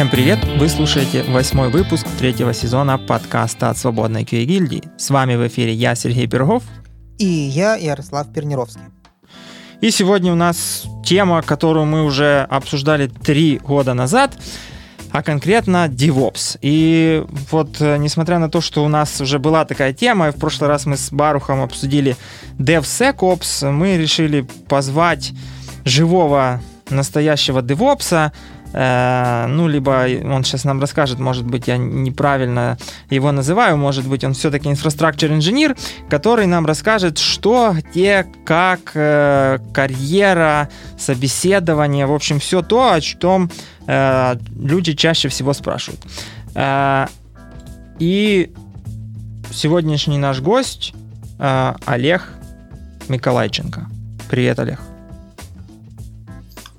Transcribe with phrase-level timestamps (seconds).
[0.00, 0.38] Всем привет!
[0.56, 4.82] Вы слушаете восьмой выпуск третьего сезона подкаста от Свободной QA гильдии.
[4.96, 6.62] С вами в эфире я, Сергей Пирогов.
[7.18, 8.80] И я, Ярослав Пернировский.
[9.82, 14.38] И сегодня у нас тема, которую мы уже обсуждали три года назад,
[15.12, 16.56] а конкретно DevOps.
[16.62, 20.36] И вот, э, несмотря на то, что у нас уже была такая тема, и в
[20.36, 22.16] прошлый раз мы с Барухом обсудили
[22.58, 25.34] DevSecOps, мы решили позвать
[25.84, 28.32] живого настоящего DevOps,
[28.72, 32.78] ну, либо он сейчас нам расскажет, может быть, я неправильно
[33.10, 35.76] его называю, может быть, он все-таки инфраструктур инженер,
[36.08, 43.50] который нам расскажет, что, где, как, э, карьера, собеседование, в общем, все то, о чем
[43.86, 46.00] э, люди чаще всего спрашивают.
[47.98, 48.52] И
[49.52, 50.94] сегодняшний наш гость
[51.38, 52.28] Олег
[53.08, 53.86] Миколайченко.
[54.28, 54.78] Привет, Олег.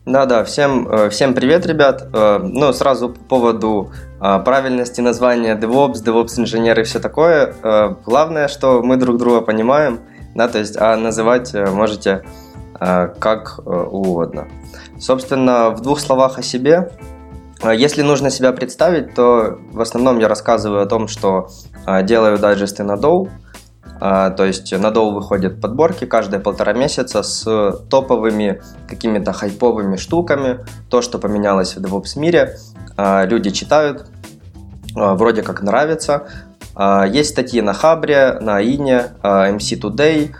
[0.06, 2.08] Да-да, всем, э, всем привет, ребят.
[2.12, 7.54] Э, ну, сразу по поводу э, правильности названия DevOps, DevOps инженер и все такое.
[8.04, 10.00] Главное, что мы друг друга понимаем,
[10.34, 12.24] да, то есть, а называть можете
[12.80, 14.48] как угодно.
[15.00, 16.90] Собственно, в двух словах о себе.
[17.64, 21.50] Если нужно себя представить, то в основном я рассказываю о том, что
[22.04, 23.30] делаю дайджесты на Dow,
[24.02, 27.44] то есть на Dow выходят подборки каждые полтора месяца с
[27.88, 32.58] топовыми какими-то хайповыми штуками, то, что поменялось в DevOps мире.
[32.98, 34.08] А, люди читают,
[34.96, 36.28] а, вроде как нравится.
[37.10, 40.32] Есть статьи на Хабре, на Ине, MC Today,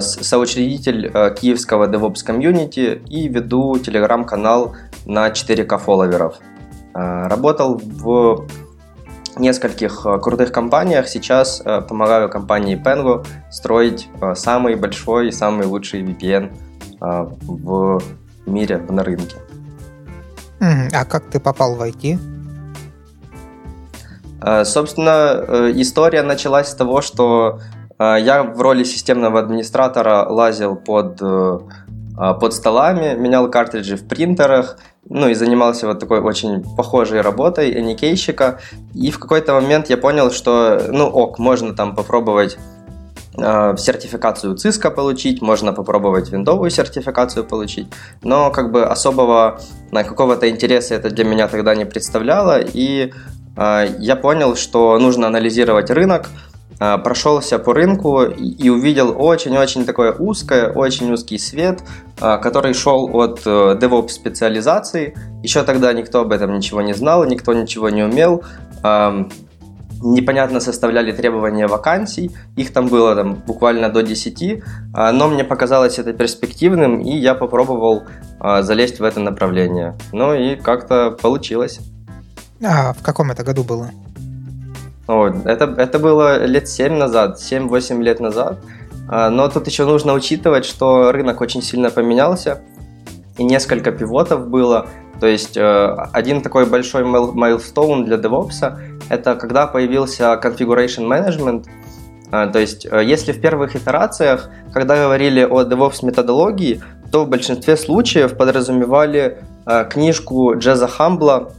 [0.00, 4.74] соучредитель киевского DevOps комьюнити и веду телеграм-канал
[5.04, 6.36] на 4К фолловеров.
[6.94, 8.46] Работал в
[9.36, 11.08] нескольких э, крутых компаниях.
[11.08, 16.50] Сейчас э, помогаю компании Pengo строить э, самый большой и самый лучший VPN
[17.00, 18.00] в
[18.46, 19.36] мире, на рынке.
[20.60, 22.16] А как ты попал в IT?
[24.64, 27.60] Собственно, история началась с того, что
[27.98, 31.20] я в роли системного администратора лазил под,
[32.14, 34.78] под столами, менял картриджи в принтерах–
[35.08, 38.60] ну и занимался вот такой очень похожей работой эникейщика.
[38.94, 42.56] И в какой-то момент я понял, что, ну ок, можно там попробовать
[43.36, 47.88] э, сертификацию ЦИСКа получить, можно попробовать виндовую сертификацию получить,
[48.22, 53.12] но как бы особого на какого-то интереса это для меня тогда не представляло, и
[53.56, 56.51] э, я понял, что нужно анализировать рынок, а,
[57.04, 61.80] прошелся по рынку и увидел очень-очень такое узкое, очень узкий свет,
[62.20, 65.14] а, который шел от э, DevOps специализации.
[65.42, 68.42] Еще тогда никто об этом ничего не знал, никто ничего не умел.
[70.04, 74.62] Непонятно составляли требования вакансий, их там было там, буквально до 10,
[74.94, 78.02] а, но мне показалось это перспективным, и я попробовал
[78.40, 79.96] залезть в это направление.
[80.12, 81.78] Ну и как-то получилось.
[82.64, 83.90] А в каком это году было?
[85.12, 88.60] О, это, это было лет 7 назад, 7-8 лет назад.
[89.10, 92.62] А, но тут еще нужно учитывать, что рынок очень сильно поменялся,
[93.36, 94.86] и несколько пивотов было.
[95.20, 98.74] То есть э, один такой большой майлстоун для DevOps–
[99.10, 101.66] это когда появился Configuration Management.
[102.30, 107.28] А, то есть э, если в первых итерациях, когда говорили о DevOps методологии, то в
[107.28, 111.52] большинстве случаев подразумевали э, книжку Джеза Хамбла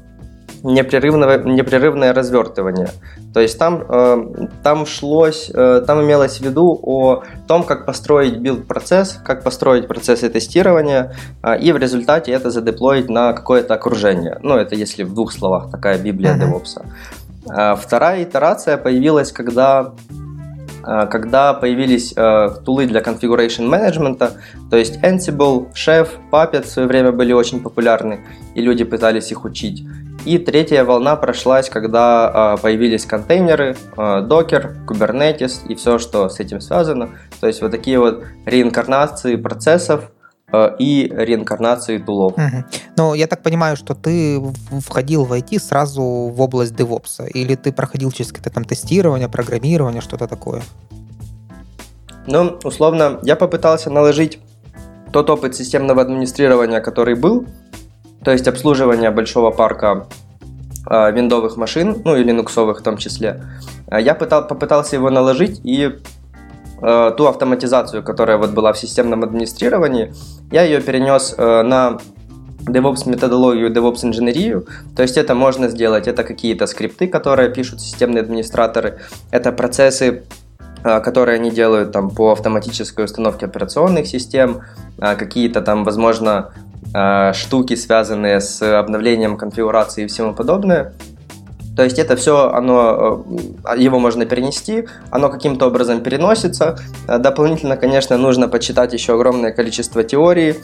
[0.63, 2.89] непрерывное, непрерывное развертывание.
[3.33, 8.37] То есть там, э, там шлось, э, там имелось в виду о том, как построить
[8.37, 14.39] билд-процесс, как построить процессы тестирования, э, и в результате это задеплоить на какое-то окружение.
[14.41, 16.33] Ну, это если в двух словах такая библия.
[16.33, 16.81] DevOps.
[17.49, 19.93] А вторая итерация появилась, когда
[21.09, 24.31] когда появились э, тулы для configuration management,
[24.69, 28.19] то есть Ansible, Chef, Puppet в свое время были очень популярны,
[28.53, 29.85] и люди пытались их учить.
[30.25, 36.61] И третья волна прошлась, когда э, появились контейнеры, Docker, Kubernetes и все, что с этим
[36.61, 37.09] связано.
[37.41, 40.11] То есть вот такие вот реинкарнации процессов
[40.51, 42.33] э, и реинкарнации тулов.
[42.33, 42.63] Угу.
[42.97, 44.41] Но я так понимаю, что ты
[44.85, 50.01] входил в IT сразу в область DevOps, или ты проходил через какое-то там тестирование, программирование,
[50.01, 50.61] что-то такое?
[52.27, 54.39] Ну, условно, я попытался наложить
[55.11, 57.45] тот опыт системного администрирования, который был,
[58.23, 60.07] то есть обслуживание большого парка
[60.89, 63.43] э, виндовых машин, ну и линуксовых в том числе.
[63.87, 65.91] А я пытал, попытался его наложить и
[66.81, 70.13] э, ту автоматизацию, которая вот была в системном администрировании,
[70.51, 71.99] я ее перенес э, на
[72.65, 74.65] DevOps методологию, DevOps инженерию.
[74.95, 78.99] То есть это можно сделать, это какие-то скрипты, которые пишут системные администраторы,
[79.31, 80.23] это процессы,
[80.81, 84.61] которые они делают там по автоматической установке операционных систем,
[84.97, 86.53] какие-то там, возможно,
[87.33, 90.93] штуки, связанные с обновлением конфигурации и всему подобное.
[91.75, 93.25] То есть это все, оно,
[93.75, 96.77] его можно перенести, оно каким-то образом переносится.
[97.07, 100.55] Дополнительно, конечно, нужно почитать еще огромное количество теории,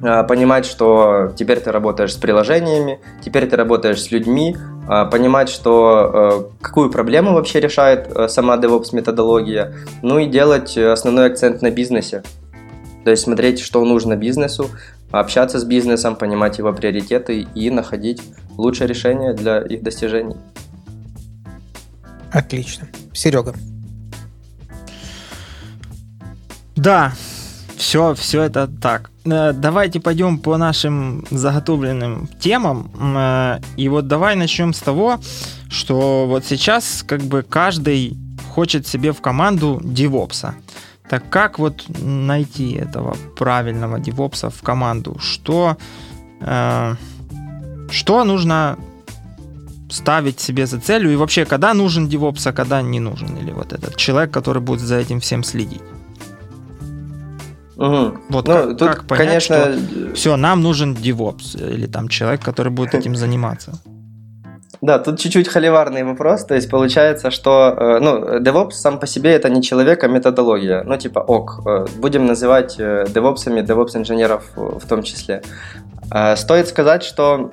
[0.00, 4.56] понимать, что теперь ты работаешь с приложениями, теперь ты работаешь с людьми,
[5.10, 11.26] понимать, что э, какую проблему вообще решает э, сама DevOps методология, ну и делать основной
[11.26, 12.24] акцент на бизнесе.
[13.04, 14.68] То есть смотреть, что нужно бизнесу,
[15.10, 18.22] общаться с бизнесом, понимать его приоритеты и находить
[18.56, 20.36] лучшее решение для их достижений.
[22.32, 22.88] Отлично.
[23.12, 23.54] Серега.
[26.76, 27.12] Да,
[27.76, 29.10] все, все это так.
[29.24, 32.90] Э, давайте пойдем по нашим заготовленным темам.
[32.98, 35.18] Э, и вот давай начнем с того,
[35.68, 38.16] что вот сейчас как бы каждый
[38.54, 40.54] хочет себе в команду девопса.
[41.10, 45.16] Так как вот найти этого правильного девопса в команду?
[45.18, 45.76] Что,
[46.40, 46.94] э,
[47.90, 48.78] что нужно
[49.88, 51.12] ставить себе за целью?
[51.12, 53.36] И вообще, когда нужен девопс, а когда не нужен?
[53.38, 55.82] Или вот этот человек, который будет за этим всем следить?
[57.76, 58.18] Угу.
[58.28, 59.56] Вот ну, как, тут, как понять, конечно...
[59.56, 63.80] что все, нам нужен DevOps или там человек, который будет этим заниматься?
[64.82, 66.44] Да, тут чуть-чуть холиварный вопрос.
[66.44, 70.82] То есть получается, что э, ну, DevOps сам по себе это не человек, а методология.
[70.84, 71.60] Ну, типа ок.
[71.66, 75.42] Э, будем называть э, DevOps'ами DevOps-инженеров в том числе.
[76.34, 77.52] Стоит сказать, что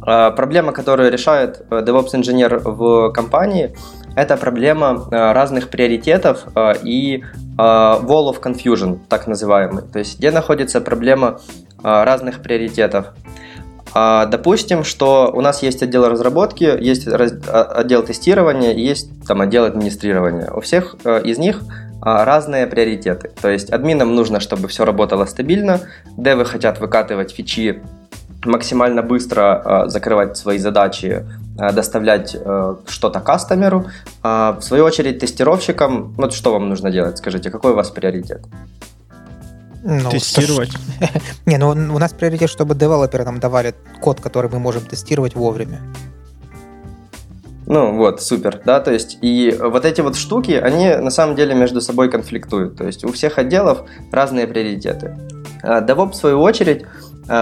[0.00, 3.74] проблема, которую решает DevOps-инженер в компании,
[4.14, 6.44] это проблема разных приоритетов
[6.84, 7.24] и
[7.56, 9.82] wall of confusion, так называемый.
[9.82, 11.40] То есть где находится проблема
[11.82, 13.06] разных приоритетов.
[13.92, 20.50] Допустим, что у нас есть отдел разработки, есть отдел тестирования, есть там отдел администрирования.
[20.52, 21.62] У всех из них
[22.00, 23.30] разные приоритеты.
[23.40, 25.80] То есть админам нужно, чтобы все работало стабильно,
[26.16, 27.82] девы хотят выкатывать фичи
[28.44, 31.24] максимально быстро закрывать свои задачи
[31.60, 33.86] Э, доставлять э, что-то кастомеру.
[34.22, 38.40] А в свою очередь тестировщикам, вот что вам нужно делать, скажите, какой у вас приоритет?
[39.82, 40.72] Ну, тестировать.
[41.46, 45.80] Не, ну у нас приоритет, чтобы девелоперы нам давали код, который мы можем тестировать вовремя.
[47.66, 51.54] Ну вот, супер, да, то есть и вот эти вот штуки, они на самом деле
[51.54, 55.16] между собой конфликтуют, то есть у всех отделов разные приоритеты.
[55.62, 56.84] А DevOps, в свою очередь,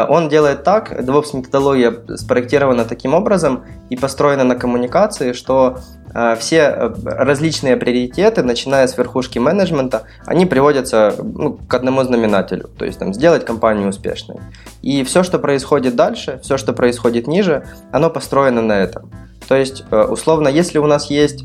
[0.08, 5.78] он делает так, DevOps методология спроектирована таким образом и построена на коммуникации, что
[6.14, 12.68] э, все э, различные приоритеты, начиная с верхушки менеджмента, они приводятся ну, к одному знаменателю,
[12.78, 14.38] то есть там, сделать компанию успешной.
[14.82, 19.10] И все, что происходит дальше, все, что происходит ниже, оно построено на этом.
[19.48, 21.44] То есть, условно, если у нас есть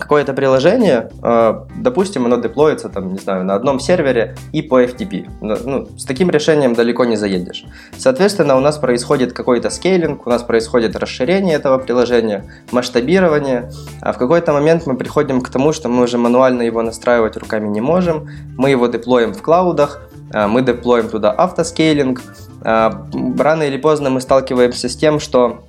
[0.00, 5.28] какое-то приложение, э, допустим, оно деплоится там, не знаю, на одном сервере и по FTP.
[5.40, 7.64] Ну, ну, с таким решением далеко не заедешь.
[7.96, 13.70] Соответственно, у нас происходит какой-то скейлинг, у нас происходит расширение этого приложения, масштабирование,
[14.00, 17.68] а в какой-то момент мы приходим к тому, что мы уже мануально его настраивать руками
[17.68, 20.00] не можем, мы его деплоим в клаудах,
[20.32, 22.22] э, мы деплоим туда автоскейлинг,
[22.64, 22.90] э,
[23.38, 25.60] рано или поздно мы сталкиваемся с тем, что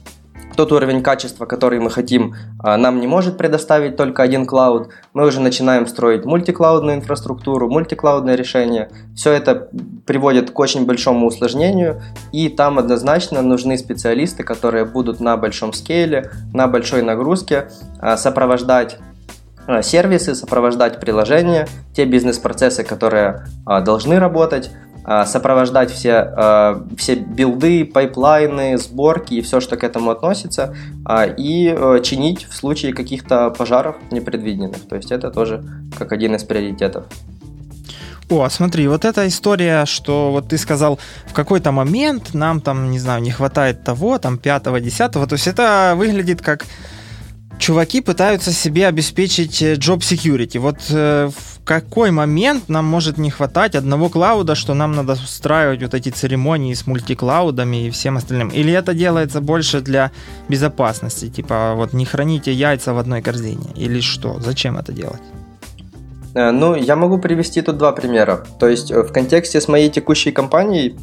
[0.56, 4.90] тот уровень качества, который мы хотим, а, нам не может предоставить только один клауд.
[5.14, 8.90] Мы уже начинаем строить мультиклаудную инфраструктуру, мультиклаудное решение.
[9.16, 9.70] Все это
[10.06, 16.32] приводит к очень большому усложнению, и там однозначно нужны специалисты, которые будут на большом скейле,
[16.54, 18.98] на большой нагрузке а, сопровождать
[19.68, 24.72] а, сервисы, сопровождать приложения, те бизнес-процессы, которые должны работать,
[25.26, 30.76] сопровождать все, а, все build ы, pipeline ы, сборки и все, что к этому относится,
[31.06, 34.88] а, и э, чинить в случае каких-то пожаров непредвиденных.
[34.88, 35.64] То есть это тоже
[35.98, 37.06] как один из приоритетов.
[38.30, 43.00] О, смотри, вот эта история, что вот ты сказал, в какой-то момент нам там, не
[43.00, 46.66] знаю, не хватает того, там, пятого, десятого, то есть это выглядит как
[47.62, 50.60] чуваки пытаются себе обеспечить э, job security.
[50.60, 55.82] Вот э, в какой момент нам может не хватать одного клауда, что нам надо устраивать
[55.84, 58.50] вот эти церемонии с мультиклаудами и всем остальным?
[58.50, 60.12] Или это делается больше для
[60.50, 61.30] безопасности?
[61.30, 63.68] Типа вот не храните яйца в одной корзине?
[63.76, 64.40] Или что?
[64.40, 65.22] Зачем это делать?
[66.34, 68.44] Э, ну, я могу привести тут два примера.
[68.60, 70.96] То есть в контексте с моей текущей компанией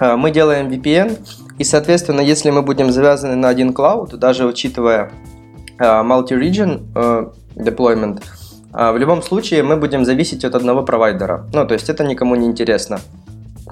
[0.00, 1.18] мы делаем VPN,
[1.56, 5.33] и, соответственно, если мы будем завязаны на один клауд, даже учитывая Э,
[5.78, 7.26] multi-region э,
[7.56, 8.22] deployment,
[8.72, 11.46] э, в любом случае мы будем зависеть от одного провайдера.
[11.52, 13.00] Ну, то есть это никому не интересно.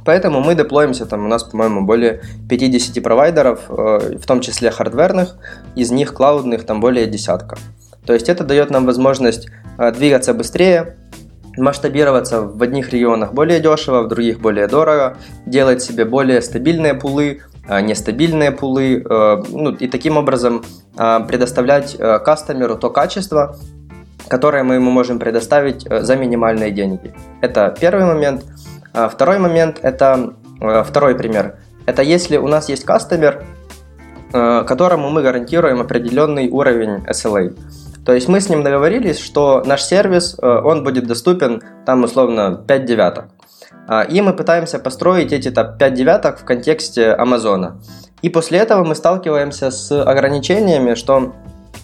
[0.04, 5.36] Поэтому мы деплоимся, там у нас, по-моему, более 50 провайдеров, в том числе хардверных,
[5.76, 7.56] из них клаудных там более десятка.
[8.04, 10.96] То есть это дает нам возможность двигаться быстрее,
[11.56, 15.16] масштабироваться в одних регионах более дешево, в других более дорого,
[15.46, 20.64] делать себе более стабильные пулы, а, нестабильные пулы, э, ну, и таким образом
[20.96, 23.56] а, предоставлять э, кастомеру то качество,
[24.28, 27.14] которое мы ему можем предоставить э, за минимальные деньги.
[27.40, 28.44] Это первый момент.
[28.92, 30.34] А второй момент– это
[30.84, 31.56] второй пример.
[31.86, 33.42] Это если у нас есть кастомер,
[34.32, 37.56] которому мы гарантируем определенный уровень SLA.
[38.04, 42.84] То есть мы с ним договорились, что наш сервис, он будет доступен там условно 5
[42.84, 43.24] девяток.
[43.88, 47.80] А, и мы пытаемся построить эти там, 5 девяток в контексте Амазона.
[48.22, 51.34] И после этого мы сталкиваемся с ограничениями, что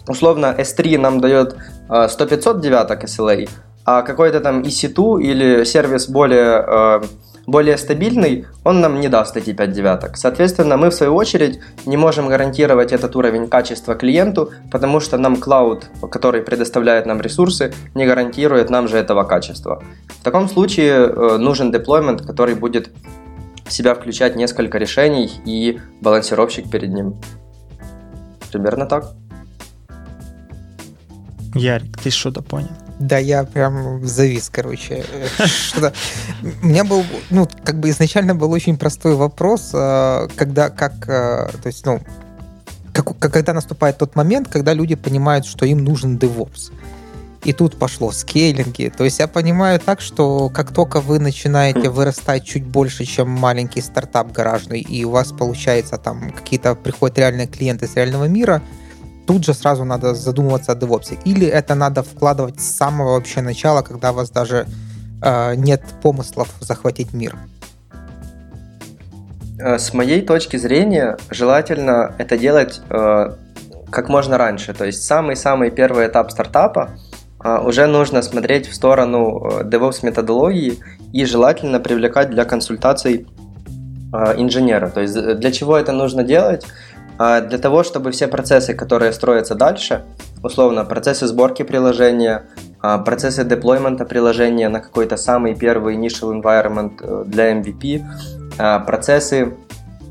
[0.06, 1.56] условно S3 нам дает
[1.88, 3.48] 100-500 девяток SLA,
[3.84, 7.02] а какой-то там EC2 или сервис более а,
[7.48, 10.18] более стабильный, он нам не даст эти 5 девяток.
[10.18, 15.36] Соответственно, мы в свою очередь не можем гарантировать этот уровень качества клиенту, потому что нам
[15.36, 19.82] клауд, который предоставляет нам ресурсы, не гарантирует нам же этого качества.
[20.20, 22.90] В таком случае э, нужен деплоймент, который будет
[23.64, 27.14] в себя включать несколько решений и балансировщик перед ним.
[28.52, 29.04] Примерно так.
[31.54, 32.87] Ярик, ты что-то понял?
[32.98, 35.04] Да, я прям завис, короче.
[36.62, 41.48] У меня был, ну, как бы изначально был очень простой вопрос, э, когда, как, э,
[41.62, 42.00] то есть, ну,
[42.92, 46.72] как, когда наступает тот момент, когда люди понимают, что им нужен DevOps.
[47.44, 48.92] И тут пошло скейлинги.
[48.96, 53.80] То есть я понимаю так, что как только вы начинаете вырастать чуть больше, чем маленький
[53.80, 58.60] стартап гаражный, и у вас получается там какие-то приходят реальные клиенты с реального мира,
[59.28, 61.18] тут же сразу надо задумываться о DevOps.
[61.26, 64.66] Или это надо вкладывать с самого вообще начала, когда у вас даже
[65.22, 67.36] э, нет помыслов захватить мир?
[69.60, 73.34] Э, с моей точки зрения, желательно это делать э,
[73.90, 74.72] как можно раньше.
[74.72, 76.92] То есть самый-самый первый этап стартапа
[77.44, 80.78] э, уже нужно смотреть в сторону э, DevOps методологии
[81.12, 83.26] и желательно привлекать для консультаций
[84.10, 84.88] э, инженера.
[84.88, 86.64] То есть для чего это нужно делать?
[87.18, 90.04] А для того, чтобы все процессы, которые строятся дальше,
[90.42, 92.44] условно, процессы сборки приложения,
[92.80, 98.04] а, процессы деплоймента приложения на какой-то самый первый initial environment э, для MVP,
[98.58, 99.54] а, процессы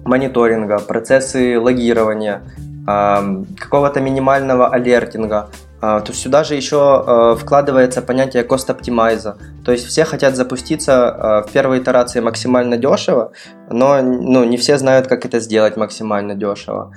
[0.05, 2.41] мониторинга, процессы логирования,
[2.85, 5.49] какого-то минимального алертинга,
[5.79, 9.35] а, то сюда же еще а, вкладывается понятие cost optimize.
[9.63, 13.31] То есть все хотят запуститься а, в первой итерации максимально дешево,
[13.69, 16.93] но ну, не все знают, как это сделать максимально дешево.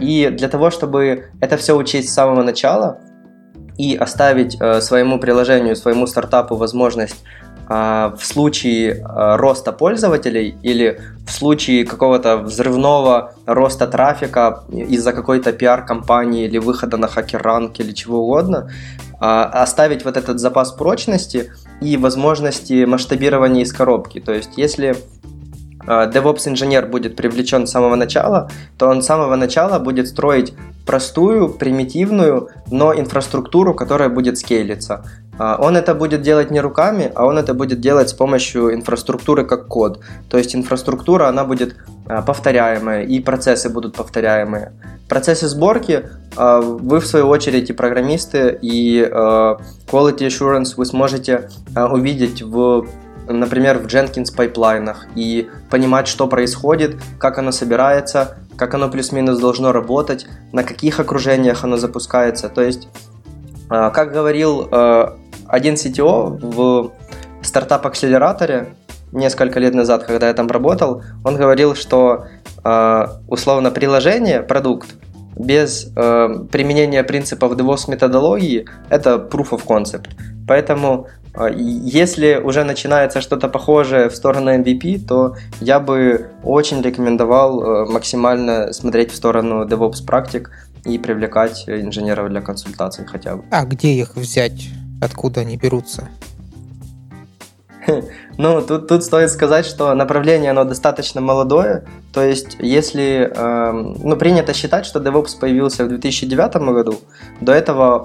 [0.00, 2.98] И для того, чтобы это все учесть с самого начала
[3.78, 7.24] и оставить своему приложению, своему стартапу возможность
[7.68, 16.44] в случае а, роста пользователей или в случае какого-то взрывного роста трафика из-за какой-то пиар-компании
[16.44, 18.70] или выхода на хакер-ранг или чего угодно,
[19.20, 24.20] а, оставить вот этот запас прочности и возможности масштабирования из коробки.
[24.20, 24.96] То есть, если
[25.86, 30.54] DevOps-инженер будет привлечен с самого начала, то он с самого начала будет строить
[30.86, 35.04] простую, примитивную, но инфраструктуру, которая будет скейлиться.
[35.38, 39.44] А, он это будет делать не руками, а он это будет делать с помощью инфраструктуры
[39.44, 40.00] как код.
[40.28, 44.72] То есть инфраструктура, она будет а, повторяемая, и процессы будут повторяемые.
[45.08, 46.04] Процессы сборки
[46.36, 52.86] а, вы, в свою очередь, и программисты, и quality assurance вы сможете увидеть в
[53.28, 59.72] например, в Jenkins пайплайнах и понимать, что происходит, как оно собирается, как оно плюс-минус должно
[59.72, 62.48] работать, на каких окружениях оно запускается.
[62.48, 62.88] То есть,
[63.68, 64.68] как говорил
[65.48, 66.92] один CTO в
[67.42, 68.74] стартап-акселераторе
[69.12, 72.26] несколько лет назад, когда я там работал, он говорил, что
[72.64, 74.94] э, условно приложение, продукт,
[75.36, 80.10] без э, применения принципов DevOps методологии это proof of concept.
[80.48, 81.21] Поэтому э,
[81.54, 88.72] если уже начинается что-то похожее в сторону MVP, то я бы очень рекомендовал э, максимально
[88.72, 90.50] смотреть в сторону DevOps практик
[90.84, 93.44] и привлекать инженеров для консультаций хотя бы.
[93.50, 94.68] А где их взять?
[95.02, 96.08] откуда они берутся?
[98.38, 101.84] Ну, тут, тут стоит сказать, что направление, оно достаточно молодое.
[102.12, 106.94] То есть, если, э, ну, принято считать, что DevOps появился в 2009 году,
[107.40, 107.96] до этого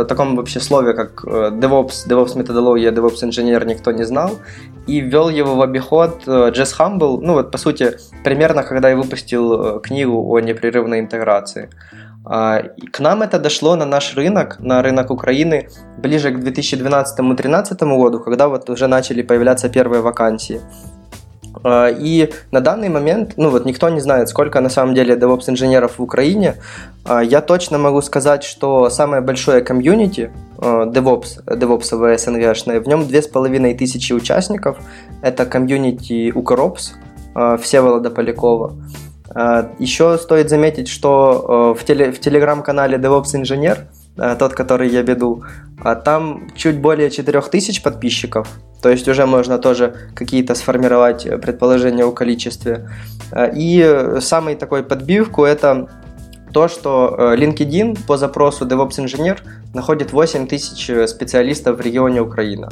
[0.00, 4.30] о таком вообще слове, как э, DevOps, DevOps методология, DevOps инженер никто не знал.
[4.86, 8.96] И ввел его в обиход э, Джесс Хамбл, ну, вот, по сути, примерно, когда я
[8.96, 11.68] выпустил э, книгу о непрерывной интеграции.
[12.24, 18.20] А, к нам это дошло на наш рынок, на рынок Украины, ближе к 2012-2013 году,
[18.20, 20.60] когда вот уже начали появляться первые вакансии.
[21.62, 25.50] А, и на данный момент, ну вот никто не знает, сколько на самом деле DevOps
[25.50, 26.56] инженеров в Украине.
[27.04, 34.12] А, я точно могу сказать, что самое большое комьюнити DevOps, DevOps СНГшное, в нем 2500
[34.12, 34.78] участников.
[35.20, 36.94] Это комьюнити Укропс
[37.60, 38.72] Всеволода Полякова.
[39.78, 43.86] Еще стоит заметить, что в, теле, в телеграм-канале DevOps Инженер,
[44.38, 45.44] тот, который я веду,
[46.04, 48.48] там чуть более 4000 подписчиков.
[48.82, 52.90] То есть уже можно тоже какие-то сформировать предположения о количестве.
[53.54, 55.88] И самый такой подбивку это
[56.54, 59.42] то, что э, LinkedIn по запросу DevOps инженер
[59.74, 62.70] находит 8 тысяч э, специалистов в регионе Украина.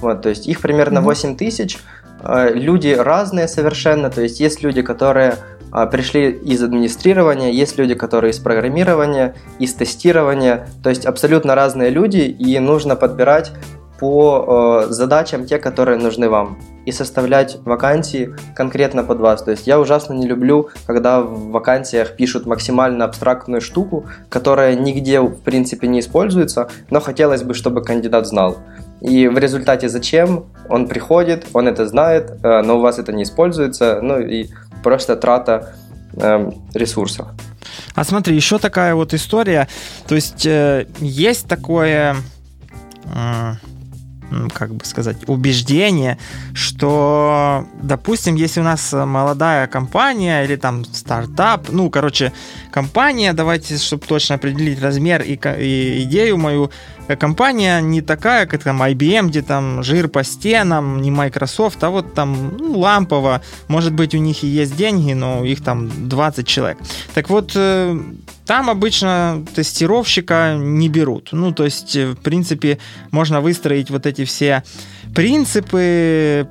[0.00, 1.78] Вот, то есть их примерно 8 тысяч.
[2.22, 5.34] Э, люди разные совершенно, то есть есть люди, которые
[5.90, 12.18] пришли из администрирования, есть люди, которые из программирования, из тестирования, то есть абсолютно разные люди,
[12.18, 13.52] и нужно подбирать
[14.00, 19.42] по э, задачам те, которые нужны вам, и составлять вакансии конкретно под вас.
[19.42, 25.20] То есть я ужасно не люблю, когда в вакансиях пишут максимально абстрактную штуку, которая нигде
[25.20, 28.56] в принципе не используется, но хотелось бы, чтобы кандидат знал.
[29.02, 30.46] И в результате зачем?
[30.70, 34.46] Он приходит, он это знает, э, но у вас это не используется, ну и
[34.82, 35.74] просто трата
[36.14, 37.28] э, ресурсов.
[37.94, 39.68] А смотри, еще такая вот история,
[40.06, 42.16] то есть э, есть такое
[43.14, 43.52] э,
[44.54, 46.18] как бы сказать, убеждение,
[46.54, 52.32] что, допустим, если у нас молодая компания или там стартап, ну, короче,
[52.70, 56.70] компания, давайте, чтобы точно определить размер и, и идею мою,
[57.08, 61.90] э, компания не такая, как там IBM, где там жир по стенам, не Microsoft, а
[61.90, 66.46] вот там ну, лампово, может быть, у них и есть деньги, но их там 20
[66.46, 66.78] человек.
[67.14, 68.00] Так вот, э,
[68.46, 71.28] там обычно тестировщика не берут.
[71.30, 72.78] Ну, то есть, э, в принципе,
[73.12, 74.64] можно выстроить вот эти все
[75.14, 76.48] принципы,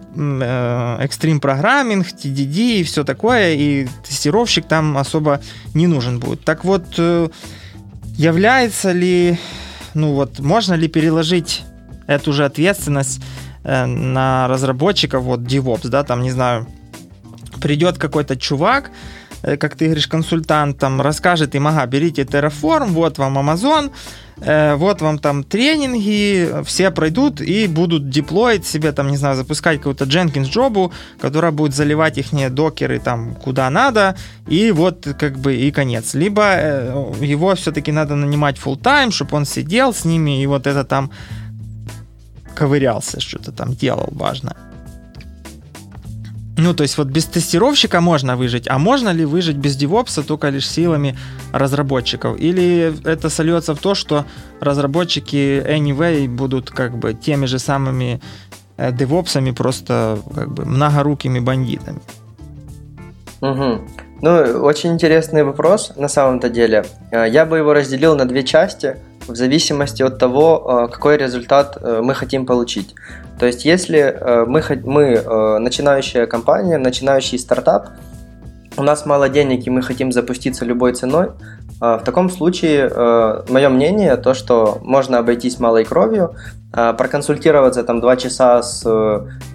[0.99, 5.41] экстрим программинг, TDD и все такое, и тестировщик там особо
[5.73, 6.43] не нужен будет.
[6.43, 7.29] Так вот, э,
[8.15, 9.37] является ли,
[9.93, 11.63] ну вот, можно ли переложить
[12.07, 13.21] эту же ответственность
[13.63, 16.67] э, на разработчиков, вот DevOps, да, там, не знаю,
[17.61, 23.17] придет какой-то чувак, Э, как ты говоришь, консультант там расскажет им, ага, берите Terraform, вот
[23.17, 23.91] вам Amazon,
[24.41, 29.77] э, вот вам там тренинги, все пройдут и будут деплоить себе, там, не знаю, запускать
[29.77, 34.15] какую-то Jenkins джобу, которая будет заливать их докеры там куда надо,
[34.47, 36.13] и вот как бы и конец.
[36.13, 40.67] Либо э, его все-таки надо нанимать full time, чтобы он сидел с ними и вот
[40.67, 41.11] это там
[42.55, 44.68] ковырялся, что-то там делал важно.
[46.61, 50.49] Ну, то есть вот без тестировщика можно выжить, а можно ли выжить без девопса только
[50.49, 51.15] лишь силами
[51.53, 52.37] разработчиков?
[52.39, 54.25] Или это сольется в то, что
[54.59, 58.21] разработчики anyway будут как бы теми же самыми
[58.77, 61.99] э, девопсами, просто как бы многорукими бандитами?
[63.41, 63.81] Угу.
[64.21, 64.31] Ну,
[64.63, 66.85] очень интересный вопрос на самом-то деле.
[67.11, 68.97] Э, я бы его разделил на две части
[69.29, 72.95] в зависимости от того, э, какой результат мы хотим получить.
[73.39, 77.87] То есть, если э, мы, мы э, начинающая компания, начинающий стартап,
[78.77, 81.29] у нас мало денег и мы хотим запуститься любой ценой, э,
[81.79, 82.89] в таком случае
[83.49, 86.35] мое мнение то, что можно обойтись малой кровью,
[86.71, 88.85] проконсультироваться там два часа с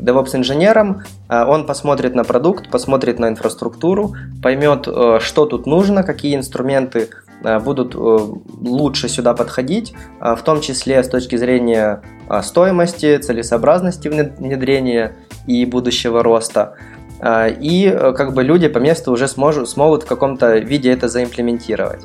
[0.01, 4.89] DevOps-инженером, он посмотрит на продукт, посмотрит на инфраструктуру, поймет,
[5.21, 7.24] что тут нужно, какие инструменты Э,
[7.59, 12.03] будут э, лучше сюда подходить, э, в том числе с точки зрения
[12.43, 16.77] стоимости, целесообразности внедрения и будущего роста.
[17.23, 22.01] И как бы люди по месту уже сможет, смогут в каком-то виде это заимплементировать.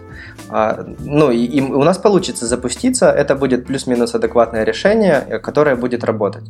[0.50, 6.44] Ну и, и у нас получится запуститься, это будет плюс-минус адекватное решение, которое будет работать.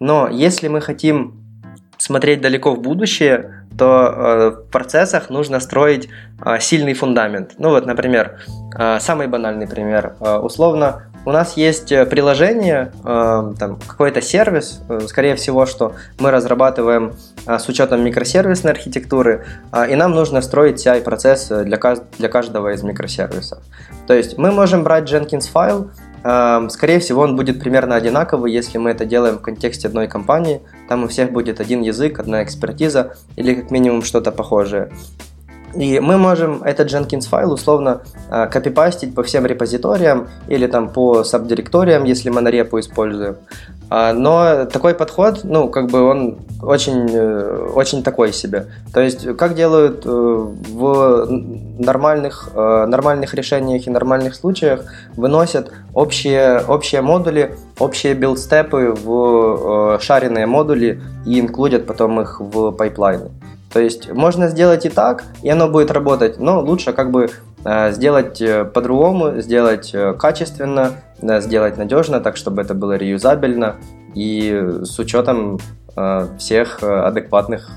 [0.00, 1.34] Но если мы хотим
[2.00, 6.08] смотреть далеко в будущее, то э, в процессах нужно строить
[6.44, 7.52] э, сильный фундамент.
[7.58, 8.40] Ну вот, например,
[8.76, 10.14] э, самый банальный пример.
[10.20, 17.12] Условно, у нас есть приложение, там, какой-то сервис, скорее всего, что мы разрабатываем
[17.46, 19.44] с учетом микросервисной архитектуры,
[19.90, 21.78] и нам нужно строить CI-процесс для,
[22.18, 23.58] для каждого из микросервисов.
[24.06, 25.90] То есть мы можем брать Jenkins файл,
[26.22, 30.60] Скорее всего, он будет примерно одинаковый, если мы это делаем в контексте одной компании.
[30.88, 34.90] Там у всех будет один язык, одна экспертиза или как минимум что-то похожее.
[35.74, 41.22] И мы можем этот Jenkins файл условно э, копипастить по всем репозиториям или там по
[41.22, 43.36] сабдиректориям, если мы на репу используем.
[43.90, 48.66] А, но такой подход, ну, как бы он очень, э, очень такой себе.
[48.94, 51.26] То есть, как делают э, в
[51.78, 54.84] нормальных, нормальных решениях и нормальных случаях,
[55.16, 61.86] выносят общие, общие модули, общие build step ы в share нные модули и include ят
[61.86, 63.30] потом их в pipeline ы.
[63.72, 67.30] То есть можно сделать и так, и оно будет работать, но лучше как бы
[67.64, 73.76] э, сделать э, по-другому, сделать э, качественно, сделать надежно, так чтобы это было reusable но
[74.14, 74.50] и
[74.82, 75.58] с учетом
[75.96, 77.70] э, всех адекватных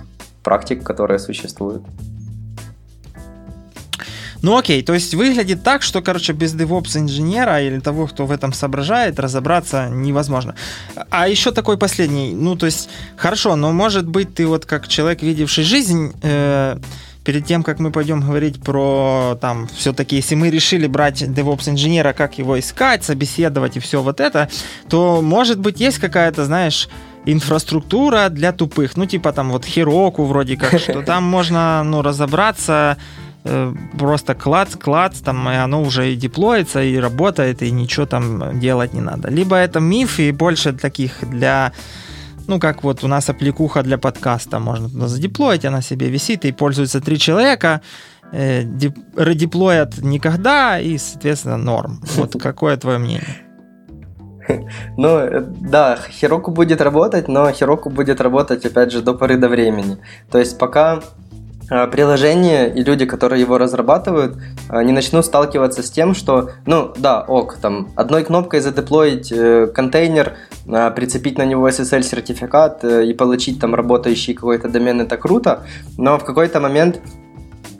[0.43, 1.84] практик, которые существуют.
[4.43, 8.32] Ну окей, то есть выглядит так, что, короче, без DevOps инженера или того, кто в
[8.32, 10.53] этом соображает, разобраться невозможно.
[11.10, 15.21] А еще такой последний, ну то есть, хорошо, но может быть ты вот как человек,
[15.21, 16.77] видевший жизнь, э,
[17.24, 22.14] перед тем, как мы пойдем говорить про там все-таки, если мы решили брать DevOps инженера,
[22.14, 24.50] как его искать, собеседовать и все вот это,
[24.90, 26.90] то может быть есть какая-то, знаешь,
[27.26, 32.98] инфраструктура для тупых, ну типа там вот Хироку вроде как, что там можно ну разобраться
[33.46, 38.60] Э, просто клац, клац, там, и оно уже и деплоится, и работает, и ничего там
[38.60, 39.30] делать не надо.
[39.30, 41.74] Либо это миф, и больше таких для
[42.47, 46.51] ну, как вот у нас аппликуха для подкаста, можно туда задеплоить, она себе висит, и
[46.51, 47.82] пользуются три человека,
[48.32, 48.63] э,
[49.17, 52.01] редеплоят никогда, и, соответственно, норм.
[52.15, 53.38] Вот какое твое мнение?
[54.97, 59.47] Ну, э, да, Хироку будет работать, но Хироку будет работать, опять же, до поры до
[59.47, 59.97] времени.
[60.32, 61.01] То есть пока
[61.92, 64.36] приложение и люди, которые его разрабатывают,
[64.70, 70.34] не начнут сталкиваться с тем, что, ну да, ок, там одной кнопкой задеплоить э, контейнер,
[70.96, 75.64] прицепить на него SSL-сертификат э, и получить там работающий какой-то домен, это круто,
[75.98, 77.02] но в какой-то момент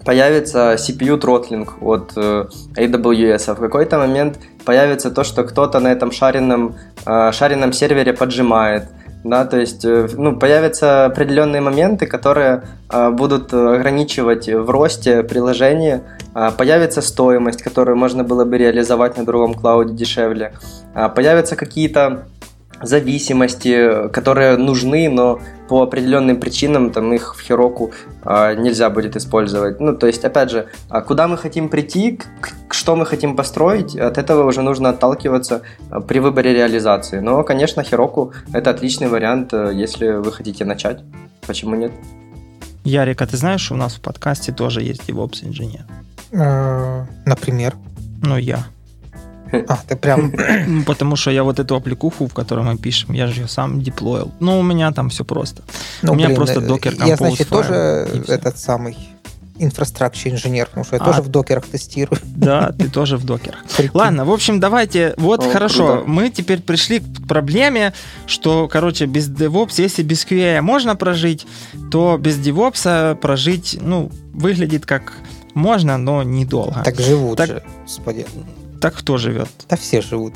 [0.06, 5.92] появится CPU тротлинг от э, AWS, а в какой-то момент появится то, что кто-то на
[5.92, 6.76] этом шаренном,
[7.06, 8.86] шаренном сервере поджимает–
[9.24, 16.04] да, то есть э, ну, появятся определенные моменты, которые а, будут ограничивать в росте приложения,
[16.34, 20.54] а, появится стоимость, которую можно было бы реализовать на другом клауде дешевле,
[20.94, 22.26] а, появятся какие-то
[22.86, 27.92] зависимости, которые нужны, но по определенным причинам там их в Хироку
[28.24, 29.80] а, нельзя будет использовать.
[29.80, 33.96] Ну, то есть, опять же, а куда мы хотим прийти, к, что мы хотим построить,
[33.96, 37.20] от этого уже нужно отталкиваться а, при выборе реализации.
[37.20, 41.02] Но, конечно, Хироку это отличный вариант, э, если вы хотите начать.
[41.48, 41.92] Почему нет?
[42.84, 45.86] Ярик, а ты знаешь, у нас в подкасте тоже есть DevOps инженер?
[46.32, 47.76] Э, например?
[48.22, 48.66] Ну, я.
[49.68, 50.34] А, ты прям...
[50.86, 54.32] Потому что я вот эту аппликуху, в которой мы пишем, я же ее сам деплоил.
[54.40, 55.64] Ну, у меня там все просто.
[56.02, 58.98] Ну, у меня блин, просто э, докер Я, значит, тоже этот самый
[59.60, 62.20] инфраструктуре инженер, потому что я а, тоже в докерах тестирую.
[62.24, 63.60] Да, ты тоже в докерах.
[63.94, 66.10] Ладно, в общем, давайте, вот О, хорошо, круто.
[66.10, 67.94] мы теперь пришли к проблеме,
[68.26, 71.46] что, короче, без DevOps, если без QA можно прожить,
[71.92, 75.14] то без DevOps прожить, ну, выглядит как
[75.54, 76.82] можно, но недолго.
[76.84, 78.26] Так живут так, же, господи.
[78.84, 79.48] Так кто живет?
[79.70, 80.34] Да все живут.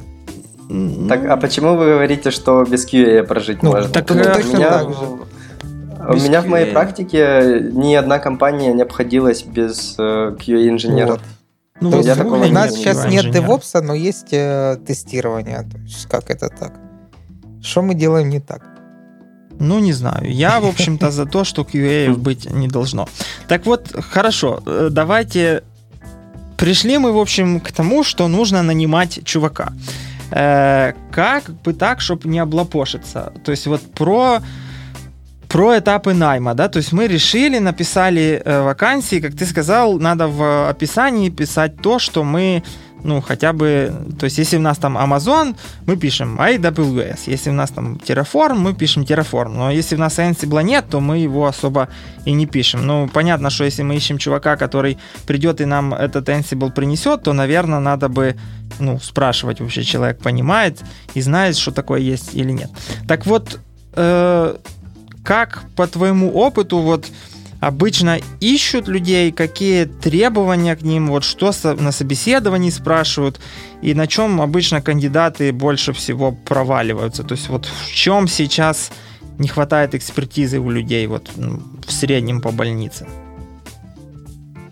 [1.10, 3.92] Так, а почему вы говорите, что без QA прожить ну, можно?
[3.92, 5.06] Так, ну, точно меня, так же.
[6.10, 6.42] У без меня QA.
[6.44, 11.20] в моей практике ни одна компания не обходилась без э, QA-инженеров.
[11.82, 11.92] Вот.
[11.92, 15.68] Ну, есть, у нас сейчас нет DevOps, но есть э, тестирование.
[15.70, 16.72] То есть, как это так?
[17.62, 18.64] Что мы делаем не так?
[19.60, 20.32] Ну, не знаю.
[20.32, 23.10] Я, в общем-то, за то, что QA быть не должно.
[23.50, 25.64] Так вот, хорошо, э, давайте
[26.58, 29.74] Пришли мы, в общем, к тому, что нужно нанимать чувака.
[30.32, 33.32] Э, как бы так, чтобы не облапошиться.
[33.44, 34.40] То есть вот про
[35.48, 40.28] про этапы найма, да, то есть мы решили, написали э, вакансии, как ты сказал, надо
[40.28, 42.64] в описании писать то, что мы
[43.04, 45.56] ну, хотя бы, то есть, если у нас там Amazon,
[45.86, 50.20] мы пишем AWS, если у нас там Terraform, мы пишем Terraform, но если у нас
[50.20, 51.90] Ansible нет, то мы его особо
[52.26, 52.86] и не пишем.
[52.86, 57.34] Ну, понятно, что если мы ищем чувака, который придет и нам этот Ansible принесет, то,
[57.34, 58.36] наверное, надо бы,
[58.80, 60.82] ну, спрашивать вообще, человек понимает
[61.14, 62.70] и знает, что такое есть или нет.
[63.08, 63.60] Так вот,
[63.94, 64.56] э,
[65.24, 67.06] как по твоему опыту, вот,
[67.60, 73.40] обычно ищут людей, какие требования к ним, вот что на собеседовании спрашивают,
[73.82, 77.24] и на чем обычно кандидаты больше всего проваливаются.
[77.24, 78.92] То есть вот в чем сейчас
[79.38, 83.08] не хватает экспертизы у людей вот ну, в среднем по больнице.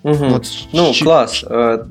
[0.04, 0.30] Угу.
[0.30, 1.44] Вот, ну, класс.
[1.48, 1.84] Э,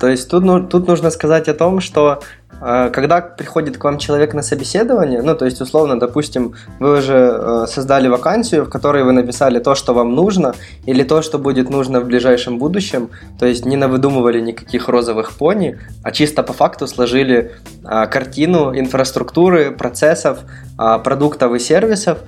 [0.00, 2.20] то есть тут, ну, тут нужно сказать о том, что
[2.60, 7.66] когда приходит к вам человек на собеседование, ну, то есть, условно, допустим, вы уже э,
[7.68, 10.54] создали вакансию, в которой вы написали то, что вам нужно,
[10.86, 15.78] или то, что будет нужно в ближайшем будущем, то есть не навыдумывали никаких розовых пони,
[16.02, 17.52] а чисто по факту сложили
[17.84, 20.38] а, картину инфраструктуры, процессов,
[20.76, 22.18] а, продуктов и сервисов,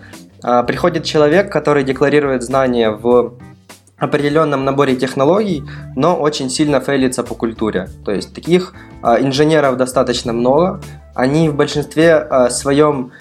[0.66, 3.34] приходит человек, который декларирует знания в
[4.00, 5.62] определенном наборе технологий,
[5.94, 7.88] но очень сильно фейлится по культуре.
[8.04, 10.80] То есть таких а, инженеров достаточно много.
[11.14, 13.12] Они в большинстве а, своем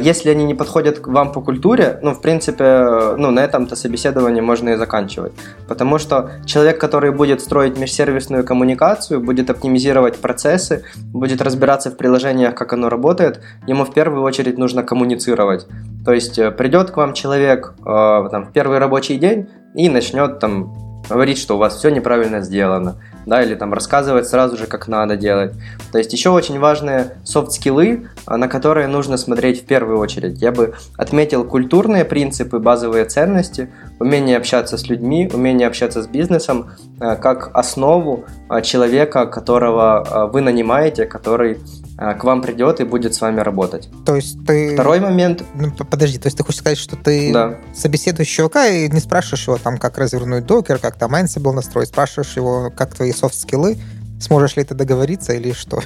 [0.00, 4.42] если они не подходят к вам по культуре, ну, в принципе, ну, на этом-то собеседование
[4.42, 5.32] можно и заканчивать.
[5.68, 12.54] Потому что человек, который будет строить межсервисную коммуникацию, будет оптимизировать процессы, будет разбираться в приложениях,
[12.54, 15.66] как оно работает, ему в первую очередь нужно коммуницировать.
[16.04, 20.38] То есть э, придет к вам человек э, там, в первый рабочий день и начнет
[20.38, 24.88] там говорить, что у вас все неправильно сделано, да, или там рассказывать сразу же, как
[24.88, 25.52] надо делать.
[25.92, 30.40] То есть еще очень важные софт-скиллы, а, на которые нужно смотреть в первую очередь.
[30.40, 36.70] Я бы отметил культурные принципы, базовые ценности, умение общаться с людьми, умение общаться с бизнесом,
[37.00, 41.58] а, как основу а, человека, которого вы нанимаете, который
[41.96, 43.88] к вам придет и будет с вами работать.
[44.04, 44.74] То есть ты...
[44.74, 45.44] Второй момент...
[45.54, 47.58] Ну, подожди, то есть ты хочешь сказать, что ты да.
[47.74, 52.36] собеседуешь чувака и не спрашиваешь его там, как развернуть докер, как там Ansible настроить, спрашиваешь
[52.36, 53.78] его, как твои софт-скиллы,
[54.20, 55.82] сможешь ли ты договориться или что?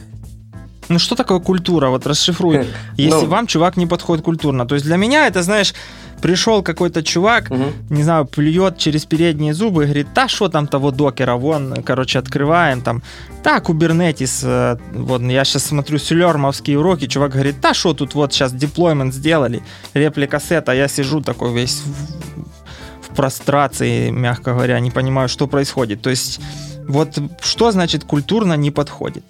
[0.88, 1.88] Ну что такое культура?
[1.88, 2.66] Вот расшифруй.
[2.96, 4.66] Если ну, вам чувак не подходит культурно.
[4.66, 5.74] То есть для меня это, знаешь,
[6.20, 7.64] пришел какой-то чувак, угу.
[7.90, 12.18] не знаю, плюет через передние зубы и говорит, да что там того докера, вон, короче,
[12.18, 13.02] открываем там.
[13.44, 18.32] Да, Kubernetes, э, вот я сейчас смотрю сюлермовские уроки, чувак говорит, да что тут вот
[18.32, 19.62] сейчас деплоймент сделали,
[19.94, 26.02] реплика сета, я сижу такой весь в, в прострации, мягко говоря, не понимаю, что происходит.
[26.02, 26.40] То есть
[26.88, 29.24] вот что значит культурно не подходит?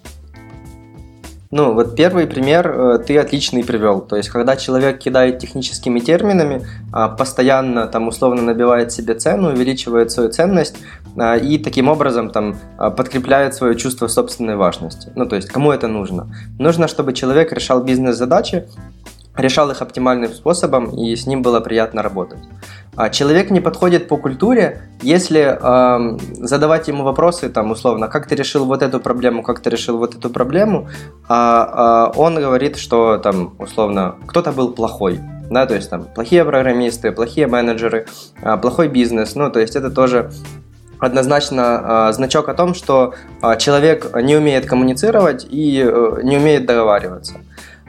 [1.51, 4.01] Ну, вот первый пример э, ты отличный привел.
[4.01, 10.11] То есть, когда человек кидает техническими терминами, а, постоянно там условно набивает себе цену, увеличивает
[10.11, 10.77] свою ценность
[11.17, 15.11] а, и таким образом там а, подкрепляет свое чувство собственной важности.
[15.15, 16.31] Ну, то есть, кому это нужно?
[16.59, 18.67] Нужно, чтобы человек решал бизнес-задачи,
[19.35, 22.39] решал их оптимальным способом, и с ним было приятно работать.
[22.95, 28.35] А человек не подходит по культуре, если э, задавать ему вопросы, там, условно, как ты
[28.35, 30.89] решил вот эту проблему, как ты решил вот эту проблему,
[31.27, 36.43] а, а он говорит, что, там, условно, кто-то был плохой, да, то есть там плохие
[36.43, 38.07] программисты, плохие менеджеры,
[38.41, 40.31] а, плохой бизнес, ну, то есть это тоже
[40.99, 46.65] однозначно э, значок о том, что э, человек не умеет коммуницировать и э, не умеет
[46.65, 47.35] договариваться.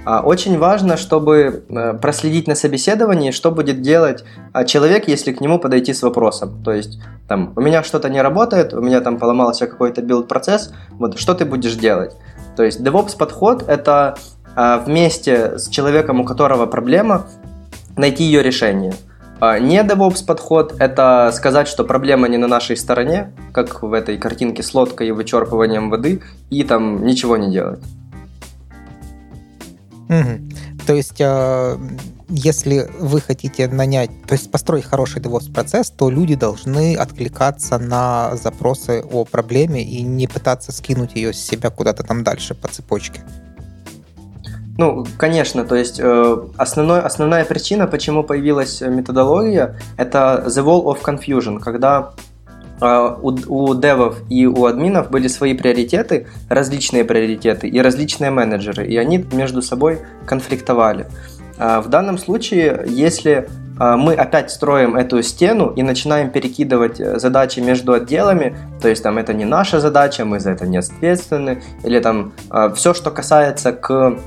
[0.04, 5.40] А, очень важно, чтобы э, проследить на собеседовании, что будет делать а, человек, если к
[5.42, 6.62] нему подойти с вопросом.
[6.64, 11.18] То есть, там, у меня что-то не работает, у меня там поломался какой-то билд-процесс, вот
[11.18, 12.16] что ты будешь делать?
[12.56, 14.16] То есть, DevOps подход– это
[14.56, 17.26] а, вместе с человеком, у которого проблема,
[17.96, 18.94] найти ее решение.
[19.40, 24.62] Не DevOps подход– это сказать, что проблема не на нашей стороне, как в этой картинке
[24.62, 27.80] с лодкой и вычерпыванием воды, и там ничего не делать.
[30.10, 30.86] Угу.
[30.88, 31.78] То есть, э,
[32.28, 38.36] если вы хотите нанять, то есть построить хороший DevOps процесс, то люди должны откликаться на
[38.36, 43.20] запросы о проблеме и не пытаться скинуть ее с себя куда-то там дальше по цепочке.
[44.78, 51.02] Ну, конечно, то есть э, основной, основная причина, почему появилась методология, это the wall of
[51.02, 52.14] confusion, когда
[52.80, 58.96] у, у девов и у админов были свои приоритеты, различные приоритеты и различные менеджеры, и
[58.96, 61.06] они между собой конфликтовали.
[61.60, 67.18] А, в данном случае, если а, мы опять строим эту стену и начинаем перекидывать э,
[67.18, 71.62] задачи между отделами, то есть там это не наша задача, мы за это не ответственны,
[71.84, 72.32] или там
[72.74, 74.18] все, что касается к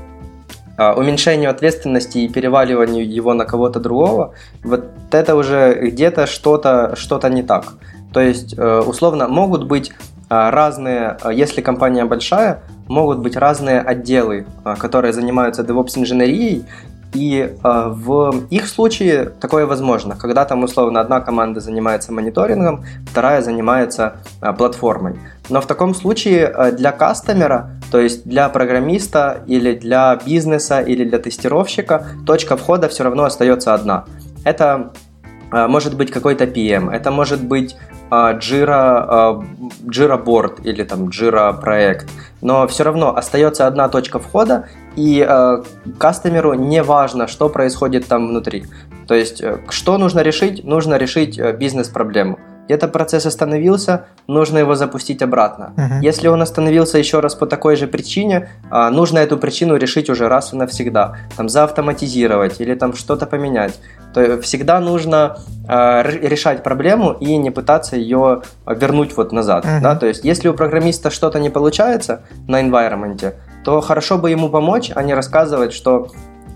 [0.76, 7.44] уменьшению ответственности и переваливанию его на кого-то другого, вот это уже где-то что-то что не
[7.44, 7.74] так.
[8.14, 13.80] То есть, э, условно, могут быть э, разные, э, если компания большая, могут быть разные
[13.80, 14.46] отделы,
[14.78, 16.64] которые занимаются DevOps-инженерией,
[17.14, 24.16] и в их случае такое возможно, когда там условно одна команда занимается мониторингом, вторая занимается
[24.58, 25.14] платформой.
[25.48, 31.20] Но в таком случае для кастомера, то есть для программиста или для бизнеса или для
[31.20, 34.04] тестировщика, точка входа все равно остается одна.
[34.44, 34.92] Это
[35.52, 37.76] может быть какой-то PM, это может быть
[38.10, 39.40] Jira,
[39.86, 42.08] Jira Board или там Jira проект,
[42.40, 45.62] но все равно остается одна точка входа, и э,
[45.98, 48.66] кастомеру не важно, что происходит там внутри.
[49.06, 50.64] То есть, э, что нужно решить?
[50.64, 52.38] Нужно решить э, бизнес-проблему.
[52.66, 55.72] Где-то процесс остановился, нужно его запустить обратно.
[55.76, 56.00] Uh-huh.
[56.02, 60.28] Если он остановился еще раз по такой же причине, а, нужно эту причину решить уже
[60.28, 61.16] раз и навсегда.
[61.36, 63.78] Там заавтоматизировать или там что-то поменять.
[64.14, 65.36] То всегда нужно
[65.68, 69.66] а, решать проблему и не пытаться ее вернуть вот назад.
[69.66, 69.80] Uh-huh.
[69.82, 69.94] Да?
[69.96, 74.90] То есть если у программиста что-то не получается на environment, то хорошо бы ему помочь,
[74.94, 76.08] а не рассказывать, что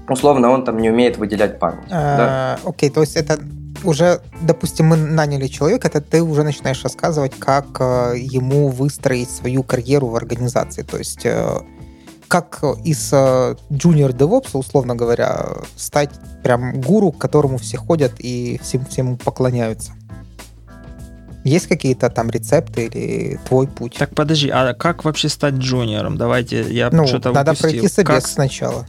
[0.09, 1.91] условно он там не умеет выделять память.
[1.91, 2.59] А, да?
[2.65, 3.39] Окей, то есть это
[3.85, 9.63] уже, допустим, мы наняли человека, это ты уже начинаешь рассказывать, как э, ему выстроить свою
[9.63, 10.83] карьеру в организации.
[10.83, 11.61] То есть э,
[12.29, 16.11] как из э, junior DevOps, условно говоря, стать
[16.43, 19.93] прям гуру, к которому все ходят и всем, всему поклоняются?
[21.45, 23.97] Есть какие-то там рецепты или твой путь?
[23.99, 26.19] Так подожди, а как вообще стать джуниором?
[26.19, 27.71] Давайте, я ну, что-то надо упустил.
[27.71, 28.27] пройти собес как...
[28.27, 28.87] сначала.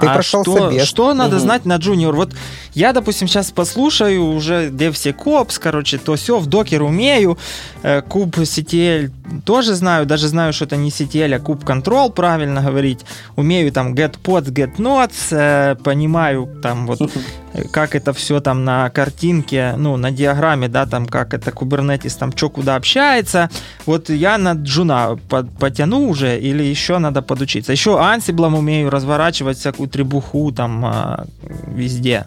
[0.00, 0.84] Ты а прошел что, собес.
[0.84, 1.42] что надо Мгм.
[1.42, 2.14] знать на джуниор?
[2.16, 2.32] Вот
[2.74, 7.38] я, допустим, сейчас послушаю уже DevSecOps, короче, то все в докер умею,
[7.82, 9.10] э, куб CTL
[9.44, 13.00] тоже знаю, даже знаю, что это не CTL, а куб control, правильно говорить.
[13.36, 17.00] Умею там get pods, get nodes, э, понимаю там вот
[17.72, 22.32] как это все там на картинке, ну, на диаграмме, да, там, как это Kubernetes, там,
[22.34, 23.50] что куда общается.
[23.86, 27.72] Вот я на джуна по- потяну уже или еще надо подучиться.
[27.72, 31.26] Еще Ansible умею разворачивать всякую требуху там а,
[31.66, 32.26] везде.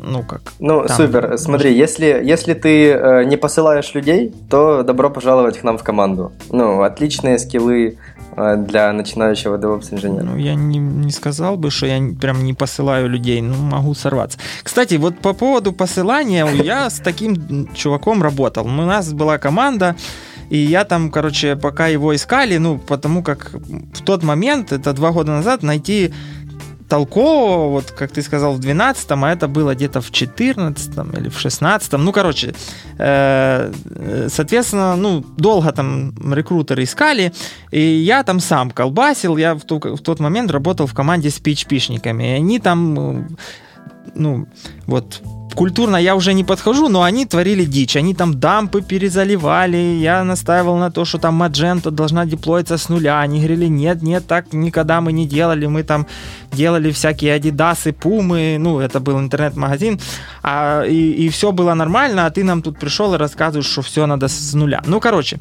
[0.00, 0.40] Ну, как.
[0.60, 1.38] Ну, Там, супер.
[1.38, 6.32] Смотри, если, если ты э, не посылаешь людей, то добро пожаловать к нам в команду.
[6.50, 7.98] Ну, отличные скиллы
[8.36, 10.22] э, для начинающего DevOps-инженера.
[10.22, 14.38] Ну, я не, не сказал бы, что я прям не посылаю людей, ну, могу сорваться.
[14.62, 18.66] Кстати, вот по поводу посылания, я с таким чуваком работал.
[18.66, 19.96] У нас была команда,
[20.50, 25.10] и я там, короче, пока его искали, ну, потому как в тот момент, это два
[25.12, 26.14] года назад, найти
[26.88, 31.36] толкового, вот как ты сказал, в 12-м, а это было где-то в 14-м или в
[31.36, 32.04] 16-м.
[32.04, 32.54] Ну, короче,
[32.98, 37.32] э, э, соответственно, ну, долго там рекрутеры искали,
[37.70, 41.40] и я там сам колбасил, я в, ту- в тот момент работал в команде с
[41.40, 43.28] PHP-шниками, и они там, э,
[44.14, 44.46] ну,
[44.86, 45.22] вот,
[45.54, 47.96] культурно я уже не подхожу, но они творили дичь.
[47.96, 49.76] Они там дампы перезаливали.
[49.76, 53.20] Я настаивал на то, что там Magento должна деплоиться с нуля.
[53.20, 55.66] Они говорили, нет, нет, так никогда мы не делали.
[55.66, 56.06] Мы там
[56.52, 58.56] делали всякие Адидасы, Пумы.
[58.58, 60.00] Ну, это был интернет-магазин.
[60.42, 64.06] А, и, и все было нормально, а ты нам тут пришел и рассказываешь, что все
[64.06, 64.82] надо с нуля.
[64.86, 65.38] Ну, короче.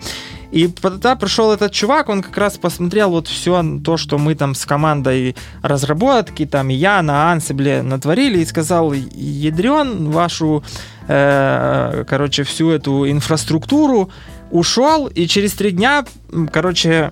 [0.51, 4.55] И тогда пришел этот чувак, он как раз посмотрел вот все то, что мы там
[4.55, 10.63] с командой разработки, там и я на Ansible натворили, и сказал, ядрен вашу,
[11.07, 14.09] э, короче, всю эту инфраструктуру,
[14.51, 16.05] ушел, и через три дня,
[16.51, 17.11] короче,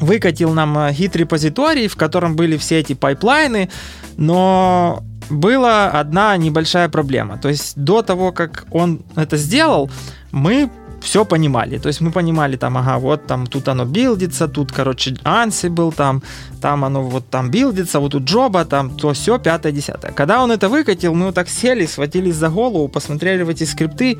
[0.00, 3.70] выкатил нам э, Git-репозиторий, в котором были все эти pipeline ы,
[4.16, 7.38] но была одна небольшая проблема.
[7.38, 9.90] То есть до того, как он это сделал,
[10.32, 11.78] мы все понимали.
[11.78, 15.94] То есть мы понимали там, ага, вот там тут оно build ится, тут, короче, Ansible,
[15.94, 16.22] там,
[16.60, 20.12] там оно вот там build ится, вот тут job а, там то все, пятое, десятое.
[20.12, 24.18] Когда он это выкатил, мы вот так сели, схватились за голову, посмотрели в эти скрипты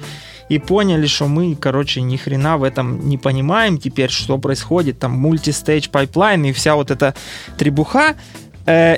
[0.48, 5.12] и поняли, что мы, короче, ни хрена в этом не понимаем теперь, что происходит, там
[5.12, 7.14] multistage pipeline и вся вот эта
[7.56, 8.16] требуха.
[8.66, 8.96] Э,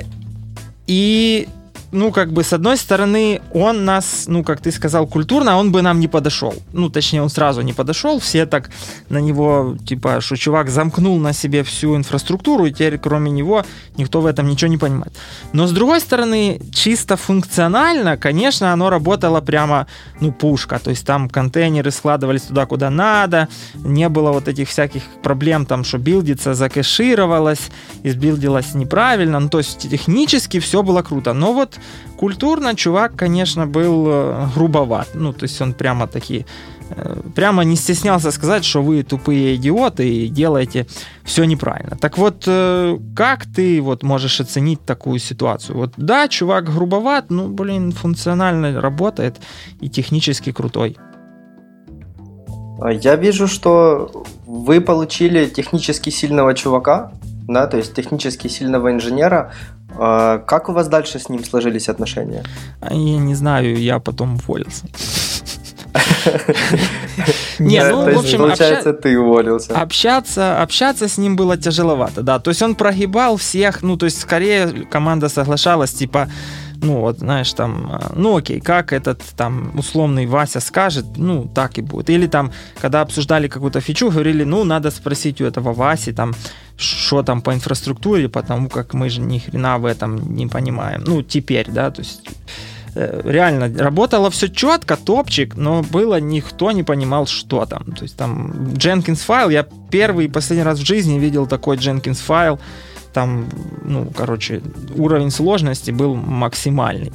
[0.87, 1.47] и
[1.93, 5.71] ну, как бы, с одной стороны, он нас, ну, как ты сказал, культурно, а он
[5.71, 6.53] бы нам не подошел.
[6.73, 8.19] Ну, точнее, он сразу не подошел.
[8.19, 8.71] Все так
[9.09, 13.63] на него, типа, что чувак замкнул на себе всю инфраструктуру, и теперь, кроме него,
[13.95, 15.13] никто в этом ничего не понимает.
[15.53, 19.85] Но, с другой стороны, чисто функционально, конечно, оно работало прямо,
[20.19, 20.79] ну, пушка.
[20.79, 25.83] То есть там контейнеры складывались туда, куда надо, не было вот этих всяких проблем, там,
[25.83, 27.69] что билдится, закэшировалось,
[28.01, 29.39] избилдилось неправильно.
[29.39, 31.33] Ну, то есть технически все было круто.
[31.33, 31.77] Но вот
[32.17, 35.09] культурно чувак, конечно, был э, грубоват.
[35.13, 36.45] Ну, то есть он прямо таки
[36.89, 40.85] э, прямо не стеснялся сказать, что вы тупые идиоты и делаете
[41.23, 41.97] все неправильно.
[41.97, 45.77] Так вот, э, как ты вот можешь оценить такую ситуацию?
[45.77, 49.37] Вот да, чувак грубоват, ну, блин, функционально работает
[49.81, 50.97] и технически крутой.
[52.81, 57.11] А Я вижу, что вы получили технически сильного чувака,
[57.47, 59.53] да, то есть технически сильного инженера.
[59.97, 62.43] А Как у вас дальше с ним сложились отношения?
[62.81, 64.85] А Я не знаю, я потом уволился.
[67.59, 69.79] Не, ну, в общем, получается, ты уволился.
[69.79, 72.39] Общаться, общаться с ним было тяжеловато, да.
[72.39, 76.29] То есть он прогибал всех, ну, то есть скорее команда соглашалась, типа,
[76.83, 81.77] ну, вот, знаешь, там, а, ну, окей, как этот, там, условный Вася скажет, ну, так
[81.77, 82.09] и будет.
[82.09, 86.33] Или там, когда обсуждали какую-то фичу, говорили, ну, надо спросить у этого Васи, там,
[86.75, 91.03] что там по инфраструктуре, потому как мы же ни хрена в этом не понимаем.
[91.07, 92.21] Ну, теперь, да, то есть
[92.95, 97.83] э, реально работало все четко, топчик, но было никто не понимал, что там.
[97.93, 102.21] То есть там Jenkins файл, я первый и последний раз в жизни видел такой Jenkins
[102.21, 102.59] файл,
[103.13, 103.47] там,
[103.83, 104.61] ну, короче,
[104.95, 107.11] уровень сложности был максимальный.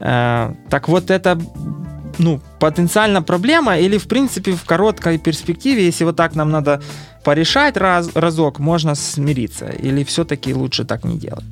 [0.00, 1.38] Э, так вот это
[2.18, 6.80] ну, потенциально проблема, или, в принципе, в короткой перспективе, если вот так нам надо
[7.24, 11.44] порешать раз, разок, можно смириться, или все-таки лучше так не делать?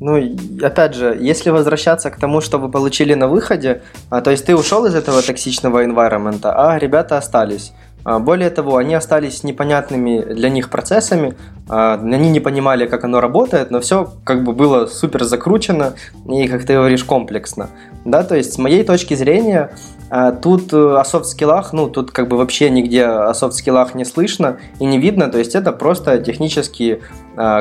[0.00, 3.80] Ну, опять же, если возвращаться к тому, что вы получили на выходе,
[4.10, 7.72] а, то есть ты ушел из этого токсичного environment, а ребята остались.
[8.04, 11.34] А, более того, они остались непонятными для них процессами,
[11.68, 15.94] а, они не понимали, как оно работает, но все как бы было супер закручено
[16.28, 17.70] и, как ты говоришь, комплексно.
[18.04, 19.70] Да, то есть с моей точки зрения,
[20.10, 24.58] а, тут э, о софт-скиллах, ну, тут как бы вообще нигде о софт-скиллах не слышно
[24.78, 27.00] и не видно, то есть это просто технически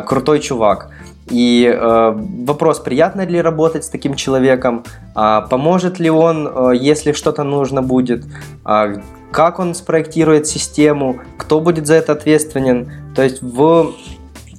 [0.06, 0.92] крутой чувак.
[1.30, 2.14] И э,
[2.46, 4.84] вопрос, приятно ли работать с таким человеком,
[5.16, 8.26] э, поможет ли он, э, если что-то нужно будет,
[8.66, 8.96] э,
[9.32, 12.92] как он спроектирует систему, кто будет за это ответственен.
[13.16, 13.94] То есть в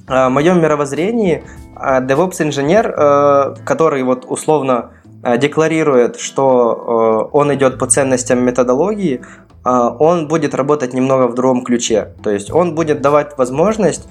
[0.07, 1.43] э, моем мировоззрении
[1.75, 4.91] э, DevOps-инженер, э, который вот условно
[5.23, 9.21] э, декларирует, что э, он идет по ценностям методологии,
[9.63, 12.13] э, он будет работать немного в другом ключе.
[12.23, 14.07] То есть он будет давать возможность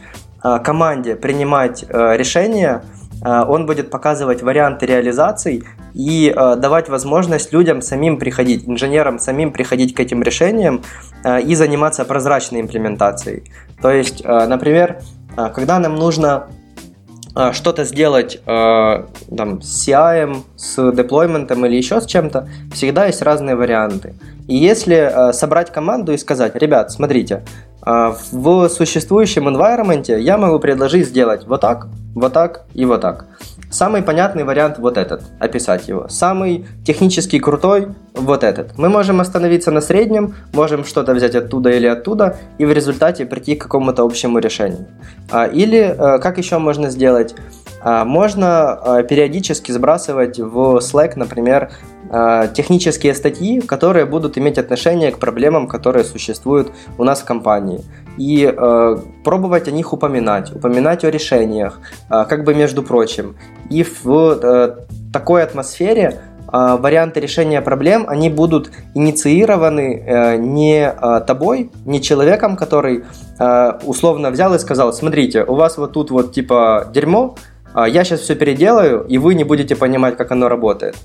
[0.58, 2.84] команде принимать э, решения,
[3.22, 5.64] э, он будет показывать варианты реализаций
[5.94, 10.82] и давать возможность людям самим приходить, инженерам самим приходить к этим решениям
[11.24, 13.44] и заниматься прозрачной имплементацией.
[13.80, 14.98] То есть, например,
[15.36, 16.48] когда нам нужно
[17.52, 24.14] что-то сделать там, с CI, с деплойментом или еще с чем-то, всегда есть разные варианты.
[24.46, 27.44] И если собрать команду и сказать, ребят, смотрите,
[27.80, 33.26] в существующем environment я могу предложить сделать вот так, вот так и вот так.
[33.74, 36.06] Самый понятный вариант вот этот, описать его.
[36.08, 38.78] Самый технически крутой вот этот.
[38.78, 43.56] Мы можем остановиться на среднем, можем что-то взять оттуда или оттуда и в результате прийти
[43.56, 44.86] к какому-то общему решению.
[45.28, 47.34] А, или э, как еще можно сделать?
[47.82, 51.72] А, можно э, периодически сбрасывать в Slack, например,
[52.10, 57.80] Э, технические статьи, которые будут иметь отношение к проблемам, которые существуют у нас в компании.
[58.18, 61.80] И э, пробовать о них упоминать, упоминать о решениях,
[62.10, 63.36] э, как бы между прочим.
[63.70, 64.76] И в э,
[65.12, 66.20] такой атмосфере
[66.52, 73.04] э, варианты решения проблем, они будут инициированы э, не э, тобой, не человеком, который
[73.38, 77.34] э, условно взял и сказал, смотрите, у вас вот тут вот типа дерьмо,
[77.74, 80.96] э, я сейчас все переделаю, и вы не будете понимать, как оно работает.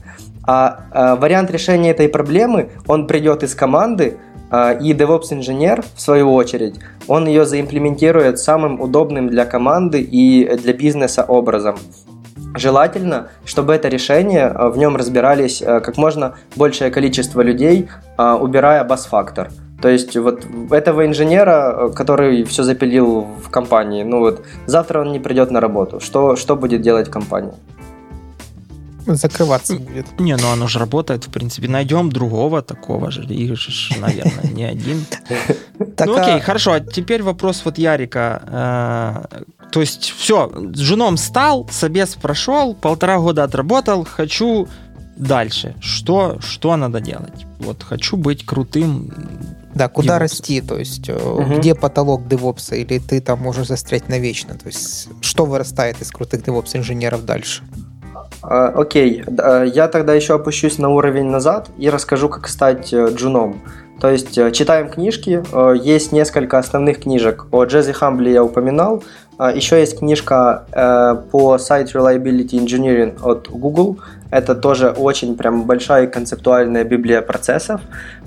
[0.51, 4.17] А, а вариант решения этой проблемы, он придет из команды,
[4.49, 10.73] а, и DevOps-инженер, в свою очередь, он ее заимплементирует самым удобным для команды и для
[10.73, 11.75] бизнеса образом.
[12.55, 17.87] Желательно, чтобы это решение, а, в нем разбирались а, как можно большее количество людей,
[18.17, 19.51] убирая бас-фактор.
[19.83, 25.19] То есть вот этого инженера, который все запилил в компании, ну вот завтра он не
[25.19, 25.99] придет на работу.
[25.99, 27.53] Что, что будет делать компания?
[29.15, 30.19] Закрываться будет.
[30.19, 31.67] Не, ну оно же работает, в принципе.
[31.67, 33.23] Найдем другого такого же.
[33.23, 35.05] Их же, наверное, не один.
[35.79, 36.73] Ну окей, а хорошо.
[36.73, 39.25] А теперь вопрос вот Ярика.
[39.31, 44.67] Э, то есть все, с женом стал, собес прошел, полтора года отработал, хочу
[45.15, 45.75] дальше.
[45.81, 47.45] Что, что надо делать?
[47.59, 49.11] Вот хочу быть крутым
[49.75, 50.19] да, куда DevOps.
[50.19, 51.57] расти, то есть угу.
[51.57, 56.43] где потолок девопса, или ты там можешь застрять навечно, то есть что вырастает из крутых
[56.43, 57.63] девопс инженеров дальше?
[58.41, 59.23] А, окей,
[59.73, 63.61] я тогда еще опущусь на уровень назад и расскажу, как стать э, джуном.
[63.99, 67.47] То есть э, читаем книжки, э, есть несколько основных книжек.
[67.51, 69.03] О Джези Хамбли я упоминал,
[69.37, 70.65] а, еще есть книжка
[71.31, 73.97] по Site Reliability Engineering от Google.
[74.31, 77.81] Это тоже очень прям большая концептуальная библия процессов.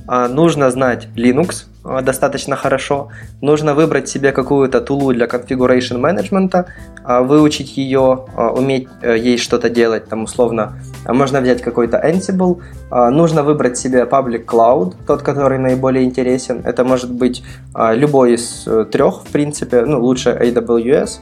[0.06, 3.08] Нужно знать Linux, Э, достаточно хорошо.
[3.40, 6.64] Нужно выбрать себе какую-то тулу для configuration management,
[7.04, 13.42] э, выучить ее, э, уметь ей что-то делать, там условно, можно взять какой-то Ansible, нужно
[13.42, 16.62] выбрать себе public cloud, тот, который наиболее интересен.
[16.64, 17.42] Это может быть
[17.74, 21.20] любой из трех, в принципе, ну, лучше AWS,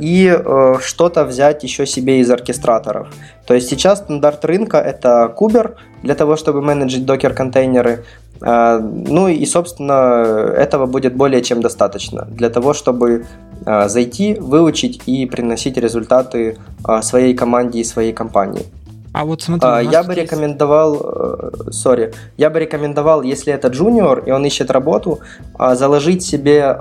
[0.00, 0.42] и
[0.80, 3.08] что-то взять еще себе из оркестраторов.
[3.46, 8.04] То есть сейчас стандарт рынка это Kuber для того, чтобы менеджить докер-контейнеры.
[8.40, 13.26] А, ну и, собственно, этого будет более чем достаточно для того, чтобы
[13.64, 18.66] а, зайти, выучить и приносить результаты а, своей команде и своей компании.
[19.12, 20.22] А вот смотри, я бы есть...
[20.22, 25.20] рекомендовал, сори, я бы рекомендовал, если это джуниор и он ищет работу,
[25.56, 26.76] заложить себе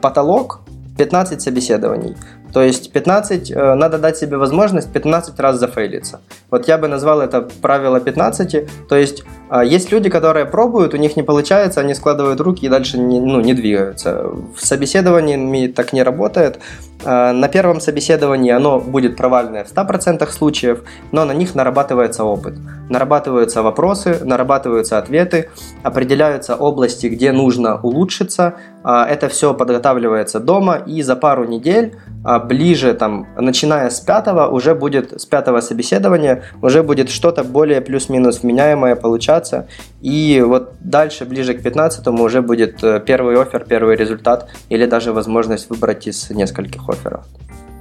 [0.00, 0.63] потолок
[0.96, 2.16] 15 собеседований.
[2.54, 6.20] То есть 15, э, надо дать себе возможность 15 раз зафейлиться.
[6.50, 8.88] Вот я бы назвал это правило 15.
[8.88, 12.68] То есть э, есть люди, которые пробуют, у них не получается, они складывают руки и
[12.68, 14.30] дальше не, ну, не двигаются.
[14.56, 16.60] В собеседовании так не работает.
[17.04, 22.54] Э, на первом собеседовании оно будет провальное в 100% случаев, но на них нарабатывается опыт.
[22.88, 25.50] Нарабатываются вопросы, нарабатываются ответы,
[25.82, 28.54] определяются области, где нужно улучшиться.
[28.84, 34.74] Это все подготавливается дома и за пару недель а ближе, там, начиная с пятого, уже
[34.74, 39.66] будет, с пятого собеседования, уже будет что-то более плюс-минус вменяемое получаться.
[40.00, 45.12] И вот дальше, ближе к 15 уже будет э, первый офер, первый результат или даже
[45.12, 47.24] возможность выбрать из нескольких офферов.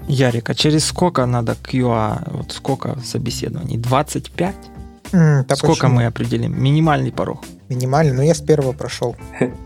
[0.07, 3.77] Ярик, а через сколько надо QA, вот сколько собеседований?
[3.77, 4.55] 25?
[5.13, 5.95] М, да сколько почему?
[5.95, 6.61] мы определим?
[6.61, 7.43] Минимальный порог.
[7.74, 9.15] Минимально, но я с первого прошел.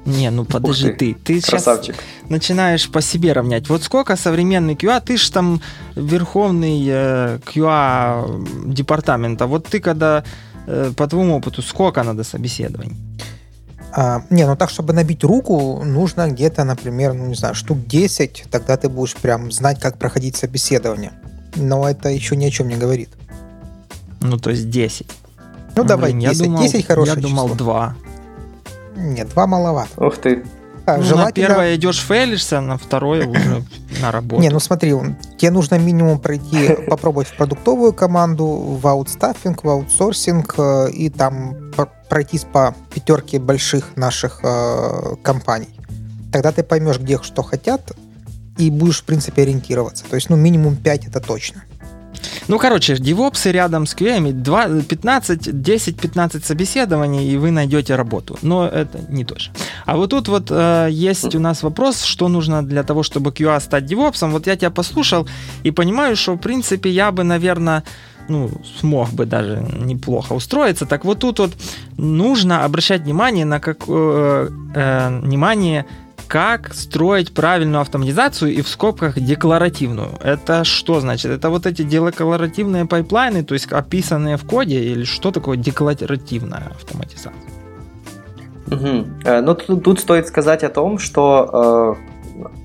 [0.05, 1.13] Не, ну подожди ты.
[1.13, 1.89] Ты сейчас
[2.29, 3.69] начинаешь по себе равнять.
[3.69, 5.61] Вот сколько современный QA, ты ж там
[5.95, 9.47] верховный э, QA департамента.
[9.47, 10.23] Вот ты когда,
[10.67, 12.95] э, по твоему опыту, сколько надо собеседований?
[13.91, 18.45] А, не, ну так, чтобы набить руку, нужно где-то, например, ну не знаю, штук 10,
[18.51, 21.11] тогда ты будешь прям знать, как проходить собеседование.
[21.55, 23.09] Но это еще ни о чем не говорит.
[24.21, 25.07] Ну, то есть 10.
[25.77, 26.39] Ну, давай блин, 10.
[26.39, 27.57] Я думал, 10 хорошее Я думал число.
[27.57, 27.95] 2.
[28.97, 30.05] Нет, два маловато.
[30.05, 30.43] Ух ты.
[30.85, 33.63] А, Ну, на желательно- первое идешь фейлишься, на второе уже
[34.01, 34.41] на работу.
[34.41, 34.93] Не, ну смотри,
[35.37, 41.55] тебе нужно минимум пройти, попробовать в продуктовую команду, в аутстаффинг, в аутсорсинг э, и там
[42.09, 45.69] пройтись по пятерке больших наших э, компаний.
[46.31, 47.91] Тогда ты поймешь, где что хотят,
[48.57, 50.05] и будешь, в принципе, ориентироваться.
[50.09, 51.63] То есть, ну, минимум 5 это точно.
[52.47, 58.37] Ну, короче, девопсы рядом с QA, 2, 15, 10-15 собеседований, и вы найдете работу.
[58.41, 59.53] Но это не точно.
[59.85, 63.59] А вот тут вот э, есть у нас вопрос, что нужно для того, чтобы QA
[63.59, 64.31] стать девопсом.
[64.31, 65.27] Вот я тебя послушал
[65.63, 67.83] и понимаю, что, в принципе, я бы, наверное,
[68.29, 68.49] ну,
[68.79, 70.85] смог бы даже неплохо устроиться.
[70.85, 71.51] Так вот тут вот
[71.97, 75.85] нужно обращать внимание на как, э, э, внимание
[76.27, 80.09] как строить правильную автоматизацию и в скобках декларативную.
[80.23, 81.31] Это что значит?
[81.31, 86.71] Это вот эти декларативные pipeline ы, то есть описанные в коде, или что такое декларативная
[86.75, 87.33] автоматизация?
[89.25, 92.17] Э, Ну, тут, тут стоит сказать о том, что э,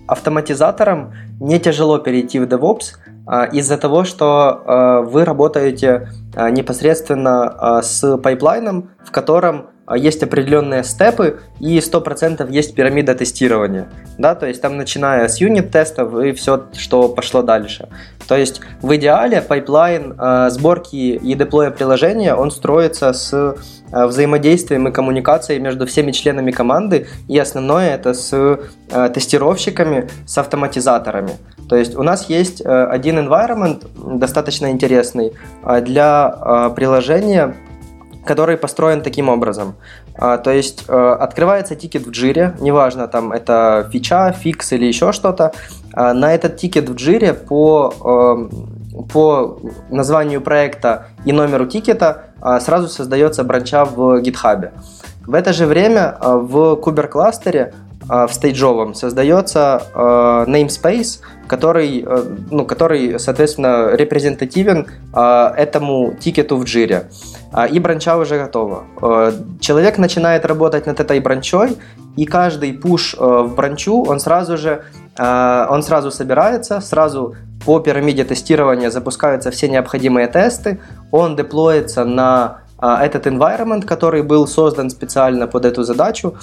[0.07, 2.97] автоматизаторам не тяжело перейти в DevOps
[3.27, 9.67] э, из-за того, что э, вы работаете э, непосредственно э, с pipeline ом, в котором
[9.97, 13.89] есть определенные step ы и 100% есть пирамида тестирования.
[14.19, 17.89] Да, то есть там начиная с unit-тестов и все, что пошло дальше.
[18.29, 24.07] То есть в идеале pipeline э, сборки и deploy я приложения, он строится с э,
[24.07, 31.33] взаимодействием и коммуникацией между всеми членами команды, и основное это с э, тестировщиками, с автоматизаторами.
[31.69, 35.33] То есть у нас есть один environment достаточно интересный
[35.83, 37.55] для приложения,
[38.25, 39.75] который построен таким образом.
[40.15, 44.87] А, То есть э, открывается ticket в Jir е, неважно, там это feature, fix или
[44.87, 45.53] еще что-то.
[45.93, 49.59] А, На этот ticket в Jir е по, э, по
[49.91, 54.71] названию проекта и номеру ticket а а, сразу создается branch а в GitHub.
[55.27, 57.75] В это же время а, в кубер-кластере
[58.09, 59.99] а, в стейджовом создается э,
[60.49, 61.21] namespace,
[61.53, 67.11] который, э, ну, который, соответственно, репрезентативен э, этому тикету в джире.
[67.53, 68.85] А, И бранча уже готова.
[69.03, 71.77] Э, Человек начинает работать над этой бранчой,
[72.17, 74.83] и каждый пуш в бранчу, он сразу же
[75.19, 77.35] он сразу собирается, сразу
[77.67, 80.79] по пирамиде тестирования запускаются все необходимые тесты,
[81.11, 86.35] он деплоится на этот environment, который был создан специально под эту задачу,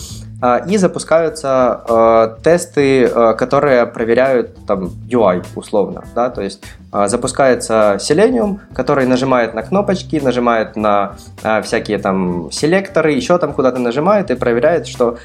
[0.42, 7.10] а, и запускаются а, тесты, а, которые проверяют там UI условно, да, то есть а,
[7.10, 13.80] запускается Selenium, который нажимает на кнопочки, нажимает на а, всякие там селекторы, еще там куда-то
[13.80, 15.18] нажимает и проверяет, что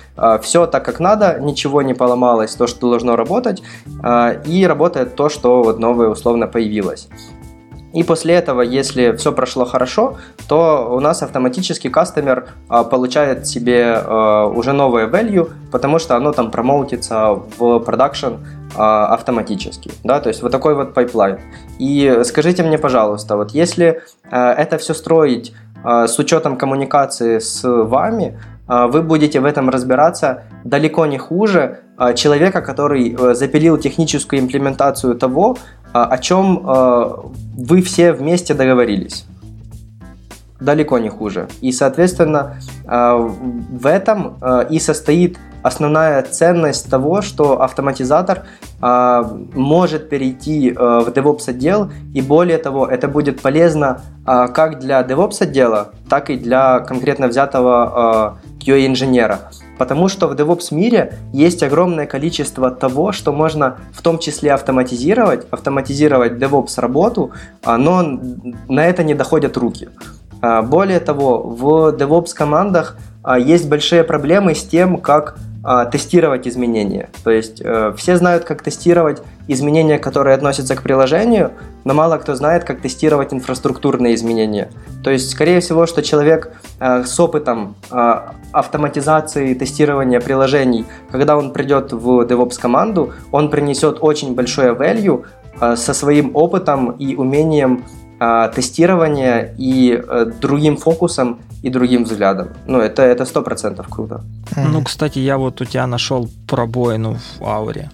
[0.42, 3.62] все так как надо, ничего не поломалось, то, что должно работать,
[4.02, 7.08] а, и работает то, что вот новое условно появилось.
[7.94, 10.16] И после этого, если все прошло хорошо,
[10.48, 16.32] то у нас автоматически customer а, получает себе а, уже новое value, потому что оно
[16.32, 18.34] там промоутится в production
[18.76, 19.92] а, автоматически.
[20.02, 20.20] Да?
[20.20, 21.38] То есть вот такой вот pipeline.
[21.78, 25.52] И скажите мне, пожалуйста, вот если это все строить
[25.84, 31.80] с учетом коммуникации с вами, вы будете в этом разбираться далеко не хуже
[32.14, 35.56] человека, который э, запилил техническую имплементацию того,
[36.02, 37.14] о чем э,
[37.56, 39.26] вы все вместе договорились.
[40.60, 41.48] Далеко не хуже.
[41.60, 44.36] И, соответственно, э, в этом
[44.70, 48.42] и состоит основная ценность того, что автоматизатор
[48.82, 55.92] может перейти в DevOps отдел, и более того, это будет полезно как для DevOps отдела,
[56.10, 59.38] так и для конкретно взятого э, QA-инженера.
[59.78, 65.46] Потому что в DevOps мире есть огромное количество того, что можно в том числе автоматизировать,
[65.50, 67.32] автоматизировать DevOps работу,
[67.64, 68.02] а, но
[68.68, 69.88] на это не доходят руки.
[70.40, 72.96] А, Более того, в DevOps командах
[73.38, 77.08] есть большие проблемы с тем, как а, тестировать изменения.
[77.24, 81.52] То есть э, все знают, как тестировать изменения, которые относятся к приложению,
[81.84, 84.70] но мало кто знает, как тестировать инфраструктурные изменения.
[85.02, 88.20] То есть, скорее всего, что человек э, с опытом э,
[88.52, 95.24] автоматизации тестирования приложений, когда он придет в DevOps команду, он принесет очень большое value
[95.60, 97.84] э, со своим опытом и умением
[98.20, 102.48] э, тестирования и э, другим фокусом и другим взглядом.
[102.66, 104.20] Ну, это это сто процентов круто.
[104.56, 107.90] Ну, кстати, я вот у тебя нашел пробоину в ауре.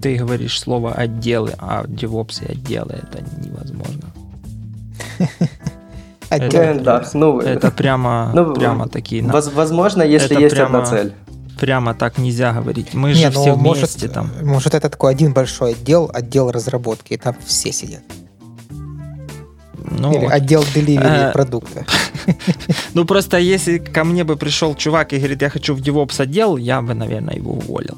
[0.00, 4.10] Ты говоришь слово отделы, а DevOps и отделы это невозможно.
[6.30, 9.22] Да, ну, это прямо, ну, прямо такие.
[9.24, 11.12] Возможно, если есть прямо, одна цель.
[11.58, 12.94] Прямо так нельзя говорить.
[12.94, 14.30] Мы Не, же ну, все вместе там.
[14.42, 18.02] Может, это такой один большой отдел, отдел разработки, и там все сидят.
[19.90, 21.84] Ну, Или отдел деливери э, продукта.
[22.94, 26.56] Ну, просто если ко мне бы пришел чувак и говорит, я хочу в DevOps отдел,
[26.56, 27.96] я бы, наверное, его уволил.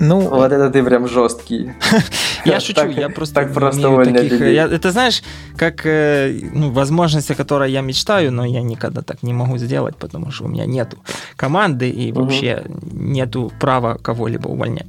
[0.00, 1.72] Ну, вот это ты прям жесткий.
[2.44, 4.40] Я шучу, я просто так просто таких...
[4.40, 5.22] Я, это знаешь,
[5.56, 10.32] как э, ну, возможности, которые я мечтаю, но я никогда так не могу сделать, потому
[10.32, 10.96] что у меня нету
[11.36, 12.78] команды и вообще угу.
[12.92, 14.86] нету права кого-либо увольнять.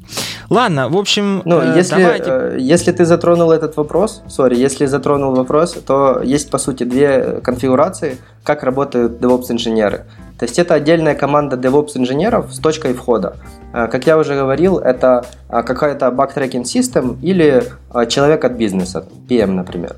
[0.49, 2.31] Ладно, в общем, ну, э, если, давайте...
[2.31, 7.39] э, если ты затронул этот вопрос, сори, если затронул вопрос, то есть по сути две
[7.43, 10.05] конфигурации, как работают DevOps инженеры.
[10.43, 13.37] То есть это отдельная команда DevOps инженеров с точкой входа.
[13.73, 17.63] Э, как я уже говорил, это э, какая-то backtracking system или
[17.93, 19.95] э, человек от бизнеса, PM, например.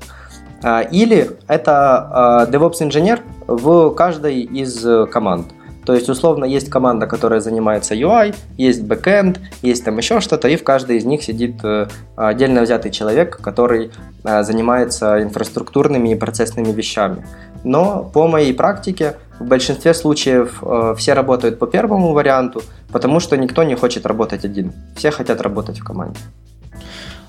[0.92, 5.46] Или это DevOps инженер в каждой из команд.
[5.86, 10.56] То есть, условно, есть команда, которая занимается UI, есть backend, есть там еще что-то, и
[10.56, 11.54] в каждой из них сидит
[12.16, 13.90] отдельно взятый человек, который
[14.24, 17.24] занимается инфраструктурными и процессными вещами.
[17.64, 22.62] Но по моей практике в большинстве случаев э, все работают по первому варианту,
[22.92, 24.72] потому что никто не хочет работать один.
[24.96, 26.18] Все хотят работать в команде.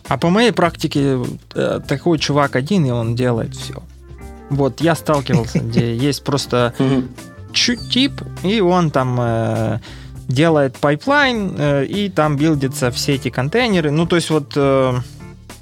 [0.07, 1.19] А по моей практике
[1.53, 3.81] э, такой чувак один, и он делает все.
[4.49, 6.73] Вот я сталкивался, где есть просто
[7.89, 9.79] тип, и он там э,
[10.27, 13.91] делает pipeline, э, и там билдятся все эти контейнеры.
[13.91, 14.53] Ну, то есть вот...
[14.55, 14.99] Э,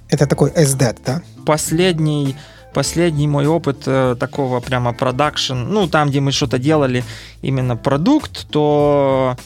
[0.10, 1.22] Это такой SDET, да?
[1.46, 2.36] Последний
[2.74, 7.04] последний мой опыт э, такого прямо production, ну, там, где мы что-то делали,
[7.42, 9.38] именно продукт, то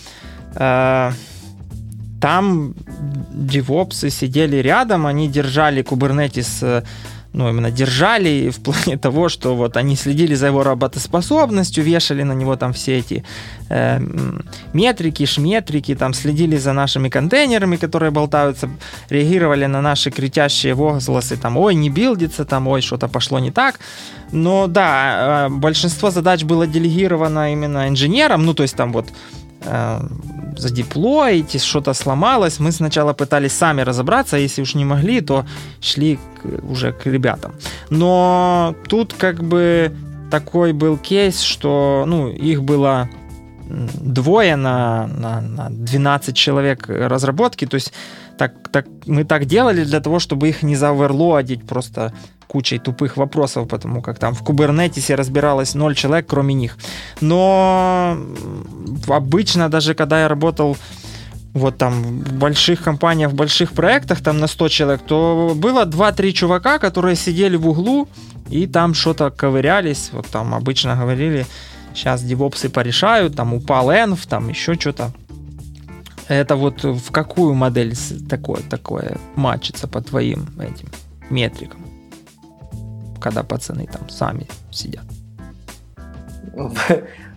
[0.55, 1.11] э,
[2.19, 2.73] там
[3.31, 6.83] девопсы сидели рядом, они держали Kubernetes э,
[7.33, 12.33] ну, именно держали в плане того, что вот они следили за его работоспособностью, вешали на
[12.33, 13.23] него там все эти
[13.69, 13.99] э,
[14.73, 18.69] метрики, шметрики, там следили за нашими контейнерами, которые болтаются,
[19.09, 23.79] реагировали на наши кричащие возгласы, там, ой, не билдится, там, ой, что-то пошло не так.
[24.31, 29.07] Но да, э, большинство задач было делегировано именно инженерам, ну, то есть там вот
[30.57, 32.59] задеплоить, что-то сломалось.
[32.59, 35.45] Мы сначала пытались сами разобраться, а если уж не могли, то
[35.81, 37.53] шли к, уже к ребятам.
[37.89, 39.91] Но тут как бы
[40.31, 43.09] такой был кейс, что ну, их было
[43.69, 47.93] двое на, на, на 12 человек разработки, то есть
[48.37, 52.13] так, так, мы так делали для того, чтобы их не заоверлоадить просто
[52.49, 56.77] кучей тупых вопросов, потому как там в Кубернетисе разбиралось ноль человек, кроме них.
[57.21, 58.17] Но
[59.07, 60.75] обычно, даже когда я работал
[61.53, 61.93] вот там
[62.23, 67.15] в больших компаниях, в больших проектах, там на 100 человек, то было 2-3 чувака, которые
[67.15, 68.07] сидели в углу
[68.49, 71.45] и там что-то ковырялись, вот там обычно говорили,
[71.93, 75.11] сейчас девопсы порешают, там упал энв, там еще что-то.
[76.27, 77.95] Это вот в какую модель
[78.27, 80.89] такое, такое матчится по твоим этим
[81.29, 81.88] метрикам?
[83.19, 85.05] Когда пацаны там сами сидят.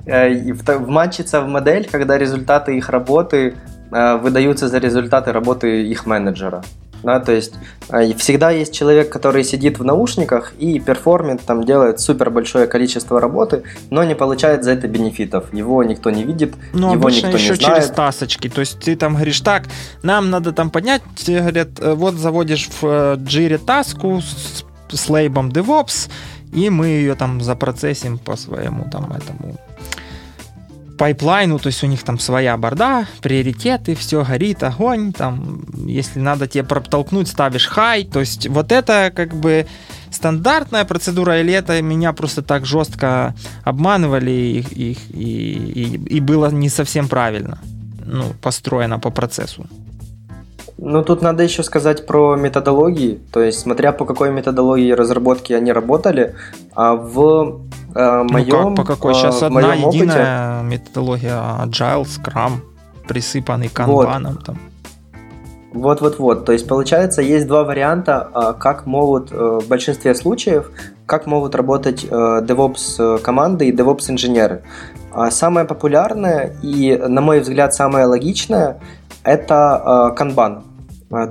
[0.05, 3.55] Э, вматчиться в модель, когда результаты их работы
[3.93, 6.64] э, выдаются за результаты работы их менеджера.
[7.05, 7.55] Да, то есть
[7.89, 13.20] э, всегда есть человек, который сидит в наушниках и перформит, там делает супер большое количество
[13.20, 15.55] работы, но не получает за это бенефитов.
[15.55, 17.61] Его никто не видит, ну, его никто еще не знает.
[17.61, 18.49] через тасочки.
[18.49, 19.64] То есть ты там говоришь, так,
[20.03, 24.20] нам надо там поднять, говорят, вот заводишь в джире таску
[24.97, 26.11] с лейбом DevOps,
[26.53, 29.59] и мы ее там запроцессим по своему там этому
[31.03, 36.47] пайплайну, то есть у них там своя борда, приоритеты, все горит, огонь, там, если надо
[36.47, 39.66] тебе протолкнуть, ставишь хай, то есть вот это как бы
[40.12, 43.34] стандартная процедура, или это меня просто так жестко
[43.64, 47.59] обманывали и, и, и, и было не совсем правильно,
[48.05, 49.66] ну, построено по процессу.
[50.78, 53.20] Ну, тут надо еще сказать про методологии.
[53.32, 56.34] То есть, смотря по какой методологии разработки они работали,
[56.74, 57.62] а в
[57.94, 59.14] Э, моем, ну как, по какой?
[59.14, 60.76] Сейчас э, одна единая опыте...
[60.76, 62.60] методология Agile, Scrum,
[63.06, 64.44] присыпанный канбаном вот.
[64.44, 64.58] там.
[65.72, 66.44] Вот-вот-вот.
[66.44, 70.70] То есть, получается, есть два варианта, а, как могут э, в большинстве случаев,
[71.06, 74.62] как могут работать DevOps команды и DevOps инженеры.
[75.12, 78.80] А самое популярное и, на мой взгляд, самое логичное–
[79.24, 80.64] это канбан.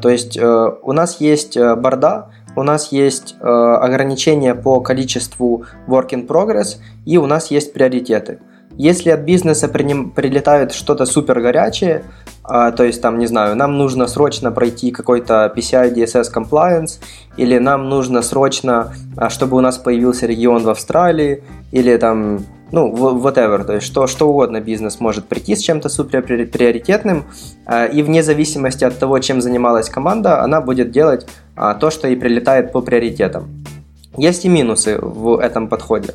[0.01, 6.27] То есть, у нас есть борда, у нас есть э, ограничения по количеству work in
[6.27, 8.39] progress, и у нас есть приоритеты.
[8.77, 12.03] Если от бизнеса прилетает что-то супер горячее,
[12.49, 16.99] э, то есть там, не знаю, нам нужно срочно пройти какой-то PCI DSS compliance,
[17.37, 22.91] или нам нужно срочно, э, чтобы у нас появился регион в Австралии, или там ну,
[22.93, 27.26] whatever, то есть что, что угодно бизнес может прийти с чем-то супер приоритетным,
[27.65, 32.07] а, и вне зависимости от того, чем занималась команда, она будет делать а, то, что
[32.07, 33.49] ей прилетает по приоритетам.
[34.17, 36.13] Есть и минусы в этом подходе.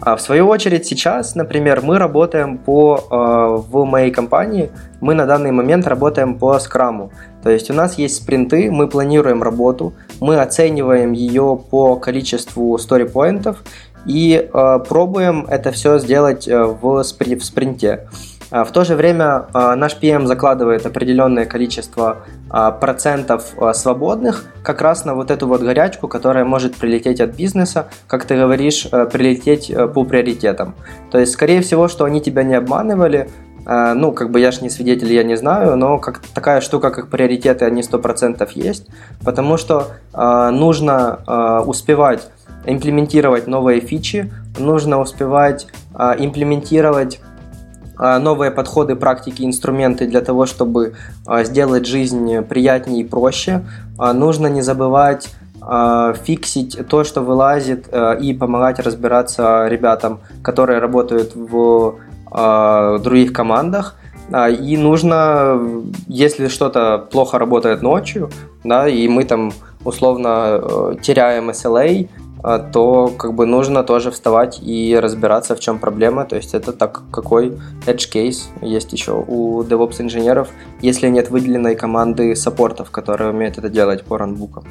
[0.00, 5.50] А в свою очередь сейчас, например, мы работаем по, в моей компании, мы на данный
[5.50, 7.10] момент работаем по скраму.
[7.42, 13.62] То есть у нас есть спринты, мы планируем работу, мы оцениваем ее по количеству сторипоинтов,
[14.06, 18.08] и э, пробуем это все сделать э, в, спри- в спринте.
[18.50, 22.18] А, в то же время э, наш PM закладывает определенное количество
[22.50, 27.88] э, процентов свободных как раз на вот эту вот горячку, которая может прилететь от бизнеса,
[28.06, 30.74] как ты говоришь, э, прилететь э, по приоритетам.
[31.10, 33.28] То есть, скорее всего, что они тебя не обманывали,
[33.66, 37.10] ну, как бы я ж не свидетель, я не знаю, но как такая штука, как
[37.10, 38.86] приоритеты, они 100% есть,
[39.22, 42.30] потому что нужно успевать
[42.68, 47.20] имплементировать новые фичи, нужно успевать а, имплементировать
[47.96, 50.94] а, новые подходы, практики, инструменты для того, чтобы
[51.26, 53.64] а, сделать жизнь приятнее и проще.
[53.98, 55.28] Нужно не забывать
[56.24, 57.88] фиксить то, что вылазит,
[58.22, 61.96] и помогать разбираться ребятам, которые работают в
[63.02, 63.96] других командах.
[64.60, 65.60] И нужно,
[66.06, 68.30] если что-то плохо работает ночью,
[68.62, 69.52] да, и мы там
[69.84, 72.08] условно э, теряем SLA,
[72.42, 76.24] то как бы нужно тоже вставать и разбираться, в чем проблема.
[76.24, 80.48] То есть это так, какой edge case есть еще у DevOps инженеров,
[80.80, 84.64] если нет выделенной команды саппортов, которые умеют это делать по ранбукам.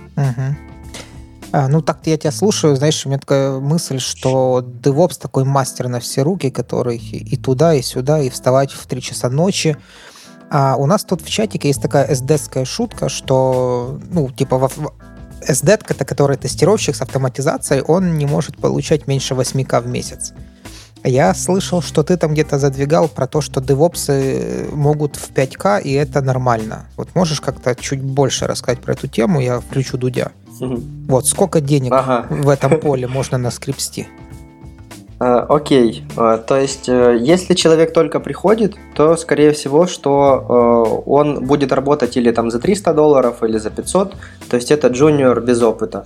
[1.51, 5.87] А, ну, так я тебя слушаю, знаешь, у меня такая мысль, что DevOps такой мастер
[5.87, 9.77] на все руки, который и туда, и сюда, и вставать в 3 часа ночи.
[10.49, 14.69] А у нас тут в чатике есть такая sd шутка, что, ну, типа,
[15.41, 20.33] SDET, это который тестировщик с автоматизацией, он не может получать меньше 8К в месяц.
[21.03, 25.91] Я слышал, что ты там где-то задвигал про то, что девопсы могут в 5К, и
[25.93, 26.85] это нормально.
[26.97, 29.39] Вот можешь как-то чуть больше рассказать про эту тему?
[29.39, 30.31] Я включу Дудя.
[30.59, 30.81] Угу.
[31.07, 32.25] Вот, сколько денег ага.
[32.29, 34.07] в этом поле можно наскрипсти?
[35.19, 41.45] Э, окей, э, то есть э, если человек только приходит, то скорее всего, что он
[41.45, 44.15] будет работать или там за 300 долларов, или за 500,
[44.49, 46.05] то есть это джуниор без опыта.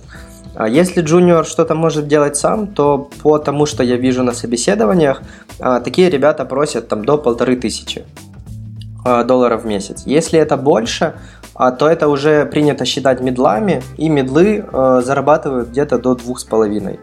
[0.54, 5.22] А если джуниор что-то может делать сам, то по тому, что я вижу на собеседованиях,
[5.58, 8.04] такие ребята просят там до полторы тысячи
[9.04, 10.02] долларов в месяц.
[10.06, 11.14] Если это больше,
[11.54, 14.64] то это уже принято считать медлами, и медлы
[15.02, 17.00] зарабатывают где-то до двух с половиной.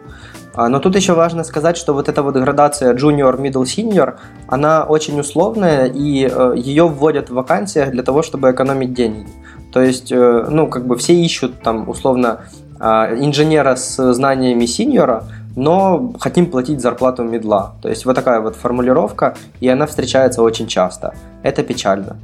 [0.56, 4.16] Но тут еще важно сказать, что вот эта вот градация junior, middle, senior,
[4.48, 9.28] она очень условная, и э, ее вводят в вакансиях для того, чтобы экономить деньги.
[9.72, 12.42] То есть, э, ну, как бы все ищут там, условно,
[12.80, 15.26] а, инженера с знаниями синьора,
[15.56, 17.74] но хотим платить зарплату медла.
[17.82, 21.14] То есть вот такая вот формулировка, и она встречается очень часто.
[21.44, 22.16] Это печально.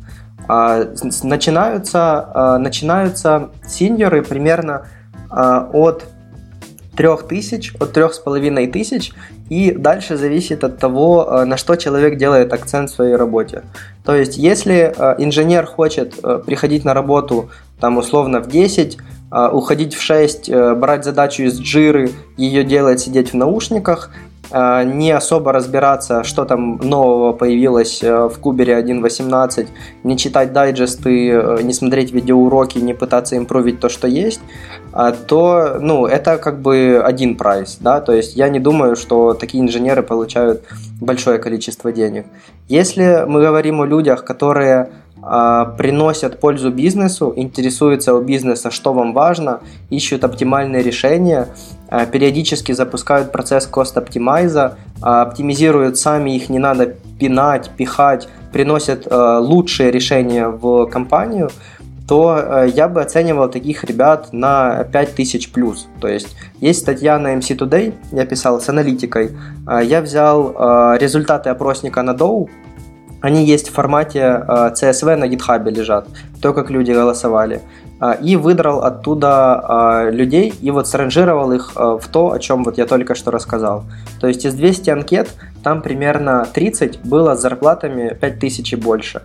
[0.47, 0.85] А,
[1.23, 4.87] начинаются, начинаются синьоры примерно
[5.29, 6.05] от
[6.95, 9.11] трех тысяч, от трех с половиной тысяч,
[9.49, 13.63] и дальше зависит от того, э, на что человек делает акцент в своей работе.
[14.03, 18.97] То есть, если э, инженер хочет э, приходить на работу там условно в 10,
[19.51, 24.11] уходить в 6, брать задачу из джиры, ее делать, сидеть в наушниках,
[24.51, 29.67] не особо разбираться, что там нового появилось э, в Кубере 1.18,
[30.03, 34.41] не читать дайджесты, э, не смотреть видеоуроки, не пытаться импровить то, что есть,
[34.91, 39.33] а, то, ну, это как бы один прайс, да, то есть я не думаю, что
[39.33, 40.63] такие инженеры получают
[41.01, 42.25] большое количество денег.
[42.67, 45.04] Если мы говорим о людях, которые а,
[45.77, 51.47] приносят пользу бизнесу, интересуются у бизнеса, что вам важно, ищут оптимальные решения,
[51.87, 59.91] а, периодически запускают процесс кост-оптимайза, а, оптимизируют сами, их не надо пинать, пихать, приносят лучшие
[59.91, 61.49] решения в компанию,
[62.07, 65.87] то я бы оценивал таких ребят на 5000 плюс.
[65.99, 69.31] То есть есть статья на MC Today, я писал с аналитикой.
[69.83, 70.51] Я взял
[70.97, 72.47] результаты опросника на Dow,
[73.21, 76.07] они есть в формате CSV на GitHub лежат,
[76.41, 77.61] то, как люди голосовали.
[78.21, 83.15] И выдрал оттуда людей и вот сранжировал их в то, о чем вот я только
[83.15, 83.85] что рассказал.
[84.19, 85.29] То есть из 200 анкет
[85.63, 89.21] там примерно 30 было с зарплатами 5000 и больше.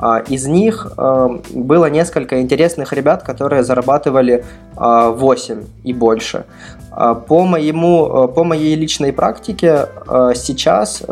[0.00, 4.44] А, из них э, было несколько интересных ребят, которые зарабатывали
[4.76, 6.44] 8 а, и больше.
[7.28, 11.02] По, моему, э, по моей личной практике э, сейчас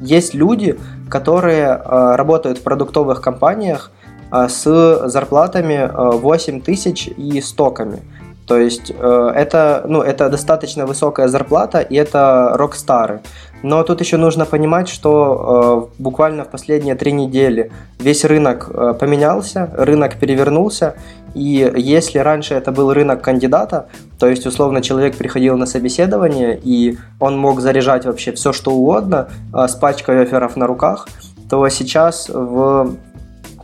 [0.00, 0.76] есть люди,
[1.08, 3.90] которые работают в продуктовых компаниях
[4.30, 4.64] с
[5.08, 8.02] зарплатами 8 тысяч и стоками.
[8.46, 13.20] То есть это, ну, это достаточно высокая зарплата, и это рок-стары.
[13.64, 18.92] Но тут еще нужно понимать, что э, буквально в последние три недели весь рынок э,
[18.92, 20.96] поменялся, рынок перевернулся,
[21.34, 23.86] и если раньше это был рынок кандидата,
[24.18, 29.28] то есть условно человек приходил на собеседование и он мог заряжать вообще все что угодно
[29.54, 31.08] э, с пачкой офферов на руках,
[31.48, 32.96] то сейчас в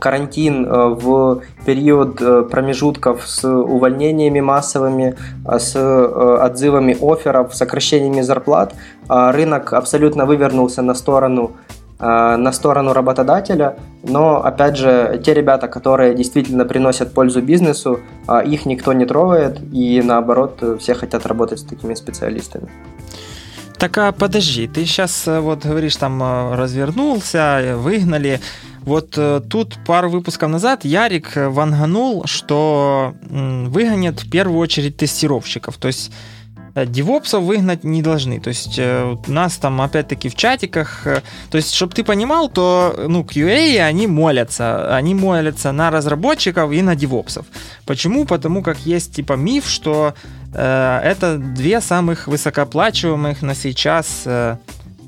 [0.01, 8.73] карантин э, в период э, промежутков с увольнениями массовыми, э, с отзывами офферов, сокращениями зарплат,
[9.07, 11.51] рынок абсолютно вывернулся на сторону
[11.99, 17.99] на сторону работодателя, но опять же те ребята, которые действительно приносят пользу бизнесу,
[18.51, 22.69] их никто не трогает и наоборот все хотят работать с такими специалистами.
[23.77, 28.39] Так а подожди, ты сейчас вот говоришь там развернулся, выгнали.
[28.81, 35.77] Вот э, тут пару выпусков назад Ярик ванганул, что выгонят в первую очередь тестировщиков.
[35.77, 36.11] То есть
[36.73, 38.39] э, девопсов выгнать не должны.
[38.39, 43.05] То есть э, у нас там опять-таки в чатиках, то есть, чтобы ты понимал, то
[43.07, 44.95] ну, QA, они молятся.
[44.95, 47.45] Они молятся на разработчиков и на девопсов.
[47.85, 48.25] Почему?
[48.25, 50.15] Потому как есть типа миф, что
[50.55, 54.57] э, это две самых высокооплачиваемых на сейчас э,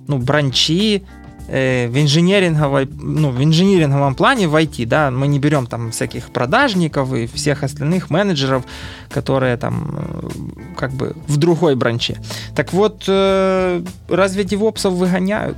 [0.07, 5.68] ну, бранчи Э, в инженеринговой, ну, в инженеринговом плане в IT, да, мы не берем
[5.68, 8.64] там всяких продажников и всех остальных менеджеров,
[9.10, 10.30] которые там э,
[10.78, 12.18] как бы в другой бранче.
[12.56, 15.58] Так вот, э, разве девопсов выгоняют?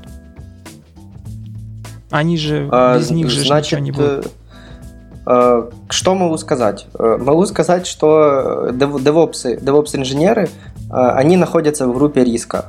[2.10, 4.32] Они же, а, без них же значит, ничего не будет.
[5.26, 6.88] Что могу сказать?
[6.98, 10.50] Могу сказать, что девопсы, девопс-инженеры
[10.92, 12.66] а, они находятся в группе риска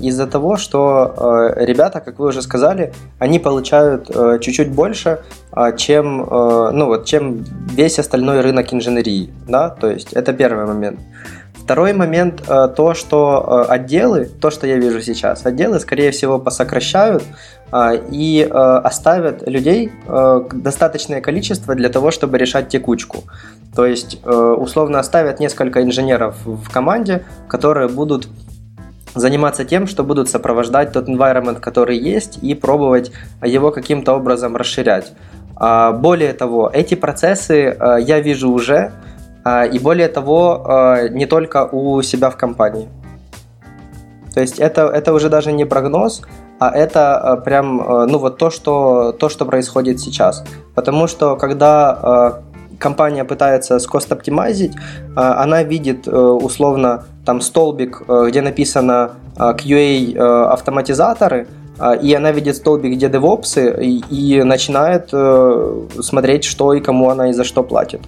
[0.00, 4.08] из-за того, что ребята, как вы уже сказали, они получают
[4.40, 5.20] чуть-чуть больше,
[5.76, 9.30] чем, ну вот, чем весь остальной рынок инженерии.
[9.46, 9.68] Да?
[9.68, 11.00] То есть это первый момент.
[11.54, 17.22] Второй момент то, что отделы, то, что я вижу сейчас, отделы, скорее всего, посокращают
[17.72, 19.92] и оставят людей
[20.52, 23.24] достаточное количество для того, чтобы решать текучку.
[23.74, 28.28] То есть, условно, оставят несколько инженеров в команде, которые будут
[29.14, 33.12] заниматься тем, что будут сопровождать тот environment, который есть, и пробовать
[33.42, 35.12] его каким-то образом расширять.
[35.56, 38.92] А, более того, эти процессы я вижу уже,
[39.44, 42.88] а, и более того, не только у себя в компании.
[44.34, 46.22] То есть это, это уже даже не прогноз,
[46.58, 47.76] а это прям
[48.08, 50.44] ну вот то, что, то, что происходит сейчас.
[50.74, 52.40] Потому что когда
[52.78, 54.72] компания пытается скост оптимизить,
[55.16, 61.48] а, она видит э, условно там столбик, э, где написано QA э, автоматизаторы,
[61.78, 63.08] а, и она видит столбик, где
[63.80, 65.10] и, и начинает
[66.04, 68.00] смотреть, что и кому она и за что платит.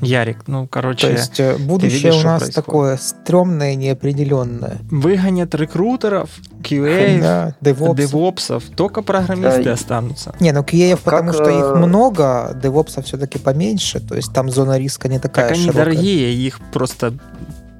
[0.00, 1.06] Ярик, ну, короче...
[1.06, 4.78] То есть э, будущее видишь, у нас такое стрёмное, неопределенное.
[4.90, 6.30] Выгонят рекрутеров,
[6.62, 8.64] QA, да, девопсов.
[8.76, 9.72] только программисты да.
[9.72, 10.34] останутся.
[10.40, 14.78] Не, ну QA, потому что их э, много, девопсов все-таки поменьше, то есть там зона
[14.78, 15.84] риска не такая Так они широкая.
[15.84, 17.14] дорогие, их просто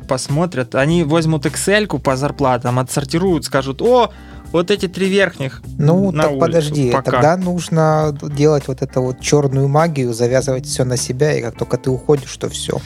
[0.07, 4.13] посмотрят, они возьмут Excel по зарплатам, отсортируют, скажут, о,
[4.53, 5.63] вот эти три верхних.
[5.79, 7.11] Ну, на так улицу, подожди, пока.
[7.11, 11.77] тогда нужно делать вот эту вот черную магию, завязывать все на себя, и как только
[11.77, 12.81] ты уходишь, то все.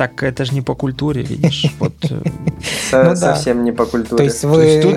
[0.00, 1.66] Так это же не по культуре, видишь.
[1.78, 1.92] Вот.
[2.92, 4.16] Э, ну, Совсем не по культуре.
[4.16, 4.96] То есть вы тут...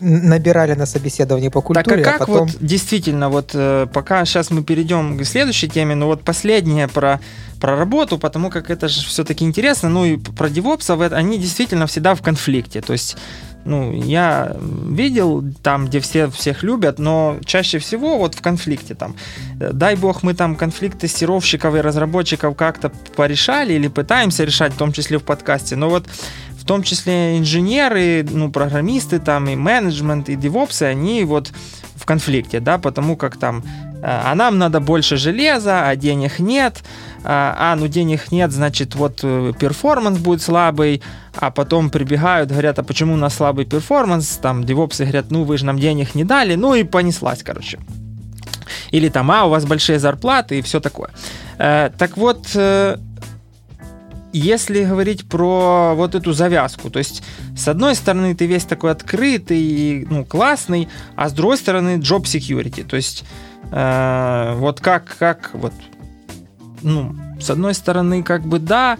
[0.00, 2.48] набирали на собеседование по культуре, так, а, а как потом...
[2.48, 7.18] вот действительно, вот э, пока сейчас мы перейдем к следующей теме, но вот последнее про
[7.60, 12.16] про работу, потому как это же все-таки интересно, ну и про девопсов, они действительно всегда
[12.16, 13.16] в конфликте, то есть
[13.64, 14.56] ну, я
[14.88, 19.14] видел там, где все всех любят, но чаще всего вот в конфликте там,
[19.60, 24.78] э, дай бог мы там конфликт тестировщиков и разработчиков как-то порешали или пытаемся решать, в
[24.78, 26.06] том числе в подкасте, но вот
[26.62, 31.52] в том числе инженеры, ну, программисты там и менеджмент, и девопсы, они вот
[31.96, 33.64] в конфликте, да, потому как там
[34.02, 36.82] а нам надо больше железа, а денег нет,
[37.24, 41.02] а, а ну денег нет, значит вот э, перформанс будет слабый,
[41.36, 45.56] а потом прибегают, говорят, а почему у нас слабый перформанс, там девопсы говорят, ну вы
[45.56, 47.78] же нам денег не дали, ну и понеслась, короче.
[48.90, 51.10] Или там, а, у вас большие зарплаты и все такое.
[51.58, 52.96] Э, так вот, э,
[54.32, 57.22] если говорить про вот эту завязку, то есть
[57.56, 62.82] с одной стороны ты весь такой открытый, ну, классный, а с другой стороны job security,
[62.84, 63.24] то есть
[63.70, 65.72] э, вот как, как вот,
[66.82, 68.98] ну, с одной стороны как бы да,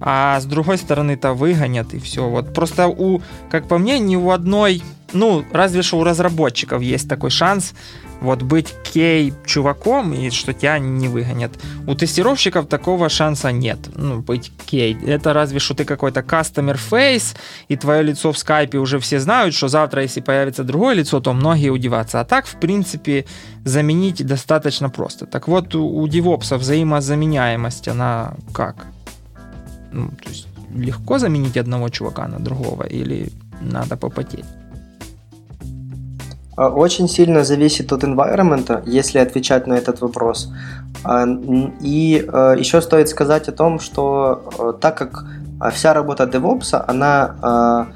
[0.00, 2.28] а с другой стороны-то выгонят и все.
[2.28, 4.82] Вот просто у, как по мне, ни у одной,
[5.12, 7.74] ну, разве что у разработчиков есть такой шанс
[8.20, 11.52] вот быть кей-чуваком и что тебя не выгонят.
[11.86, 13.78] У тестировщиков такого шанса нет.
[13.96, 14.96] Ну, быть кей.
[15.06, 17.36] Это разве что ты какой-то customer face,
[17.68, 21.32] и твое лицо в скайпе уже все знают, что завтра, если появится другое лицо, то
[21.32, 22.20] многие удивятся.
[22.20, 23.24] А так, в принципе,
[23.64, 25.26] заменить достаточно просто.
[25.26, 28.86] Так вот, у, DevOps взаимозаменяемость, она как?
[29.92, 34.44] Ну, то есть легко заменить одного чувака на другого или надо попотеть?
[36.60, 40.52] А, очень сильно зависит от environment, если отвечать на этот вопрос.
[41.04, 41.26] А,
[41.80, 45.24] и а, еще стоит сказать о том, что так как
[45.72, 47.86] вся работа DevOps, она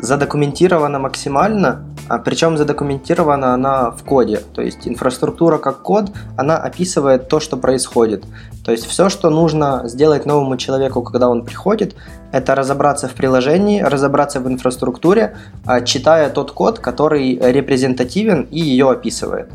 [0.00, 4.40] задокументирована максимально, а причем задокументирована она в коде.
[4.54, 8.24] То есть инфраструктура как код, она описывает то, что происходит.
[8.64, 11.94] То есть все, что нужно сделать новому человеку, когда он приходит,
[12.32, 15.36] это разобраться в приложении, разобраться в инфраструктуре,
[15.66, 19.50] а, читая тот код, который репрезентативен и ее описывает.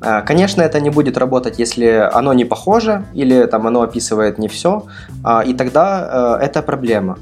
[0.00, 4.48] А, конечно, это не будет работать, если оно не похоже или там оно описывает не
[4.48, 4.84] все,
[5.46, 7.18] и тогда это проблема.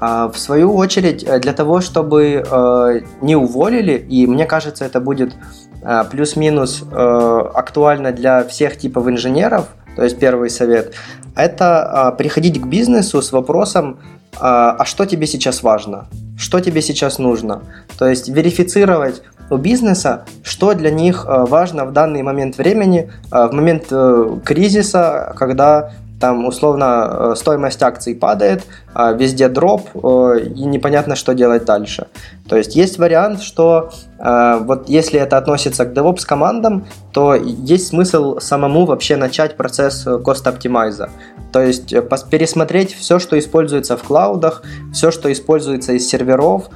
[0.00, 5.34] В свою очередь, э, для того, чтобы э, не уволили, и мне кажется, это будет
[5.82, 10.94] э, плюс-минус актуально для всех типов инженеров, то есть первый совет,
[11.34, 13.98] это приходить к бизнесу с вопросом,
[14.40, 17.62] а что тебе сейчас важно, что тебе сейчас нужно.
[17.98, 23.92] То есть верифицировать у бизнеса, что для них важно в данный момент времени, в момент
[24.44, 25.90] кризиса, когда
[26.20, 32.08] там условно стоимость акций падает, а, везде дроп, э, и непонятно, что делать дальше.
[32.48, 37.88] То есть есть вариант, что э, вот если это относится к DevOps командам, то есть
[37.88, 41.10] смысл самому вообще начать процесс кост-оптимайза.
[41.52, 46.68] То есть э, пересмотреть все, что используется в клаудах, все, что используется из серверов,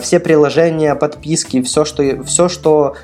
[0.00, 2.94] все приложения, подписки, все, что, все, что,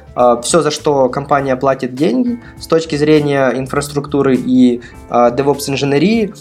[0.42, 6.32] все, за что компания платит деньги с точки зрения инфраструктуры и DevOps инженерии,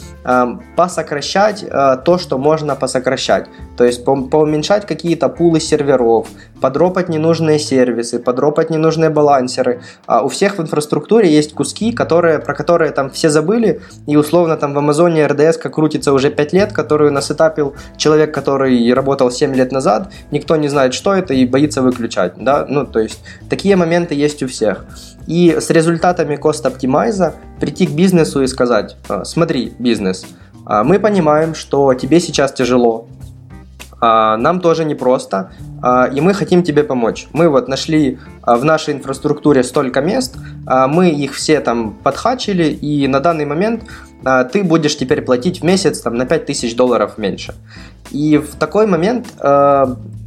[0.76, 1.64] посокращать
[2.10, 3.46] то, что можно посокращать.
[3.78, 6.28] То есть по поуменьшать какие-то пулы серверов,
[6.60, 9.84] подропать ненужные сервисы, подропать ненужные балансеры.
[10.08, 14.58] А у всех в инфраструктуре есть куски, которые, про которые там все забыли, и условно
[14.58, 19.72] там в Амазоне как крутится уже 5 лет, которую насетапил человек, который работал 7 лет
[19.72, 22.34] назад, никто не знает, что это, и боится выключать.
[22.38, 22.66] Да?
[22.68, 23.20] Ну, то есть
[23.52, 24.84] такие моменты есть у всех.
[25.28, 30.26] И с результатами кост-оптимайза прийти к бизнесу и сказать, «А, смотри, бизнес,
[30.70, 33.08] мы понимаем, что тебе сейчас тяжело,
[34.02, 35.52] а, нам тоже непросто,
[35.82, 37.28] а, и мы хотим тебе помочь.
[37.34, 43.20] Мы вот нашли в нашей инфраструктуре столько мест, мы их все там подхачили, и на
[43.20, 43.84] данный момент
[44.52, 47.54] ты будешь теперь платить в месяц там, на 5000 долларов меньше.
[48.12, 49.28] И в такой момент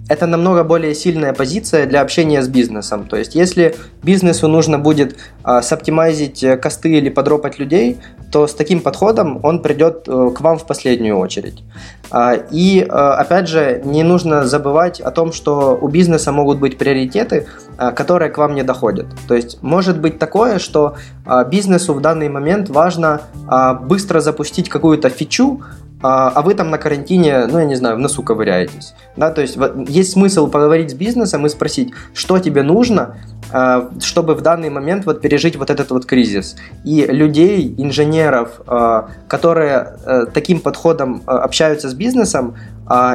[0.09, 3.07] это намного более сильная позиция для общения с бизнесом.
[3.07, 7.98] То есть, если бизнесу нужно будет а, соптимайзить э, косты или подропать людей,
[8.32, 11.62] то с таким подходом он придет э, к вам в последнюю очередь.
[12.11, 16.78] А, и, а, опять же, не нужно забывать о том, что у бизнеса могут быть
[16.78, 17.46] приоритеты,
[17.76, 19.07] а, которые к вам не доходят.
[19.28, 24.68] То есть, может быть такое, что а, бизнесу в данный момент важно а, быстро запустить
[24.68, 25.62] какую-то фичу,
[26.03, 28.94] а, а вы там на карантине, ну, я не знаю, в носу ковыряетесь.
[29.16, 29.57] Да, то есть
[29.88, 33.16] есть смысл поговорить с бизнесом и спросить, что тебе нужно,
[33.53, 36.57] а, чтобы в данный момент вот пережить вот этот вот кризис.
[36.84, 42.57] И людей, инженеров, а, которые э, таким подходом общаются с бизнесом,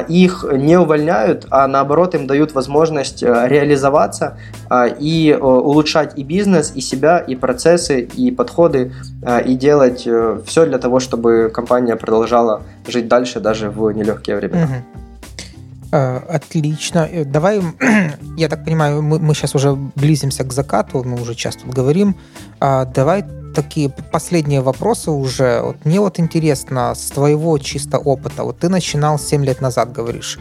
[0.07, 4.37] их не увольняют, а наоборот им дают возможность э, реализоваться
[4.99, 8.93] и улучшать и бизнес, и себя, и процессы, и подходы,
[9.45, 10.07] и делать
[10.45, 14.63] все для того, чтобы компания продолжала жить дальше даже в нелегкие времена.
[14.63, 15.07] Угу.
[15.91, 17.07] Э, отлично.
[17.09, 17.61] Э, давай,
[18.37, 22.15] я так понимаю, мы, мы сейчас уже близимся к закату, мы уже часто говорим.
[22.59, 23.23] А, давай
[23.57, 25.61] такие последние вопросы уже.
[25.63, 30.37] Вот мне вот интересно, с твоего чисто опыта, вот ты начинал 7 лет назад, говоришь.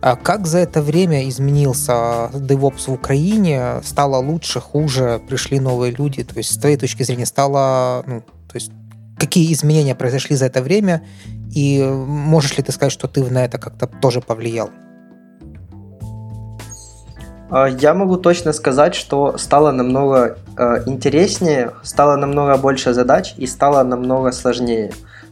[0.00, 1.92] А как за это время изменился
[2.32, 3.80] DevOps в Украине?
[3.84, 5.20] Стало лучше, хуже?
[5.28, 6.24] Пришли новые люди?
[6.24, 8.02] То есть, с твоей точки зрения, стало...
[8.06, 8.70] Ну, то есть,
[9.18, 11.02] какие изменения произошли за это время?
[11.54, 14.70] И можешь ли ты сказать, что ты на это как-то тоже повлиял?
[17.54, 23.46] А, я могу точно сказать, что стало намного э, интереснее, стало намного больше задач и
[23.46, 24.90] стало намного сложнее.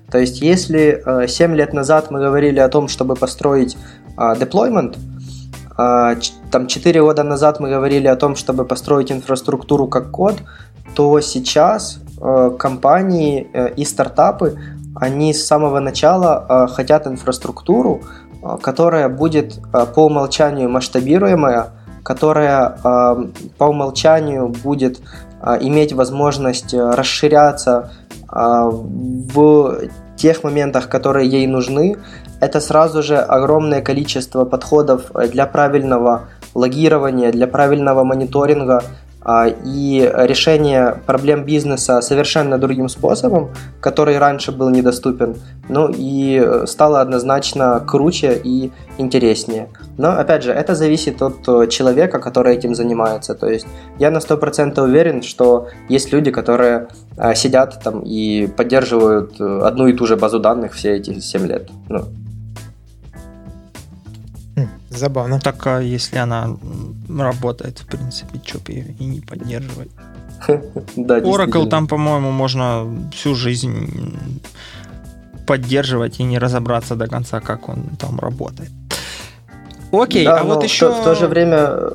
[0.09, 3.77] То есть, если э, 7 лет назад мы говорили о том, чтобы построить
[4.17, 4.97] а, deployment.
[5.77, 6.15] А,
[6.53, 10.35] там 4 года назад мы говорили о том, чтобы построить инфраструктуру как код,
[10.95, 14.59] то сейчас э, компании э, и стартапы,
[14.95, 18.03] они с самого начала э, хотят инфраструктуру,
[18.63, 19.61] которая будет
[19.95, 21.71] по умолчанию масштабируемая,
[22.03, 22.77] которая
[23.59, 25.01] по умолчанию будет
[25.61, 27.91] иметь возможность расширяться
[28.29, 29.79] в
[30.17, 31.97] тех моментах, которые ей нужны,
[32.41, 38.83] это сразу же огромное количество подходов э, для правильного логирования, для правильного мониторинга
[39.65, 43.51] и решения проблем бизнеса совершенно другим способом,
[43.81, 45.37] который раньше был недоступен,
[45.69, 49.69] ну и э, стало однозначно круче и интереснее.
[49.97, 53.35] Но, опять же, это зависит от э, человека, который этим занимается.
[53.35, 53.67] То есть
[53.99, 56.89] я на 100% уверен, что есть люди, которые
[57.35, 61.69] сидят там и поддерживают одну и ту же базу данных все эти 7 лет.
[61.89, 62.05] Ну,
[64.97, 65.41] Забавно.
[65.41, 66.57] Так, а если она
[67.19, 69.91] работает, в принципе, что бы ее и не поддерживать?
[70.97, 74.19] Да, Oracle там, по-моему, можно всю жизнь
[75.47, 78.71] поддерживать и не разобраться до конца, как он там работает.
[79.93, 80.91] Окей, да, а вот еще...
[80.91, 81.91] В, в то же время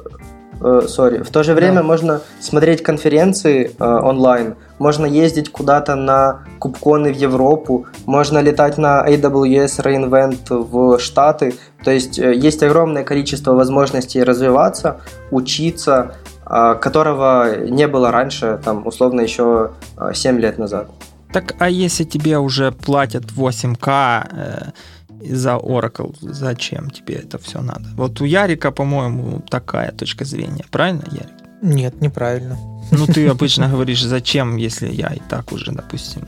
[0.88, 1.20] сори.
[1.20, 1.84] Э, в то же время да.
[1.84, 9.06] можно смотреть конференции э, онлайн, можно ездить куда-то на кубконы в Европу, можно летать на
[9.08, 11.56] AWS reInvent в Штаты.
[11.84, 15.02] То есть э, есть огромное количество возможностей развиваться,
[15.32, 16.16] учиться,
[16.46, 20.90] э, которого не было раньше, там, условно, еще э, 7 лет назад.
[21.34, 24.72] Так, а если тебе уже платят 8К, э,
[25.20, 26.16] за Oracle.
[26.22, 27.90] Зачем тебе это все надо?
[27.96, 30.66] Вот у Ярика, по-моему, такая точка зрения.
[30.72, 31.34] Правильно, Ярик?
[31.62, 32.58] Нет, неправильно.
[32.92, 36.28] Ну, ты обычно говоришь, зачем, если я и так уже, допустим,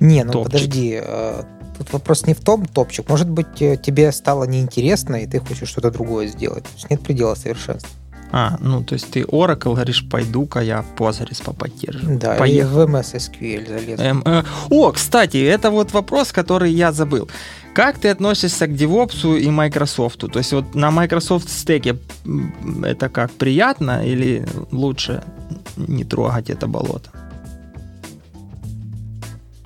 [0.00, 0.52] Не, ну топчик.
[0.52, 1.00] подожди.
[1.02, 1.42] Э,
[1.78, 3.08] тут вопрос не в том, топчик.
[3.08, 6.64] Может быть, э, тебе стало неинтересно, и ты хочешь что-то другое сделать.
[6.64, 7.90] То есть нет предела совершенства.
[8.34, 12.18] А, ну, то есть ты Oracle говоришь, пойду-ка я Postgres поподдерживаю.
[12.18, 12.82] Да, Поехал.
[12.82, 14.00] и в MS SQL залез.
[14.00, 17.28] Эм, э, о, кстати, это вот вопрос, который я забыл.
[17.74, 20.18] Как ты относишься к DevOps и Microsoft?
[20.32, 21.96] То есть вот на Microsoft стеке
[22.84, 25.22] это как, приятно или лучше
[25.76, 27.10] не трогать это болото?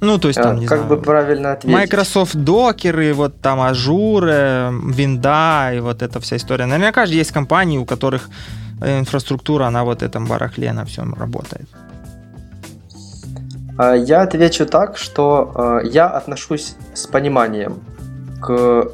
[0.00, 1.78] Ну, то есть там, а, не как знаю, бы правильно ответить?
[1.78, 6.66] Microsoft докеры, вот там Azure, Винда и вот эта вся история.
[6.66, 8.28] Наверняка же есть компании, у которых
[8.82, 11.68] э, инфраструктура на вот этом барахле на всем работает.
[13.78, 17.80] А, я отвечу так, что э, я отношусь с пониманием
[18.40, 18.90] к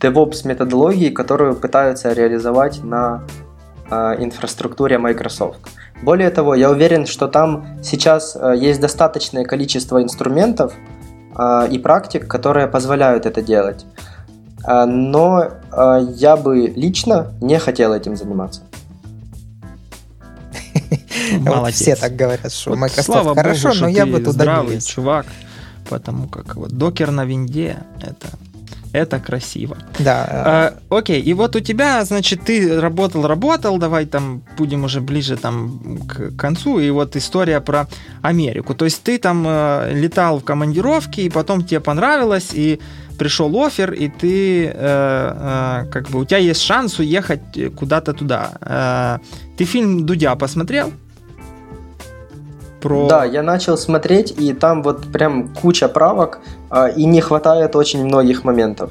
[0.00, 3.22] DevOps методологии, которую пытаются реализовать на
[3.90, 5.60] э, инфраструктуре Microsoft.
[6.02, 10.72] Более того, я уверен, что там сейчас э, есть достаточное количество инструментов
[11.36, 13.86] э, и практик, которые позволяют это делать.
[14.66, 15.48] Э, но
[16.16, 18.62] я бы лично не хотел этим заниматься.
[21.38, 21.80] Молодец.
[21.80, 25.26] все так говорят, что Microsoft хорошо, но я бы туда здравый чувак,
[25.88, 28.28] потому как вот докер на винде это
[28.92, 29.76] это красиво.
[29.98, 30.26] Да.
[30.30, 35.36] А, окей, и вот у тебя, значит, ты работал, работал, давай там будем уже ближе
[35.36, 37.86] там к концу, и вот история про
[38.22, 38.74] Америку.
[38.74, 42.80] То есть ты там э, летал в командировке, и потом тебе понравилось, и
[43.18, 48.52] пришел офер, и ты, э, э, как бы, у тебя есть шанс уехать куда-то туда.
[48.60, 49.18] Э,
[49.56, 50.92] ты фильм «Дудя» посмотрел?
[52.82, 53.08] Про...
[53.08, 58.04] Да, я начал смотреть, и там вот прям куча правок, а, и не хватает очень
[58.04, 58.90] многих моментов.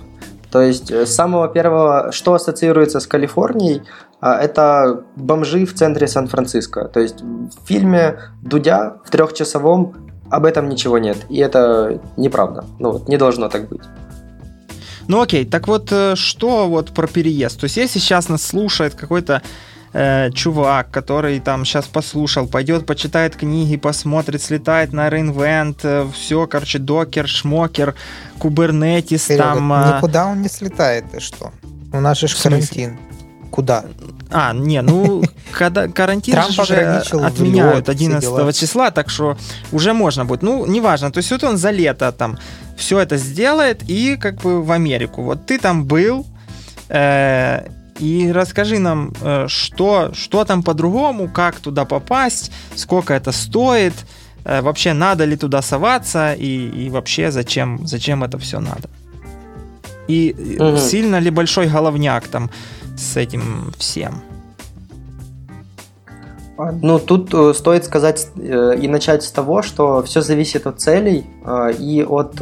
[0.51, 3.83] То есть э, с самого первого, что ассоциируется с Калифорнией,
[4.19, 6.85] а, это бомжи в центре Сан-Франциско.
[6.85, 9.93] То есть в фильме Дудя в трехчасовом
[10.29, 11.17] об этом ничего нет.
[11.29, 12.63] И это неправда.
[12.79, 13.81] Ну вот, не должно так быть.
[15.07, 17.59] Ну окей, так вот э, что вот про переезд?
[17.59, 19.41] То есть если сейчас нас слушает какой-то
[19.93, 26.47] э, чувак, который там сейчас послушал, пойдет, почитает книги, посмотрит, слетает на Reinvent, э, все,
[26.47, 27.95] короче, докер, шмокер,
[28.39, 29.73] кубернетис Серега, там...
[29.73, 31.51] Э, никуда он не слетает, ты что?
[31.93, 32.97] У нас же карантин.
[33.49, 33.83] Куда?
[34.29, 39.37] А, не, ну, когда карантин уже отменяют 11 числа, так что
[39.71, 40.41] уже можно будет.
[40.41, 42.37] Ну, неважно, то есть вот он за лето там
[42.77, 45.21] все это сделает и как бы в Америку.
[45.21, 46.25] Вот ты там был,
[46.93, 47.69] Э,
[48.01, 53.93] и расскажи нам, э, что, что там по-другому, как туда попасть, сколько это стоит,
[54.43, 58.89] э, вообще надо ли туда соваться и, и вообще зачем, зачем это все надо.
[60.07, 60.77] И угу.
[60.77, 62.49] сильно ли большой головняк там
[62.97, 64.21] с этим всем?
[66.81, 71.25] Ну, тут э, стоит сказать э, и начать с того, что все зависит от целей
[71.45, 72.41] э, и от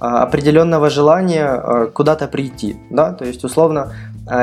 [0.00, 2.76] определенного желания куда-то прийти.
[2.88, 3.12] Да?
[3.12, 3.92] То есть, условно,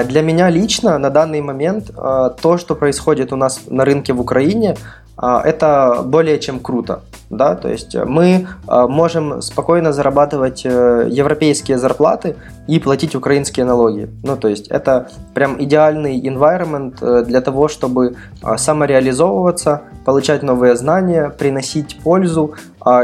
[0.06, 4.76] для меня лично на данный момент то, что происходит у нас на рынке в Украине,
[5.18, 7.02] это более чем круто.
[7.30, 7.56] Да?
[7.56, 12.36] То есть мы можем спокойно зарабатывать европейские зарплаты
[12.68, 14.10] и платить украинские налоги.
[14.24, 18.16] Ну, то есть это прям идеальный environment для того, чтобы
[18.58, 22.54] самореализовываться, получать новые знания, приносить пользу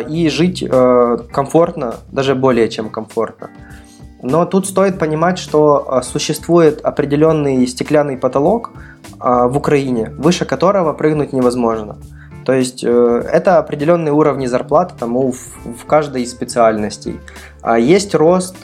[0.09, 0.63] и жить
[1.31, 3.49] комфортно, даже более чем комфортно.
[4.21, 8.71] Но тут стоит понимать, что существует определенный стеклянный потолок
[9.19, 11.97] в Украине, выше которого прыгнуть невозможно.
[12.45, 17.19] То есть э, это определенные уровни зарплаты там, в, каждой из специальностей.
[17.77, 18.55] Есть рост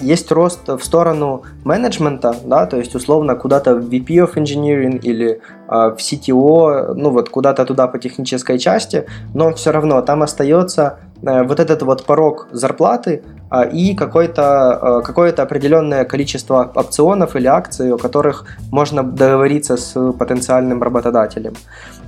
[0.00, 5.40] есть рост в сторону менеджмента, да, то есть условно куда-то в VP of Engineering или
[5.68, 11.42] в CTO, ну вот куда-то туда по технической части, но все равно там остается э,
[11.44, 13.22] вот этот вот порог зарплаты
[13.60, 20.82] и какое-то э, какое определенное количество опционов или акций, о которых можно договориться с потенциальным
[20.82, 21.54] работодателем.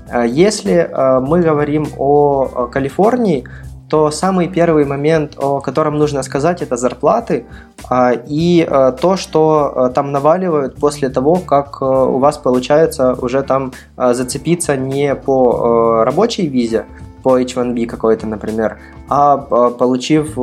[0.08, 0.90] Э, если
[1.20, 3.44] мы говорим о Калифорнии,
[3.88, 7.44] то самый первый момент, о котором нужно сказать, это зарплаты
[7.88, 13.42] а, и а, то, что а, там наваливают после того, как у вас получается уже
[13.42, 16.86] там зацепиться не по рабочей визе,
[17.22, 20.38] по H1B какой-то, например, а получив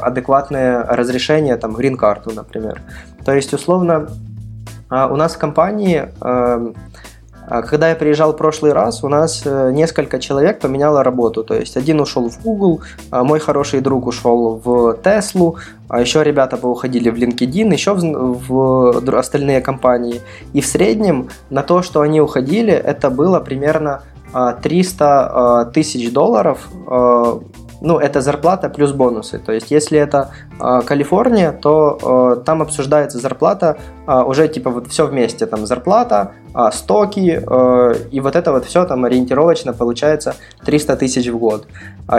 [0.00, 2.82] адекватное разрешение, там, грин-карту, например.
[3.24, 4.08] То есть, условно,
[4.90, 6.08] у нас в компании
[7.50, 11.42] а когда я приезжал в прошлый раз, у нас э, несколько человек поменяло работу.
[11.42, 12.80] То есть один ушел в Google,
[13.10, 15.54] а мой хороший друг ушел в Tesla,
[15.88, 20.20] а еще ребята уходили в LinkedIn, еще в, в остальные компании.
[20.52, 24.02] И в среднем на то, что они уходили, это было примерно
[24.62, 26.68] 300 тысяч долларов
[27.80, 29.38] ну, это зарплата плюс бонусы.
[29.38, 30.30] То есть, если это
[30.60, 36.32] э, Калифорния, то э, там обсуждается зарплата э, уже типа вот все вместе, там зарплата,
[36.54, 40.34] э, стоки, э, и вот это вот все там ориентировочно получается
[40.64, 41.66] 300 тысяч в год.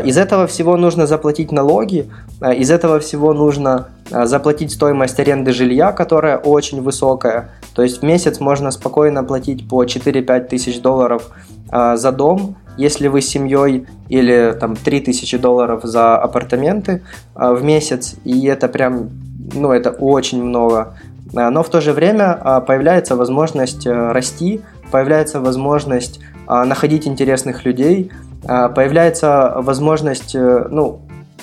[0.03, 2.09] Из этого всего нужно заплатить налоги,
[2.57, 7.49] из этого всего нужно заплатить стоимость аренды жилья, которая очень высокая.
[7.75, 11.29] То есть в месяц можно спокойно платить по 4-5 тысяч долларов
[11.69, 17.01] за дом, если вы семьей или там 3000 долларов за апартаменты
[17.35, 19.09] а, в месяц, и это прям,
[19.53, 20.97] ну, это очень много.
[21.35, 24.61] А, но в то же время а, появляется возможность э, расти,
[24.91, 28.11] появляется возможность находить интересных людей,
[28.41, 30.99] появляется возможность, э, ну,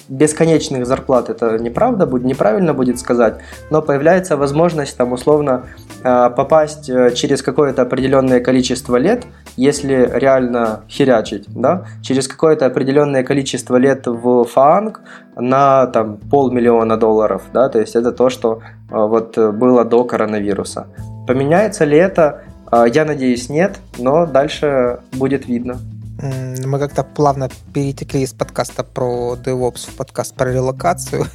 [0.08, 3.36] бесконечных зарплат, это неправда будет, неправильно будет сказать,
[3.70, 5.66] но появляется возможность там условно
[6.02, 9.26] э, попасть э, через какое-то определенное количество лет,
[9.56, 15.00] если реально херячить, да, через какое-то определенное количество лет в фанг
[15.36, 18.60] на там полмиллиона долларов, да, то есть это то, что
[18.90, 20.86] э, вот было до коронавируса.
[21.26, 22.42] Поменяется ли это?
[22.70, 25.78] Я надеюсь, нет, но дальше будет видно.
[26.20, 31.26] Мы как-то плавно перетекли из подкаста про DevOps в подкаст про релокацию.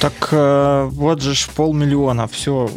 [0.00, 2.68] Так э, вот же ж полмиллиона, все.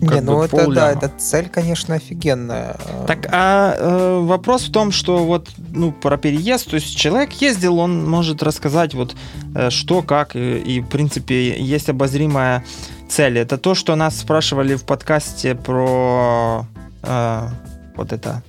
[0.00, 2.76] Не, ну это да, эта цель, конечно, офигенная.
[3.06, 7.78] Так, а э, вопрос в том, что вот ну про переезд, то есть человек ездил,
[7.78, 9.14] он может рассказать вот
[9.54, 12.64] э, что, как, и, и в принципе есть обозримая
[13.08, 13.38] цель.
[13.38, 16.66] Это то, что нас спрашивали в подкасте про
[17.02, 17.48] э,
[17.96, 18.42] вот это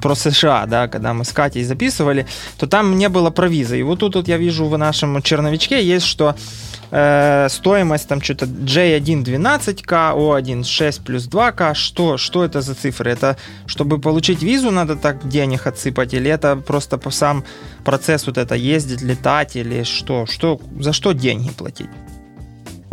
[0.00, 2.26] про США, да, когда мы с Катей записывали,
[2.58, 3.78] то там не было про визы.
[3.78, 6.34] И вот тут вот я вижу в нашем черновичке есть, что
[6.90, 11.74] э, стоимость там что-то J1 12К, O1 6 плюс 2К.
[11.74, 13.10] Что, что это за цифры?
[13.10, 13.36] Это
[13.66, 16.14] чтобы получить визу надо так денег отсыпать?
[16.14, 17.44] Или это просто по сам
[17.84, 19.56] процесс вот это ездить, летать?
[19.56, 20.26] Или что?
[20.26, 21.90] что за что деньги платить?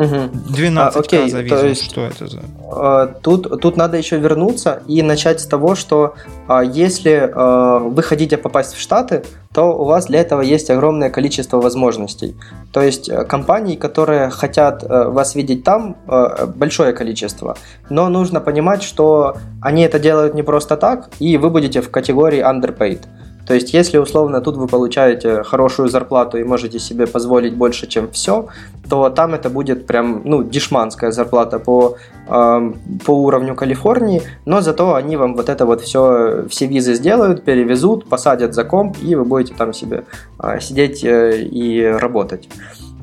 [0.02, 0.56] Угу.
[0.56, 1.56] 12 а, окей, за визу.
[1.56, 2.40] То есть, что это за?
[2.72, 6.16] А, тут, тут надо еще вернуться и начать с того, что
[6.48, 9.24] а, если а, вы хотите попасть в Штаты,
[9.54, 12.36] то у вас для этого есть огромное количество возможностей.
[12.72, 17.58] То есть э, компаний, которые хотят э, вас видеть там, э, большое количество.
[17.90, 22.42] Но нужно понимать, что они это делают не просто так, и вы будете в категории
[22.42, 23.02] underpaid.
[23.46, 28.12] То есть, если условно тут вы получаете хорошую зарплату и можете себе позволить больше, чем
[28.12, 28.48] все,
[28.90, 31.98] то там это будет прям, ну, дешманская зарплата по,
[32.28, 32.74] э,
[33.06, 38.08] по уровню Калифорнии, но зато они вам вот это вот все, все визы сделают, перевезут,
[38.08, 40.04] посадят за комп, и вы будете там себе
[40.42, 42.50] э, сидеть э, и работать.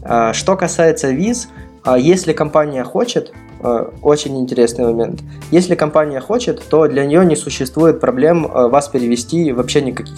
[0.02, 1.48] Э, что касается виз,
[1.85, 3.32] э, если компания хочет,
[4.02, 5.22] очень интересный момент.
[5.51, 10.16] Если компания хочет, то для нее не существует проблем э, вас перевести вообще никаких.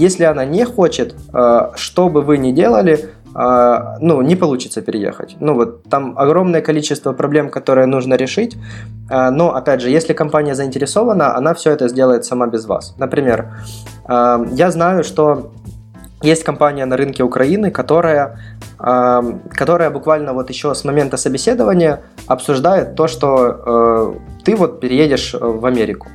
[0.00, 5.36] Если она не хочет, э, что бы вы ни делали, э, ну, не получится переехать.
[5.40, 8.56] Ну, вот там огромное количество проблем, которые нужно решить.
[9.10, 12.94] Э, но, опять же, если компания заинтересована, она все это сделает сама без вас.
[12.98, 13.52] Например,
[14.08, 15.52] я знаю, что
[16.22, 18.38] есть компания на рынке Украины, которая,
[18.78, 26.08] которая буквально вот еще с момента собеседования обсуждает то, что ты вот переедешь в Америку.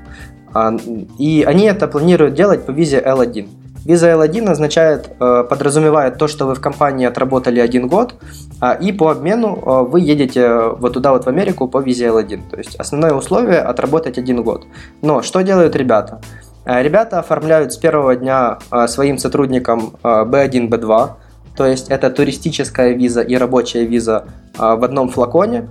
[1.20, 3.48] И они это планируют делать по визе L1.
[3.86, 8.16] Виза L1 означает, э, подразумевает то, что вы в компании отработали один год,
[8.60, 12.50] а, и по обмену э, вы едете вот туда вот в Америку по визе L1.
[12.50, 14.66] То есть основное условие– отработать один год.
[15.04, 16.20] Но что делают ребята?
[16.66, 21.10] Э, ребята оформляют с первого дня своим сотрудникам B1, B2,
[21.56, 24.26] то есть это туристическая виза и рабочая виза
[24.58, 25.70] в одном флаконе.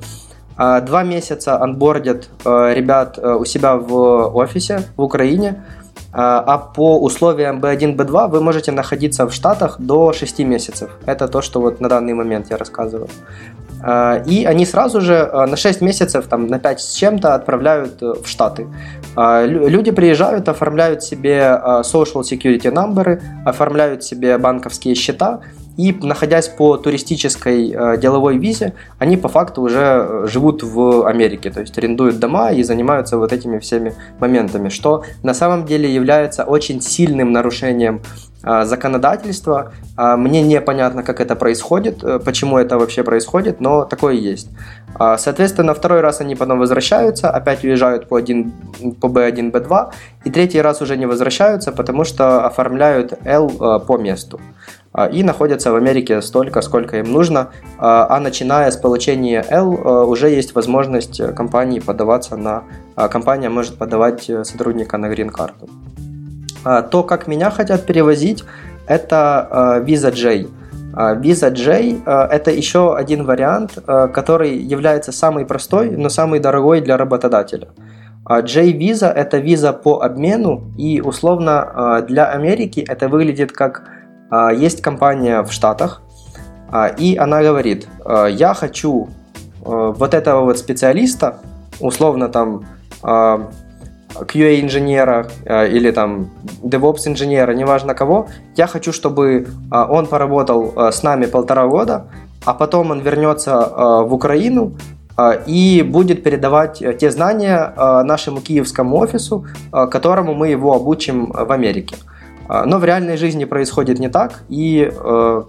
[0.57, 3.95] Два месяца анбордят ребят у себя в
[4.35, 5.63] офисе в Украине–
[6.17, 10.91] а по условиям B1, B2 вы можете находиться в Штатах до 6 месяцев.
[11.07, 13.09] Это то, что вот на данный момент я рассказываю.
[13.87, 18.03] А, и они сразу же а, на 6 месяцев, там, на 5 с чем-то отправляют
[18.03, 18.67] э, в Штаты.
[19.17, 25.41] Люди приезжают, оформляют себе social security number, оформляют себе банковские счета,
[25.77, 31.51] и находясь по туристической э, деловой визе, они по факту уже э, живут в Америке,
[31.51, 36.45] то есть арендуют дома и занимаются вот этими всеми моментами, что на самом деле является
[36.45, 38.03] очень сильным нарушением
[38.45, 39.73] э, законодательства.
[39.99, 44.49] Э, мне непонятно, как это происходит, э, почему это вообще происходит, но такое есть.
[45.01, 48.53] Э, соответственно, второй раз они потом возвращаются, опять уезжают по, 1,
[49.01, 49.91] по B1, B2,
[50.25, 54.41] и третий раз уже не возвращаются, потому что оформляют L э, по месту.
[54.97, 57.49] А, и находятся в Америке столько, сколько им нужно,
[57.79, 62.63] а, а начиная с получения L а, уже есть возможность компании подаваться на...
[63.11, 65.69] Компания может подавать сотрудника на грин-карту.
[66.91, 68.45] То, как меня хотят перевозить,
[68.87, 70.47] это Visa J.
[70.95, 77.67] Visa J– это еще один вариант, который является самый простой, но самый дорогой для работодателя.
[78.31, 83.83] J-виза– это виза по обмену, и условно для Америки это выглядит как
[84.55, 86.03] есть компания в Штатах,
[86.75, 89.09] а, и она говорит, «А, я хочу
[89.67, 91.39] вот этого вот специалиста,
[91.81, 92.67] условно там
[93.03, 95.27] QA-инженера
[95.73, 96.29] или там
[96.63, 102.09] DevOps-инженера, неважно кого, я хочу, чтобы он поработал с нами полтора года,
[102.45, 104.75] а потом он вернется в Украину
[105.47, 107.73] и будет передавать те знания
[108.05, 111.97] нашему киевскому офису, которому мы его обучим в Америке.
[112.49, 115.43] А, но в реальной жизни происходит не так, и э,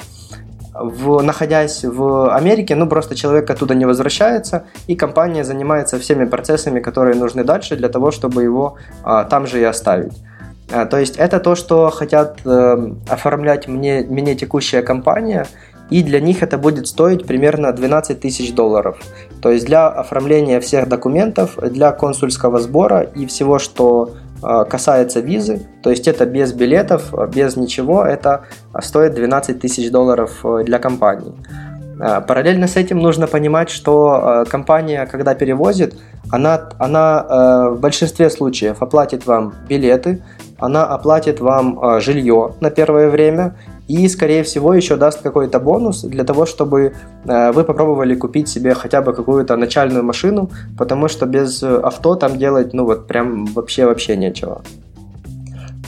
[0.74, 6.80] в, находясь в Америке, ну просто человек оттуда не возвращается, и компания занимается всеми процессами,
[6.80, 10.14] которые нужны дальше для того, чтобы его а, там же и оставить.
[10.72, 15.48] А, то есть это то, что хотят э, оформлять мне, мне текущая компания,
[15.92, 18.98] и для них это будет стоить примерно 12 тысяч долларов.
[19.42, 24.16] То есть для оформления всех документов, для консульского сбора и всего, что
[24.70, 28.46] касается визы, то есть это без билетов, без ничего, это
[28.82, 31.34] стоит 12 тысяч долларов э, для компании.
[32.00, 35.96] А, параллельно с этим нужно понимать, что э, компания, когда перевозит,
[36.32, 40.22] она, она э, в большинстве случаев оплатит вам билеты,
[40.58, 43.56] она оплатит вам жилье на первое время
[43.88, 46.94] и, скорее всего, еще даст какой-то бонус для того, чтобы
[47.26, 52.38] э, вы попробовали купить себе хотя бы какую-то начальную машину, потому что без авто там
[52.38, 54.62] делать, ну вот прям вообще-вообще нечего.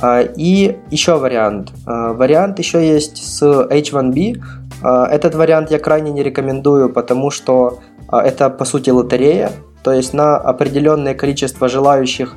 [0.01, 1.71] А, и еще вариант.
[1.85, 4.41] А, вариант еще есть с H1B.
[4.83, 7.79] А, этот вариант я крайне не рекомендую, потому что
[8.11, 9.51] это по сути лотерея.
[9.83, 12.35] То есть на определенное количество желающих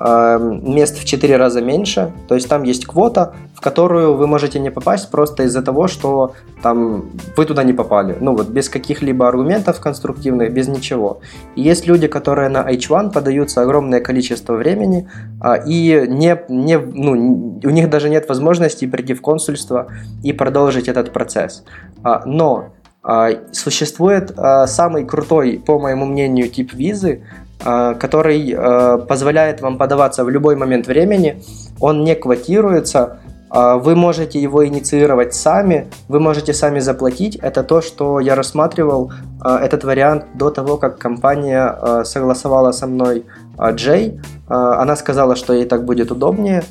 [0.00, 4.70] мест в 4 раза меньше, то есть там есть квота, в которую вы можете не
[4.70, 6.32] попасть просто из-за того, что
[6.62, 11.20] там вы туда не попали, ну вот без каких-либо аргументов конструктивных, без ничего.
[11.56, 15.06] И есть люди, которые на H1 подаются огромное количество времени,
[15.40, 19.88] а, и не, не, ну, у них даже нет возможности прийти в консульство
[20.22, 21.64] и продолжить этот процесс.
[22.02, 22.72] А, но
[23.02, 24.32] а, Существует
[24.66, 27.22] самый крутой, по моему мнению, тип визы,
[27.62, 31.42] который э, позволяет вам подаваться в любой момент времени.
[31.80, 33.18] Он не квотируется,
[33.52, 37.34] Вы можете его инициировать сами, вы можете сами заплатить.
[37.42, 39.12] Это то, что я рассматривал
[39.44, 43.24] этот вариант до того, как компания согласовала со мной
[43.72, 44.20] Джей.
[44.46, 46.62] Она сказала, что ей так будет удобнее.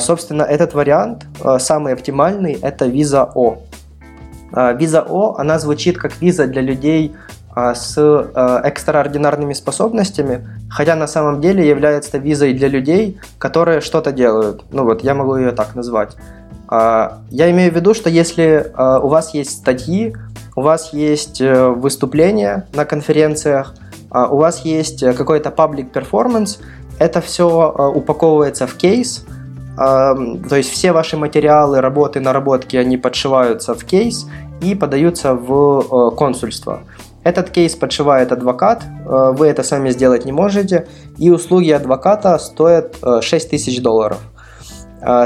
[0.00, 1.26] Собственно, этот вариант
[1.58, 3.58] самый оптимальный– это виза О.
[4.52, 7.14] Виза О, она звучит как виза для людей
[7.56, 7.96] с
[8.64, 14.64] экстраординарными способностями, хотя на самом деле является визой для людей, которые что-то делают.
[14.70, 16.16] Ну вот, я могу ее так назвать.
[16.70, 20.14] Я имею в виду, что если у вас есть статьи,
[20.54, 23.74] у вас есть э, выступления на конференциях,
[24.10, 26.58] у вас есть какой-то public performance,
[26.98, 29.24] это все упаковывается в кейс,
[29.76, 34.26] то есть все ваши материалы, работы, наработки, они подшиваются в кейс
[34.62, 36.80] и подаются в э, консульство.
[37.26, 40.86] Этот кейс подшивает адвокат, э, вы это сами сделать не можете,
[41.18, 44.18] и услуги адвоката стоят 6 э, тысяч долларов.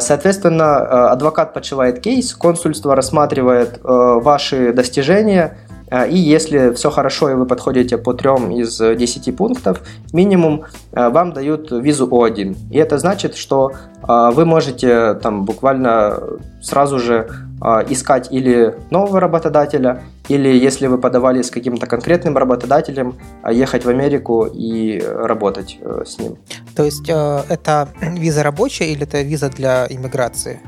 [0.01, 5.59] Соответственно, адвокат подшивает кейс, консульство рассматривает ваши достижения,
[6.09, 9.81] и если все хорошо и вы подходите по трем из 10 пунктов,
[10.13, 12.57] минимум вам дают визу О1.
[12.71, 13.73] И это значит, что
[14.07, 16.19] вы можете там буквально
[16.63, 17.29] сразу же
[17.63, 23.85] а, искать или нового работодателя, или если вы подавали с каким-то конкретным работодателем, а, ехать
[23.85, 26.39] в Америку и работать э, с ним.
[26.75, 30.61] То есть э, это виза рабочая или это виза для иммиграции?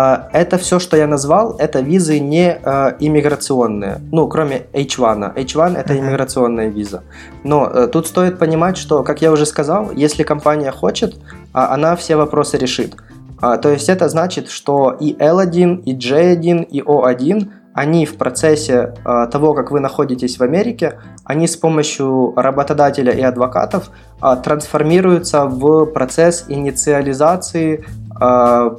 [0.00, 2.52] А, это все, что я назвал, это визы не
[3.00, 5.34] иммиграционные, ну, кроме H1.
[5.34, 7.02] H1 это иммиграционная виза.
[7.44, 11.20] Но э, тут стоит понимать, что, как я уже сказал, если компания хочет,
[11.52, 12.96] она все вопросы решит.
[13.42, 18.94] А, то есть это значит, что и L1, и J1, и O1 они в процессе
[19.04, 23.90] а, того, как вы находитесь в Америке, они с помощью работодателя и адвокатов
[24.20, 27.84] а, трансформируются в процесс инициализации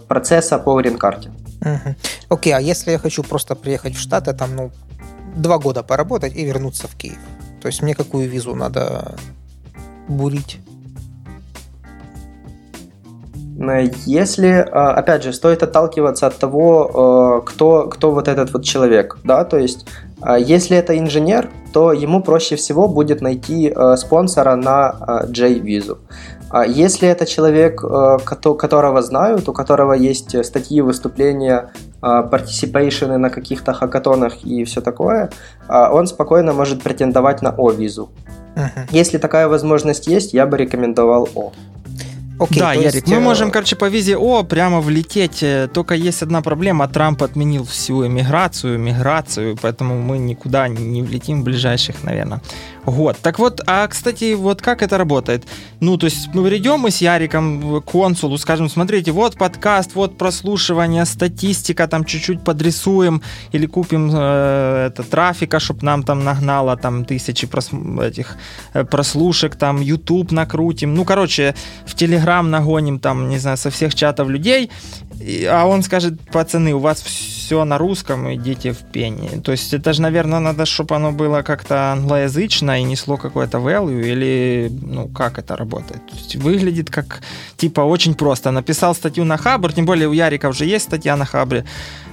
[0.08, 1.32] процесса по грин-карте.
[1.62, 1.96] Угу.
[2.30, 4.72] Окей, а если я хочу просто приехать в Штаты, там, ну,
[5.36, 7.20] два года поработать и вернуться в Киев?
[7.62, 9.16] То есть мне какую визу надо
[10.08, 10.60] бурить?
[14.08, 19.20] Если, а, опять же, стоит отталкиваться от того, а, кто, кто вот этот вот человек,
[19.24, 19.86] да, то есть
[20.40, 25.98] если это инженер, то ему проще всего будет найти спонсора на J-визу.
[26.68, 31.72] Если это человек, которого знают, у которого есть статьи, выступления,
[32.02, 35.30] партисипейшены на каких-то хакатонах и все такое,
[35.70, 38.10] он спокойно может претендовать на О-визу.
[38.56, 38.88] Uh-huh.
[38.92, 41.52] Если такая возможность есть, я бы рекомендовал О.
[42.42, 43.08] Окей, да, Ярик, есть...
[43.08, 45.44] мы можем, короче, по визе О прямо влететь.
[45.44, 46.88] Э, только есть одна проблема.
[46.88, 52.42] Трамп отменил всю эмиграцию, миграцию, поэтому мы никуда не влетим в ближайших, наверное,
[52.86, 53.18] год.
[53.22, 55.44] Так вот, а, кстати, вот как это работает?
[55.82, 60.18] Ну, то есть мы придем мы с Яриком к консулу, скажем, смотрите, вот подкаст, вот
[60.18, 67.06] прослушивание, статистика, там чуть-чуть подрисуем или купим э, это, трафика, чтобы нам там нагнало там
[67.06, 67.70] тысячи прос,
[68.02, 68.38] этих
[68.74, 70.96] э, прослушек, там YouTube накрутим.
[70.96, 71.54] Ну, короче,
[71.86, 74.70] в Телеграм Телеграм нагоним, там, не знаю, со всех чатов людей,
[75.50, 79.42] а он скажет, пацаны, у вас все на русском, идите в пени.
[79.44, 84.02] То есть это же, наверное, надо, чтобы оно было как-то англоязычно и несло какое-то value,
[84.02, 86.08] или, ну, как это работает?
[86.08, 87.22] То есть выглядит как,
[87.58, 88.52] типа, очень просто.
[88.52, 91.66] Написал статью на Хабр, тем более у Ярика уже есть статья на Хабре,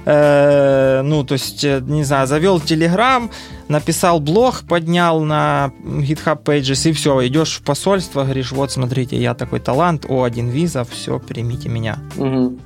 [0.05, 3.29] э, ну, то есть, э, не знаю, завел Телеграм,
[3.67, 9.33] написал блог, поднял на GitHub Pages, и все, идешь в посольство, говоришь, вот, смотрите, я
[9.33, 11.97] такой талант, о, один виза, все, примите меня.
[12.17, 12.57] Угу.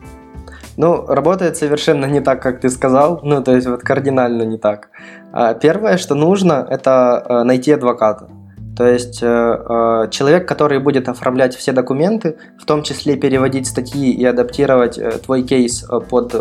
[0.77, 4.89] Ну, работает совершенно не так, как ты сказал, ну, то есть вот кардинально не так.
[5.31, 8.27] А, первое, что нужно, это э, найти адвоката.
[8.75, 14.11] То есть э, э, человек, который будет оформлять все документы, в том числе переводить статьи
[14.11, 16.33] и адаптировать твой кейс под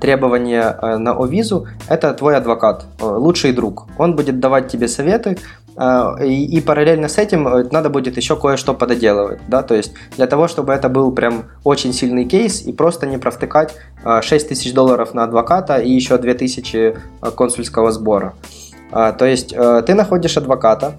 [0.00, 3.86] требования на О-визу, это твой адвокат, лучший друг.
[3.98, 5.36] Он будет давать тебе советы,
[6.24, 10.48] и, параллельно с этим э, надо будет еще кое-что пододелывать, да, то есть для того,
[10.48, 15.12] чтобы это был прям очень сильный кейс и просто не провтыкать 6 а, тысяч долларов
[15.12, 18.34] на адвоката и еще 2 тысячи консульского сбора.
[18.90, 20.94] То есть э, ты находишь адвоката,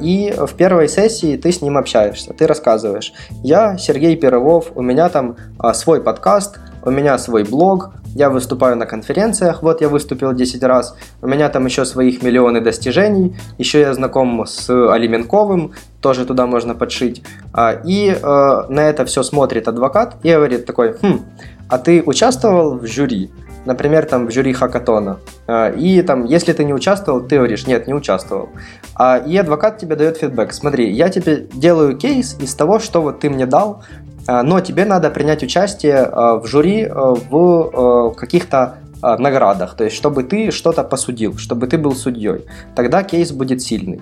[0.00, 3.12] и в первой сессии ты с ним общаешься, ты рассказываешь,
[3.42, 5.36] я Сергей Пирогов, у меня там
[5.74, 10.96] свой подкаст, у меня свой блог, я выступаю на конференциях, вот я выступил 10 раз,
[11.22, 16.74] у меня там еще своих миллионы достижений, еще я знаком с Алименковым, тоже туда можно
[16.74, 17.22] подшить.
[17.52, 21.20] А, и э, на это все смотрит адвокат и говорит такой, хм,
[21.68, 23.30] а ты участвовал в жюри?
[23.68, 25.18] Например, там в жюри хакатона.
[25.46, 28.48] А, и там, если ты не участвовал, ты говоришь, нет, не участвовал.
[28.94, 30.54] А, и адвокат тебе дает фидбэк.
[30.54, 33.82] Смотри, я тебе делаю кейс из того, что вот ты мне дал,
[34.26, 40.82] но тебе надо принять участие в жюри в каких-то наградах, то есть чтобы ты что-то
[40.82, 42.46] посудил, чтобы ты был судьей.
[42.74, 44.00] Тогда кейс будет сильный.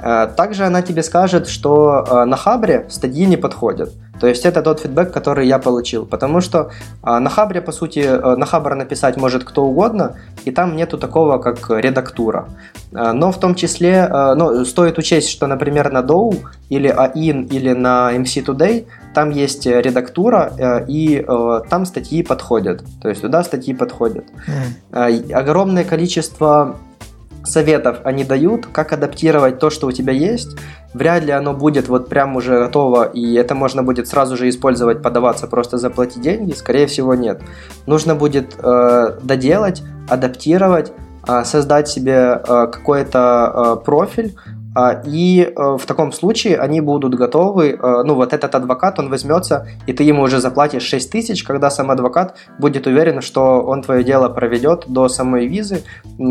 [0.00, 3.90] Также она тебе скажет, что на Хабре статьи не подходят.
[4.20, 6.06] То есть это тот фидбэк, который я получил.
[6.06, 6.70] Потому что
[7.02, 10.98] а, на Хабре, по сути, а, на Хабр написать может кто угодно, и там нету
[10.98, 12.48] такого, как редактура.
[12.94, 16.36] А, но в том числе, а, ну, стоит учесть, что, например, на Dow
[16.68, 22.82] или AIN или на MC Today там есть редактура, а, и а, там статьи подходят.
[23.00, 24.24] То есть туда статьи подходят.
[24.92, 25.32] Mm.
[25.32, 26.76] А, огромное количество
[27.44, 30.56] советов они дают, как адаптировать то, что у тебя есть.
[30.94, 35.02] Вряд ли оно будет вот прям уже готово, и это можно будет сразу же использовать,
[35.02, 36.52] подаваться, просто заплатить деньги.
[36.52, 37.40] Скорее всего, нет.
[37.86, 40.92] Нужно будет э, доделать, адаптировать,
[41.26, 44.34] э, создать себе э, какой-то э, профиль,
[45.06, 49.66] и э, в таком случае они будут готовы, э, ну вот этот адвокат, он возьмется,
[49.86, 54.04] и ты ему уже заплатишь 6 тысяч, когда сам адвокат будет уверен, что он твое
[54.04, 55.82] дело проведет до самой визы,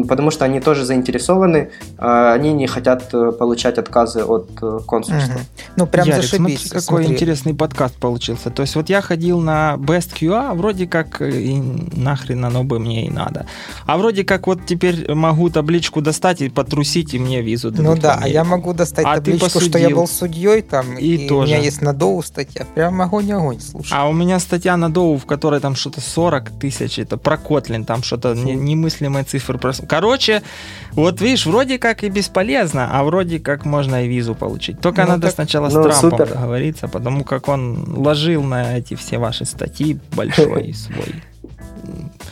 [0.08, 4.50] потому что они тоже заинтересованы, а, они не хотят э, получать отказы от
[4.86, 5.36] консульства.
[5.36, 5.44] Угу.
[5.76, 6.62] Ну прям Ярик, зашибись.
[6.62, 7.14] Смотри, какой смотри.
[7.14, 8.50] интересный подкаст получился.
[8.50, 11.62] То есть вот я ходил на Best QA, вроде как и
[11.96, 13.46] нахрен оно бы мне и надо.
[13.86, 17.86] А вроде как вот теперь могу табличку достать и потрусить, и мне визу дадут.
[17.86, 21.28] Ну да, а я могу достать а табличку, что я был судьей там, и, и
[21.28, 21.44] тоже.
[21.44, 22.66] у меня есть на Доу статья.
[22.76, 23.94] Прям огонь-огонь, слушай.
[23.94, 27.86] А у меня статья на Доу, в которой там что-то 40 тысяч, это про Котлин,
[27.86, 29.60] там что-то не, немыслимые цифры.
[29.88, 30.44] Короче,
[30.92, 34.80] вот видишь, вроде как и бесполезно, а вроде как можно и визу получить.
[34.82, 36.28] Только ну, надо так, сначала ну, с Трампом супер.
[36.28, 41.24] договориться, потому как он ложил на эти все ваши статьи большой свой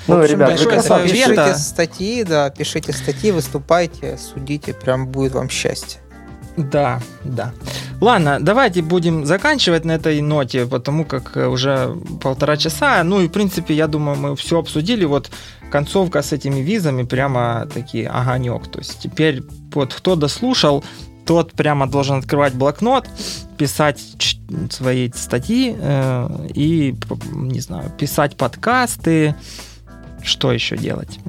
[0.08, 1.10] ну, общем, ребят, вы красавцы.
[1.10, 6.02] Пишите статьи, да, пишите статьи, выступайте, судите, прям будет вам счастье.
[6.58, 7.54] Да, да.
[8.00, 13.04] Ладно, давайте будем заканчивать на этой ноте, потому как уже полтора часа.
[13.04, 15.06] Ну и, в принципе, я думаю, мы все обсудили.
[15.06, 15.30] Вот
[15.70, 18.68] концовка с этими визами прямо таки огонек.
[18.68, 20.84] То есть теперь вот кто дослушал,
[21.26, 23.08] тот прямо должен открывать блокнот,
[23.58, 24.00] писать
[24.70, 26.96] свои статьи э, и,
[27.32, 29.36] не знаю, писать подкасты,
[30.26, 31.20] что еще делать?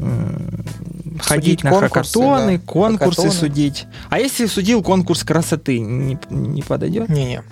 [1.21, 2.63] Ходить судить на хакатоны, да.
[2.67, 3.33] конкурсы хакатоны.
[3.33, 3.87] судить.
[4.11, 7.09] А если судил конкурс красоты, не, не подойдет?
[7.09, 7.43] Не-не.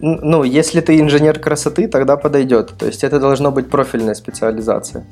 [0.00, 2.74] Ну, если ты инженер красоты, тогда подойдет.
[2.78, 5.04] То есть это должно быть профильная специализация.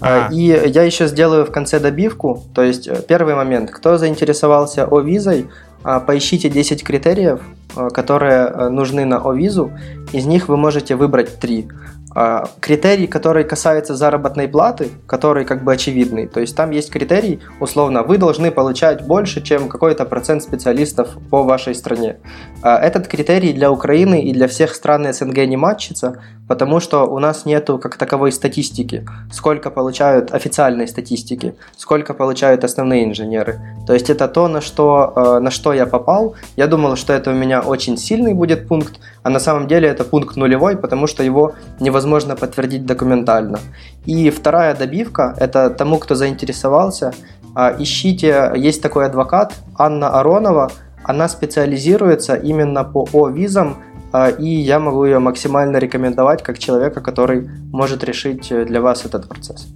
[0.00, 0.28] А.
[0.32, 2.42] И я еще сделаю в конце добивку.
[2.54, 3.70] То есть э, первый момент.
[3.70, 5.48] Кто заинтересовался о визой,
[5.82, 7.40] а, поищите 10 критериев,
[7.76, 9.72] э, которые э, нужны на О-визу.
[10.12, 11.68] Из них вы можете выбрать 3.
[12.12, 16.26] А, критерий, который касается заработной платы, который как бы очевидный.
[16.26, 21.44] То есть там есть критерий, условно, вы должны получать больше, чем какой-то процент специалистов по
[21.44, 22.16] вашей стране.
[22.62, 27.20] А, этот критерий для Украины и для всех стран СНГ не матчится, потому что у
[27.20, 33.60] нас нету как таковой статистики, сколько получают официальной статистики, сколько получают основные инженеры.
[33.86, 36.34] То есть это то, на что, э, на что я попал.
[36.56, 40.04] Я думал, что это у меня очень сильный будет пункт, а на самом деле это
[40.04, 43.58] пункт нулевой, потому что его невозможно подтвердить документально.
[44.06, 47.12] И вторая добивка, это тому, кто заинтересовался,
[47.54, 50.70] а, ищите, есть такой адвокат Анна Аронова,
[51.04, 53.76] она специализируется именно по О-визам,
[54.12, 59.28] а, и я могу ее максимально рекомендовать как человека, который может решить для вас этот
[59.28, 59.66] процесс.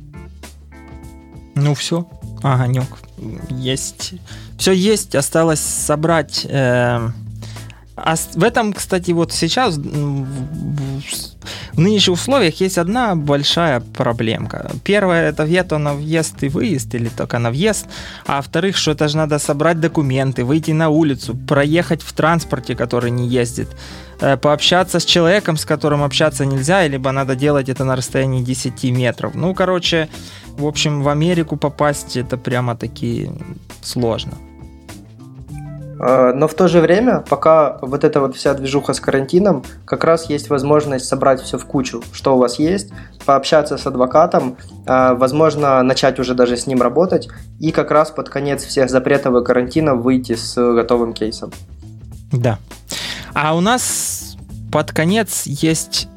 [1.54, 2.06] Ну все,
[2.42, 2.88] огонек.
[3.48, 4.14] Есть.
[4.58, 7.08] Все есть, осталось собрать э,
[7.96, 14.70] а в этом, кстати, вот сейчас в нынешних условиях есть одна большая проблемка.
[14.82, 17.86] Первое это вето на въезд и выезд, или только на въезд.
[18.26, 23.12] А во-вторых, что это же надо собрать документы, выйти на улицу, проехать в транспорте, который
[23.12, 23.68] не ездит,
[24.20, 28.90] э, пообщаться с человеком, с которым общаться нельзя, либо надо делать это на расстоянии 10
[28.90, 29.34] метров.
[29.34, 30.08] Ну, короче,
[30.58, 33.30] в общем, в Америку попасть это прямо-таки
[33.82, 34.32] сложно.
[36.06, 40.04] А, но в то же время, пока вот эта вот вся движуха с карантином, как
[40.04, 42.90] раз есть возможность собрать все в кучу, что у вас есть,
[43.24, 47.28] пообщаться с адвокатом, а, возможно, начать уже даже с ним работать,
[47.58, 51.52] и как раз под конец всех запретов и карантина выйти с готовым кейсом.
[52.30, 52.58] Да.
[53.32, 54.36] А у нас
[54.70, 56.08] под конец есть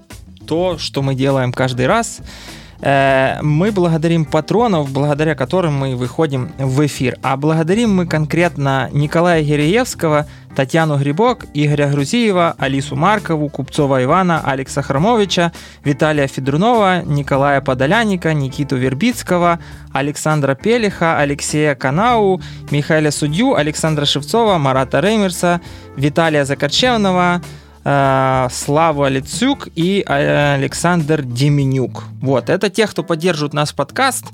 [0.45, 6.85] то, что мы делаем каждый раз– Э, мы благодарим патронов, благодаря которым мы выходим в
[6.85, 7.17] эфир.
[7.23, 10.27] А благодарим мы конкретно Николая Гиреевского,
[10.57, 15.51] Татьяну Грибок, Игоря Грузиева, Алису Маркову, Купцова Ивана, Алекса Хромовича,
[15.83, 19.59] Виталия Федорунова, Николая Подоляника, Никиту Вербицкого,
[19.93, 22.41] Александра Пелиха, Алексея Канау,
[22.71, 25.61] Михаила Судью, Александра Шевцова, Марата Реймерса,
[25.95, 32.03] Виталия Закорчевного, э, Слава Лицюк и Александр Деменюк.
[32.21, 34.25] Вот, это те, кто поддерживает нас подкаст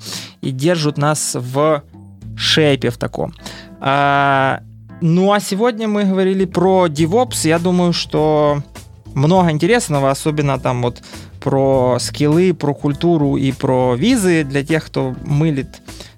[0.41, 1.83] и держат нас в
[2.35, 3.31] шейпе в таком.
[3.79, 4.61] А,
[5.01, 7.47] ну а сегодня мы говорили про DevOps.
[7.47, 8.63] Я думаю, что
[9.13, 11.03] много интересного, особенно там вот
[11.39, 15.67] про скиллы, про культуру и про визы для тех, кто мылит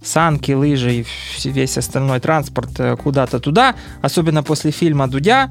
[0.01, 1.05] санки, лыжи и
[1.49, 5.49] весь остальной транспорт э, куда-то туда, особенно после фильма Дудя.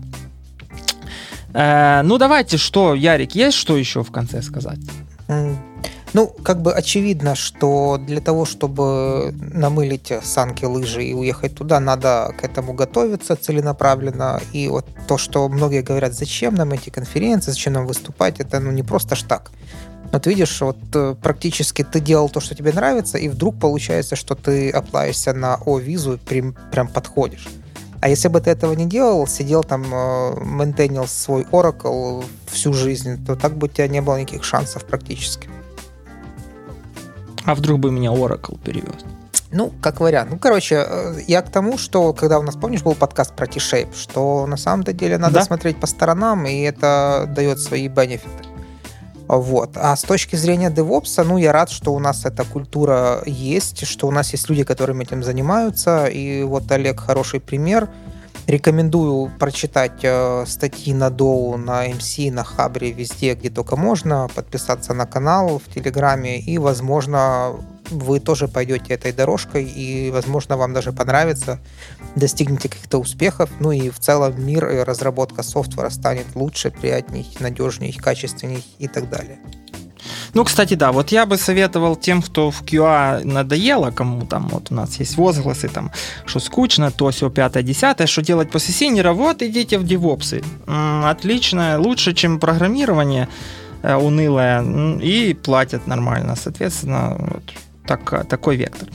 [1.55, 4.79] Э, ну давайте, что, Ярик, есть что еще в конце сказать?
[6.13, 12.33] Ну, как бы очевидно, что для того, чтобы намылить санки, лыжи и уехать туда, надо
[12.39, 14.41] к этому готовиться целенаправленно.
[14.53, 18.71] И вот то, что многие говорят, зачем нам эти конференции, зачем нам выступать, это ну
[18.71, 19.51] не просто ж так.
[20.13, 24.37] Вот видишь, вот э, практически ты делал то, что тебе нравится, и вдруг получается, что
[24.37, 27.49] ты оплаешься на О-визу, прям, прям подходишь.
[28.01, 33.25] А если бы ты этого не делал, сидел там, э, ментенил свой Oracle всю жизнь,
[33.25, 35.49] то так бы у тебя не было никаких шансов практически.
[37.45, 39.05] А вдруг бы меня Oracle перевез?
[39.51, 40.31] Ну, как вариант.
[40.33, 43.95] Ну, короче, э, я к тому, что когда у нас, помнишь, был подкаст про T-Shape,
[43.95, 45.43] что на самом-то деле надо да?
[45.45, 48.54] смотреть по сторонам, и это дает свои бенефиты.
[49.29, 49.77] Вот.
[49.77, 54.07] А с точки зрения DevOps, ну, я рад, что у нас эта культура есть, что
[54.07, 56.07] у нас есть люди, которыми этим занимаются.
[56.07, 57.89] И вот Олег хороший пример.
[58.47, 64.93] Рекомендую прочитать э, статьи на Доу, на MC, на Хабре, везде, где только можно, подписаться
[64.93, 67.55] на канал в Телеграме и, возможно,
[67.99, 71.61] вы тоже пойдете этой дорожкой, и, возможно, вам даже понравится,
[72.17, 77.93] достигнете каких-то успехов, ну и в целом мир и разработка софтвера станет лучше, приятней, надежней,
[77.93, 79.39] качественней и так далее.
[80.35, 84.71] Ну, кстати, да, вот я бы советовал тем, кто в QA надоело, кому там вот
[84.71, 85.93] у нас есть возгласы, там,
[86.27, 90.43] что скучно, то все пятое, десятое, что делать после синера, вот идите в девопсы.
[90.67, 93.29] Отлично, лучше, чем программирование
[93.83, 97.43] э, унылое, и платят нормально, соответственно, вот
[97.87, 98.89] так, такой вектор.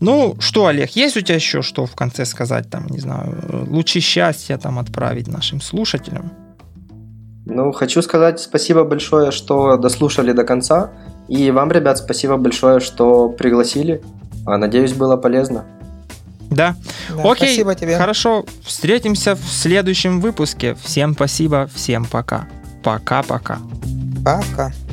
[0.00, 4.00] Ну, что, Олег, есть у тебя еще что в конце сказать, там, не знаю, лучи
[4.00, 6.30] счастья там отправить нашим слушателям?
[7.46, 10.90] Ну, хочу сказать спасибо большое, что дослушали до конца.
[11.28, 14.02] И вам, ребят, спасибо большое, что пригласили.
[14.46, 15.64] А, надеюсь, было полезно.
[16.50, 16.76] Да.
[17.08, 17.96] да Окей, спасибо тебе.
[17.96, 20.74] Хорошо, встретимся в следующем выпуске.
[20.82, 22.46] Всем спасибо, всем пока.
[22.82, 23.58] Пока-пока.
[24.22, 24.40] Пока.
[24.40, 24.44] -пока.
[24.50, 24.83] пока.